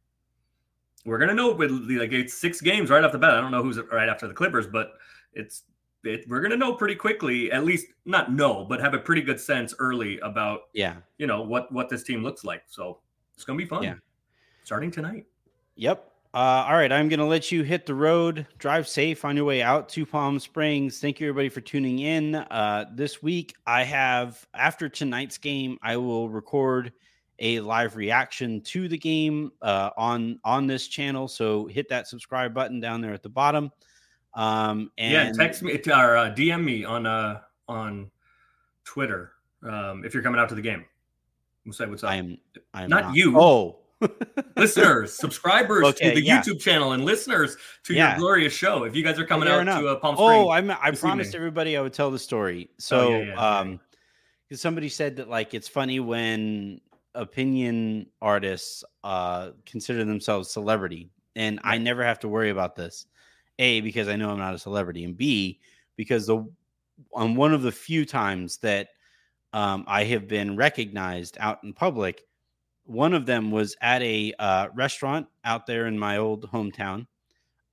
we're 1.05 1.19
gonna 1.19 1.35
know 1.35 1.53
with 1.53 1.71
like 1.71 2.13
it's 2.13 2.35
six 2.35 2.61
games 2.61 2.91
right 2.91 3.03
off 3.03 3.13
the 3.13 3.19
bat. 3.19 3.35
I 3.35 3.41
don't 3.41 3.51
know 3.51 3.63
who's 3.63 3.79
right 3.91 4.09
after 4.09 4.29
the 4.29 4.35
Clippers, 4.35 4.67
but 4.67 4.95
it's 5.35 5.65
it, 6.05 6.25
we're 6.29 6.41
gonna 6.41 6.57
know 6.57 6.75
pretty 6.75 6.95
quickly. 6.95 7.51
At 7.53 7.65
least 7.65 7.87
not 8.05 8.33
know, 8.33 8.65
but 8.69 8.81
have 8.81 8.95
a 8.95 8.99
pretty 8.99 9.23
good 9.23 9.41
sense 9.41 9.75
early 9.79 10.19
about 10.21 10.63
Yeah. 10.75 10.97
you 11.19 11.27
know 11.27 11.43
what 11.43 11.71
what 11.73 11.89
this 11.89 12.03
team 12.03 12.23
looks 12.23 12.45
like. 12.45 12.63
So 12.67 13.01
it's 13.35 13.45
gonna 13.45 13.57
be 13.59 13.67
fun. 13.67 13.83
Yeah. 13.83 13.95
Starting 14.65 14.91
tonight. 14.91 15.27
Yep. 15.77 16.12
Uh, 16.35 16.65
all 16.67 16.75
right, 16.75 16.91
I'm 16.91 17.11
going 17.11 17.19
to 17.19 17.27
let 17.27 17.53
you 17.53 17.63
hit 17.63 17.85
the 17.85 17.95
road. 17.95 18.47
Drive 18.57 18.89
safe 18.89 19.23
on 19.23 19.37
your 19.37 19.45
way 19.45 19.61
out 19.61 19.91
to 19.91 20.07
Palm 20.07 20.39
Springs. 20.39 20.99
Thank 20.99 21.21
you, 21.21 21.29
everybody, 21.29 21.51
for 21.51 21.61
tuning 21.61 21.99
in. 21.99 22.37
Uh, 22.37 22.87
this 22.95 23.23
week, 23.23 23.55
I 23.67 23.83
have, 23.85 24.47
after 24.55 24.89
tonight's 24.89 25.37
game, 25.37 25.77
I 25.83 25.99
will 25.99 26.31
record 26.31 26.93
a 27.39 27.61
live 27.61 27.97
reaction 27.97 28.63
to 28.63 28.89
the 28.89 28.97
game 28.97 29.53
uh, 29.61 29.91
on 29.99 30.39
on 30.45 30.67
this 30.67 30.89
channel. 30.89 31.29
So 31.29 31.67
hit 31.67 31.89
that 31.91 32.07
subscribe 32.07 32.55
button 32.55 32.81
down 32.81 33.03
there 33.03 33.13
at 33.13 33.23
the 33.23 33.29
bottom. 33.29 33.71
Um, 34.35 34.91
and 34.97 35.37
yeah, 35.37 35.45
text 35.45 35.63
me 35.63 35.75
or 35.75 36.17
uh, 36.17 36.31
DM 36.31 36.65
me 36.65 36.85
on 36.85 37.05
uh 37.05 37.41
on 37.69 38.11
Twitter 38.85 39.33
um, 39.63 40.05
if 40.05 40.15
you're 40.15 40.23
coming 40.23 40.41
out 40.41 40.49
to 40.51 40.55
the 40.55 40.63
game. 40.63 40.85
We'll 41.67 41.73
say 41.73 41.87
what's 41.87 42.05
up. 42.05 42.11
I 42.11 42.17
am. 42.17 42.39
I 42.73 42.85
am 42.85 42.91
Not 42.91 43.15
you. 43.15 43.39
Oh, 43.39 43.81
listeners, 44.57 45.15
subscribers 45.17 45.85
Okay, 45.85 46.11
to 46.11 46.15
the 46.15 46.23
yeah. 46.25 46.41
YouTube 46.43 46.61
channel, 46.61 46.93
and 46.93 47.05
listeners 47.05 47.57
to 47.85 47.95
Yeah. 47.95 48.11
your 48.13 48.19
glorious 48.19 48.53
show. 48.53 48.85
If 48.85 48.95
you 48.97 49.03
guys 49.03 49.19
are 49.19 49.27
coming 49.27 49.47
Fair 49.49 49.57
out 49.57 49.63
enough. 49.63 49.81
to 49.81 49.89
uh, 49.89 49.97
Palm 49.97 50.17
Springs, 50.17 50.31
Oh, 50.31 50.49
I 50.51 50.59
I 50.59 50.91
promised 50.93 51.29
evening. 51.31 51.35
everybody 51.35 51.77
I 51.77 51.81
would 51.81 51.93
tell 51.93 52.11
the 52.11 52.19
story. 52.19 52.71
So, 52.79 53.11
yeah, 53.11 53.19
yeah, 53.19 53.25
yeah. 53.27 53.59
um, 53.61 53.81
because 54.49 54.61
somebody 54.61 54.89
said 54.89 55.17
that 55.17 55.29
like 55.29 55.55
it's 55.55 55.69
funny 55.69 56.01
when 56.01 56.81
opinion 57.15 58.07
artists 58.23 58.83
uh 59.05 59.51
consider 59.67 60.05
themselves 60.05 60.51
celebrity, 60.51 61.11
and 61.37 61.61
I 61.65 61.79
never 61.79 62.05
have 62.05 62.19
to 62.21 62.29
worry 62.29 62.51
about 62.51 62.77
this. 62.77 63.07
A 63.59 63.81
because 63.83 64.09
I 64.09 64.17
know 64.17 64.31
I'm 64.31 64.39
not 64.39 64.55
a 64.55 64.59
celebrity, 64.59 65.05
and 65.05 65.17
B 65.17 65.61
because 65.97 66.27
the 66.27 66.47
on 67.15 67.35
one 67.35 67.53
of 67.55 67.63
the 67.63 67.73
few 67.73 68.05
times 68.05 68.59
that 68.59 68.89
um, 69.55 69.85
I 69.87 70.05
have 70.05 70.27
been 70.29 70.57
recognized 70.57 71.37
out 71.41 71.63
in 71.65 71.73
public. 71.75 72.23
One 72.93 73.15
of 73.15 73.25
them 73.25 73.51
was 73.51 73.75
at 73.81 74.03
a 74.03 74.35
uh, 74.39 74.69
restaurant 74.75 75.27
out 75.45 75.67
there 75.67 75.87
in 75.87 75.99
my 75.99 76.19
old 76.19 76.51
hometown. 76.51 77.07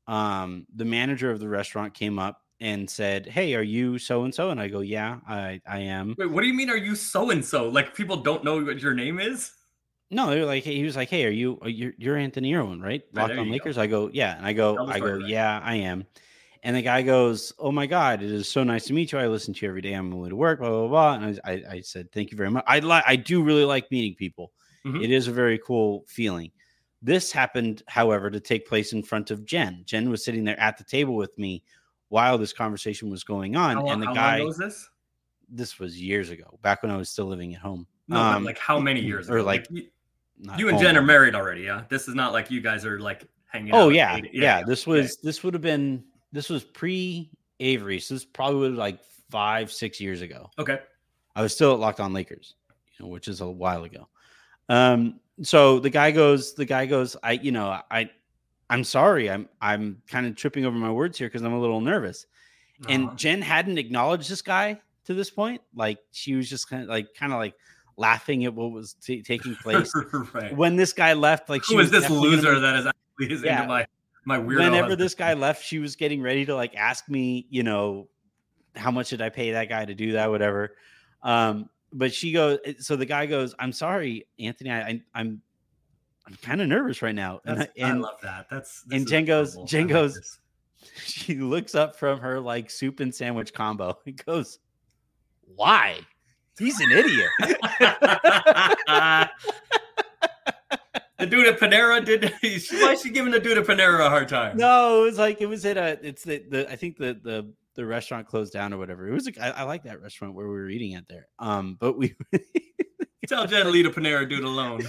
Um, 0.07 0.65
the 0.74 0.86
manager 0.86 1.30
of 1.30 1.39
the 1.39 1.49
restaurant 1.49 1.93
came 1.93 2.17
up 2.17 2.41
and 2.59 2.89
said, 2.89 3.26
"Hey, 3.28 3.53
are 3.55 3.61
you 3.61 3.99
so 3.99 4.24
and 4.24 4.34
so?" 4.34 4.49
And 4.49 4.59
I 4.59 4.67
go, 4.67 4.80
"Yeah, 4.80 5.20
I 5.28 5.61
I 5.67 5.80
am." 5.80 6.15
Wait, 6.17 6.32
what 6.32 6.41
do 6.41 6.47
you 6.47 6.53
mean? 6.53 6.70
Are 6.70 6.78
you 6.78 6.95
so 6.95 7.30
and 7.32 7.43
so? 7.43 7.70
Like 7.70 7.95
people 7.95 8.17
don't 8.17 8.43
know 8.43 8.63
what 8.63 8.82
your 8.82 8.93
name 8.93 9.20
is? 9.20 9.51
No, 10.11 10.30
they 10.30 10.39
were 10.39 10.45
like, 10.45 10.63
he 10.63 10.84
was 10.84 10.95
like, 10.95 11.09
"Hey, 11.09 11.26
are 11.26 11.30
you 11.30 11.59
are 11.61 11.70
you 11.70 11.93
you're 11.97 12.17
Anthony 12.17 12.55
Irwin, 12.55 12.82
right? 12.82 13.03
Right, 13.13 13.22
Locked 13.22 13.30
there 13.34 13.39
on 13.39 13.45
you 13.45 13.51
go. 13.51 13.53
Lakers." 13.53 13.78
I 13.78 13.88
go, 13.88 14.09
"Yeah," 14.11 14.38
and 14.38 14.45
I 14.45 14.53
go, 14.53 14.88
I 14.88 14.99
go, 14.99 15.17
"Yeah, 15.17 15.59
I 15.63 15.76
am." 15.76 16.05
And 16.63 16.76
the 16.76 16.82
guy 16.82 17.03
goes, 17.03 17.53
"Oh 17.59 17.72
my 17.72 17.86
god, 17.86 18.24
it 18.24 18.32
is 18.32 18.49
so 18.49 18.63
nice 18.63 18.86
to 18.86 18.93
meet 18.93 19.11
you. 19.11 19.20
I 19.20 19.28
listen 19.28 19.53
to 19.53 19.65
you 19.65 19.70
every 19.70 19.82
day 19.82 19.93
on 19.93 20.09
my 20.09 20.15
way 20.15 20.30
to 20.30 20.36
work." 20.36 20.59
Blah 20.59 20.70
blah 20.70 20.88
blah. 20.88 21.13
And 21.13 21.39
I, 21.43 21.51
I, 21.51 21.63
I 21.76 21.82
said, 21.82 22.11
"Thank 22.11 22.32
you 22.32 22.38
very 22.38 22.49
much. 22.49 22.63
I 22.67 22.80
like 22.80 23.03
I 23.05 23.15
do 23.15 23.43
really 23.43 23.65
like 23.65 23.91
meeting 23.91 24.15
people. 24.15 24.51
Mhm. 24.86 25.04
It 25.04 25.12
is 25.12 25.28
a 25.28 25.32
very 25.32 25.58
cool 25.60 26.06
feeling." 26.08 26.52
This 27.02 27.32
happened, 27.32 27.82
however, 27.88 28.30
to 28.30 28.40
take 28.40 28.68
place 28.68 28.92
in 28.94 29.04
front 29.04 29.32
of 29.32 29.46
Jen. 29.46 29.84
Jen 29.86 30.10
was 30.10 30.24
sitting 30.24 30.44
there 30.44 30.60
at 30.60 30.78
the 30.78 30.84
table 30.84 31.16
with 31.16 31.38
me 31.38 31.64
while 32.10 32.38
this 32.38 32.52
conversation 32.54 33.10
was 33.10 33.24
going 33.24 33.56
on, 33.56 33.78
How, 33.78 33.88
and 33.90 34.02
the 34.02 34.08
how 34.08 34.14
guy. 34.14 34.42
was 34.44 34.58
this? 34.58 34.90
This 35.48 35.80
was 35.80 36.00
years 36.02 36.30
ago, 36.30 36.60
back 36.62 36.84
when 36.84 36.92
I 36.92 36.98
was 36.98 37.10
still 37.10 37.26
living 37.26 37.56
at 37.56 37.62
home. 37.62 37.88
No, 38.08 38.18
Um, 38.20 38.44
like 38.44 38.58
how 38.58 38.80
many 38.80 39.00
years? 39.02 39.30
or 39.30 39.38
ago? 39.38 39.46
like 39.46 39.68
you, 39.70 39.88
you 40.58 40.70
and 40.70 40.78
Jen 40.80 40.98
are 40.98 41.02
married 41.02 41.36
already, 41.36 41.62
yeah. 41.64 41.86
This 41.90 42.08
is 42.08 42.16
not 42.16 42.34
like 42.34 42.52
you 42.52 42.60
guys 42.62 42.86
are 42.86 43.00
like 43.00 43.28
hanging. 43.46 43.74
out 43.74 43.80
Oh 43.82 43.90
yeah, 43.90 44.18
eight- 44.18 44.34
yeah, 44.34 44.64
This 44.64 44.86
was 44.86 45.18
this 45.18 45.44
would 45.44 45.54
have 45.54 45.62
been 45.64 46.04
this 46.32 46.50
was 46.50 46.64
pre 46.64 47.30
Avery, 47.62 48.00
so 48.00 48.14
this 48.14 48.26
probably 48.26 48.70
was 48.70 48.78
like 48.78 49.00
five 49.32 49.72
six 49.72 50.00
years 50.02 50.22
ago. 50.22 50.50
okay. 50.60 50.80
I 51.36 51.42
was 51.42 51.54
still 51.54 51.74
at 51.74 51.80
Locked 51.80 52.00
On 52.00 52.12
Lakers, 52.14 52.56
you 52.98 53.06
know, 53.06 53.10
which 53.12 53.28
is 53.28 53.42
a 53.42 53.50
while 53.50 53.84
ago. 53.86 54.08
Um, 54.70 55.20
so 55.41 55.80
the 55.80 55.89
guy 55.89 56.11
goes, 56.11 56.53
the 56.53 56.65
guy 56.65 56.86
goes, 56.86 57.15
I, 57.24 57.34
you 57.34 57.51
know, 57.51 57.80
I, 57.89 58.09
I'm 58.70 58.84
sorry, 58.84 59.30
I'm, 59.30 59.49
I'm 59.61 60.01
kind 60.07 60.28
of 60.28 60.36
tripping 60.36 60.65
over 60.65 60.78
my 60.78 60.91
words 60.91 61.17
here 61.17 61.28
because 61.28 61.41
I'm 61.41 61.53
a 61.53 61.59
little 61.59 61.82
nervous. 61.82 62.26
And 62.88 63.07
Uh-huh. 63.07 63.15
Jen 63.15 63.41
hadn't 63.41 63.78
acknowledged 63.78 64.30
this 64.30 64.41
guy 64.41 64.80
to 65.05 65.13
this 65.13 65.30
point. 65.30 65.61
Like 65.76 65.97
she 66.11 66.36
was 66.36 66.49
just 66.49 66.70
kind 66.70 66.84
of 66.84 66.89
like, 66.89 67.13
kind 67.13 67.34
of 67.34 67.39
like 67.39 67.55
laughing 67.97 68.45
at 68.45 68.53
what 68.53 68.72
was 68.72 68.93
t- 68.93 69.22
taking 69.24 69.55
place 69.63 69.91
right. 70.34 70.55
when 70.55 70.76
this 70.76 70.93
guy 70.93 71.13
left. 71.13 71.49
Like 71.49 71.63
she 71.63 71.74
Who 71.74 71.80
was 71.80 71.89
this 71.91 72.01
definitely 72.03 72.30
gonna- 72.30 72.41
loser 72.41 72.59
that 72.59 72.76
is 72.76 72.86
actually 72.86 73.34
is 73.36 73.43
Yeah. 73.43 73.65
my 73.65 73.86
my 74.26 74.38
weirdo? 74.38 74.57
whenever 74.59 74.76
husband? 74.84 75.01
this 75.01 75.15
guy 75.15 75.34
left, 75.34 75.65
she 75.65 75.80
was 75.80 75.95
getting 75.95 76.22
ready 76.22 76.45
to 76.45 76.53
like 76.55 76.76
ask 76.76 77.09
me, 77.09 77.47
you 77.49 77.63
know, 77.63 78.07
how 78.76 78.91
much 78.91 79.09
did 79.09 79.22
I 79.22 79.30
pay 79.30 79.51
that 79.53 79.67
guy 79.70 79.84
to 79.86 79.95
do 79.95 80.11
that, 80.13 80.30
whatever. 80.30 80.76
Um, 81.24 81.70
but 81.94 82.14
she 82.14 82.32
goes, 82.32 82.60
eh, 82.66 82.74
so 82.80 82.96
the 82.96 83.06
guy 83.06 83.26
goes, 83.26 83.56
I'm 83.60 83.72
sorry, 83.72 84.28
Anthony, 84.40 84.72
I, 84.72 84.80
I 84.82 85.02
I'm 85.16 85.42
I'm 86.28 86.36
kind 86.42 86.62
of 86.62 86.68
nervous 86.68 87.02
right 87.02 87.16
now. 87.16 87.42
And, 87.46 87.62
I- 87.62 87.64
I 87.64 87.90
and 87.90 88.02
love 88.02 88.20
that. 88.22 88.48
That's 88.52 88.84
and 88.92 89.08
Jen 89.08 89.26
goes-. 89.26 89.58
Jen 89.66 89.82
I 89.82 89.84
like 89.86 89.94
goes- 89.94 90.40
she 91.04 91.36
looks 91.36 91.76
up 91.76 91.96
from 91.96 92.20
her 92.20 92.40
like 92.40 92.70
soup 92.70 93.00
and 93.00 93.14
sandwich 93.14 93.54
combo 93.54 93.98
and 94.06 94.24
goes, 94.26 94.60
Why? 95.56 96.00
He's 96.58 96.80
an 96.82 96.92
idiot. 96.92 97.30
the 101.18 101.26
dude 101.26 101.48
at 101.48 101.60
Panera 101.60 102.04
did. 102.04 102.34
Why 102.82 102.92
is 102.94 103.02
she 103.02 103.10
giving 103.12 103.32
the 103.32 103.40
dude 103.40 103.58
at 103.58 103.66
Panera 103.66 104.06
a 104.06 104.10
hard 104.10 104.28
time? 104.30 104.58
no, 104.58 105.02
it 105.02 105.06
was 105.06 105.18
like 105.18 105.42
it 105.42 105.46
was 105.48 105.66
at 105.66 105.78
a 105.78 105.98
it's 106.06 106.24
the, 106.24 106.44
the 106.50 106.70
I 106.72 106.76
think 106.76 106.98
the 106.98 107.18
the 107.24 107.50
the 107.80 107.86
restaurant 107.86 108.28
closed 108.28 108.52
down 108.52 108.74
or 108.74 108.78
whatever. 108.78 109.08
It 109.08 109.14
was 109.14 109.28
a, 109.30 109.42
I, 109.42 109.62
I 109.62 109.64
like 109.64 109.84
that 109.84 110.02
restaurant 110.02 110.34
where 110.36 110.48
we 110.48 110.54
were 110.54 110.70
eating 110.70 110.96
at 110.96 111.08
there. 111.08 111.28
Um, 111.40 111.78
but 111.80 111.98
we 111.98 112.14
Tell 113.28 113.48
Jen 113.48 113.66
to 113.66 113.90
Panera 113.90 114.28
dude 114.28 114.44
alone. 114.44 114.82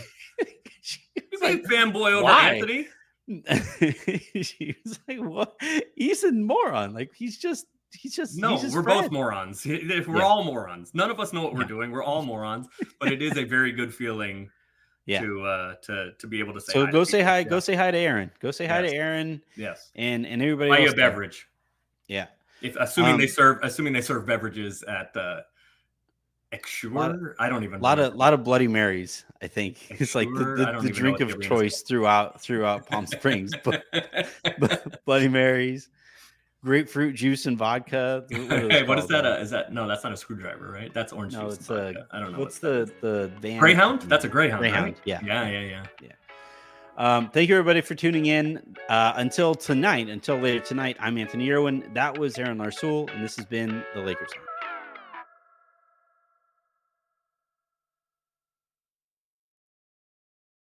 was 1.30 1.40
like, 1.40 1.62
fanboy 1.64 2.12
over 2.14 2.24
why? 2.24 2.54
Anthony. 2.54 2.88
she 4.42 4.74
was 4.84 4.98
like, 5.06 5.18
"What? 5.20 5.54
He's 5.94 6.24
a 6.24 6.32
moron. 6.32 6.92
Like 6.92 7.12
he's 7.14 7.38
just, 7.38 7.66
he's 7.92 8.16
just." 8.16 8.36
No, 8.36 8.52
he's 8.52 8.62
just 8.62 8.74
we're 8.74 8.82
both 8.82 9.02
Fred." 9.02 9.12
morons. 9.12 9.64
If 9.64 10.08
we're 10.08 10.16
Yeah. 10.18 10.24
all 10.24 10.42
morons, 10.42 10.90
none 10.94 11.12
of 11.12 11.20
us 11.20 11.32
know 11.32 11.42
what 11.42 11.54
we're 11.54 11.62
doing. 11.62 11.92
We're 11.92 12.02
all 12.02 12.22
morons, 12.22 12.66
but 12.98 13.12
it 13.12 13.22
is 13.22 13.36
a 13.36 13.44
very 13.44 13.70
good 13.70 13.94
feeling 13.94 14.50
Yeah. 15.06 15.20
to 15.20 15.44
uh 15.44 15.74
to 15.82 16.12
to 16.18 16.26
be 16.26 16.40
able 16.40 16.54
to 16.54 16.60
say. 16.60 16.72
So 16.72 16.86
hi 16.86 16.90
go 16.92 17.04
say 17.04 17.18
people. 17.18 17.30
hi. 17.30 17.38
Yeah. 17.38 17.44
Go 17.44 17.60
say 17.60 17.74
hi 17.76 17.90
to 17.92 17.98
Aaron. 17.98 18.30
Go 18.40 18.50
say 18.50 18.66
hi 18.66 18.82
to 18.82 18.92
Aaron 18.92 19.42
Yes, 19.56 19.92
and 19.94 20.26
and 20.26 20.42
everybody 20.42 20.70
buy 20.70 20.78
you 20.78 20.90
a 20.90 20.94
beverage. 20.94 21.46
Yeah. 22.08 22.26
If 22.62 22.76
assuming 22.76 23.16
they 23.16 23.24
Um, 23.24 23.30
serve, 23.30 23.58
assuming 23.62 23.92
they 23.92 24.00
serve 24.00 24.26
beverages 24.26 24.82
at 24.82 25.16
uh, 25.16 25.40
Exure, 26.52 26.92
Lot 26.92 27.16
I 27.38 27.48
don't 27.48 27.62
even. 27.62 27.80
Know. 27.80 27.82
A 27.82 27.88
lot 27.88 27.98
of 28.00 28.16
lot 28.16 28.32
of 28.32 28.42
Bloody 28.42 28.66
Marys. 28.66 29.24
I 29.40 29.46
think 29.46 29.88
it's 30.00 30.16
like 30.16 30.28
the, 30.34 30.44
the, 30.44 30.80
the 30.82 30.90
drink 30.90 31.20
of 31.20 31.28
the 31.28 31.38
choice 31.38 31.82
throughout 31.82 32.40
throughout 32.40 32.88
Palm 32.88 33.06
Springs. 33.06 33.52
But, 33.62 33.84
but 34.58 35.04
Bloody 35.04 35.28
Marys, 35.28 35.90
grapefruit 36.64 37.14
juice 37.14 37.46
and 37.46 37.56
vodka. 37.56 38.24
What 38.30 38.72
hey, 38.72 38.82
what 38.82 38.98
is 38.98 39.06
that? 39.06 39.24
Uh, 39.24 39.38
is 39.40 39.50
that 39.50 39.72
no? 39.72 39.86
That's 39.86 40.02
not 40.02 40.12
a 40.12 40.16
screwdriver, 40.16 40.72
right? 40.72 40.92
That's 40.92 41.12
orange 41.12 41.34
no, 41.34 41.44
juice. 41.44 41.58
it's 41.58 41.66
vodka. 41.68 42.06
I 42.10 42.18
don't 42.18 42.32
know. 42.32 42.40
What's 42.40 42.60
what 42.60 42.86
that 42.88 43.00
the 43.00 43.08
the 43.20 43.28
van? 43.40 43.60
Greyhound? 43.60 44.02
That's 44.02 44.24
a 44.24 44.28
Greyhound. 44.28 44.60
Greyhound. 44.60 44.84
Right? 44.86 44.96
Yeah. 45.04 45.20
Yeah, 45.24 45.48
yeah, 45.48 45.84
yeah. 46.00 46.12
Um, 47.00 47.30
thank 47.30 47.48
you 47.48 47.56
everybody 47.56 47.80
for 47.80 47.94
tuning 47.94 48.26
in. 48.26 48.76
Uh, 48.90 49.14
until 49.16 49.54
tonight, 49.54 50.10
until 50.10 50.36
later 50.36 50.60
tonight, 50.60 50.98
I'm 51.00 51.16
Anthony 51.16 51.50
Irwin. 51.50 51.90
That 51.94 52.18
was 52.18 52.36
Aaron 52.36 52.58
Larsuel, 52.58 53.10
and 53.14 53.24
this 53.24 53.36
has 53.36 53.46
been 53.46 53.82
the 53.94 54.02
Lakers. 54.02 54.28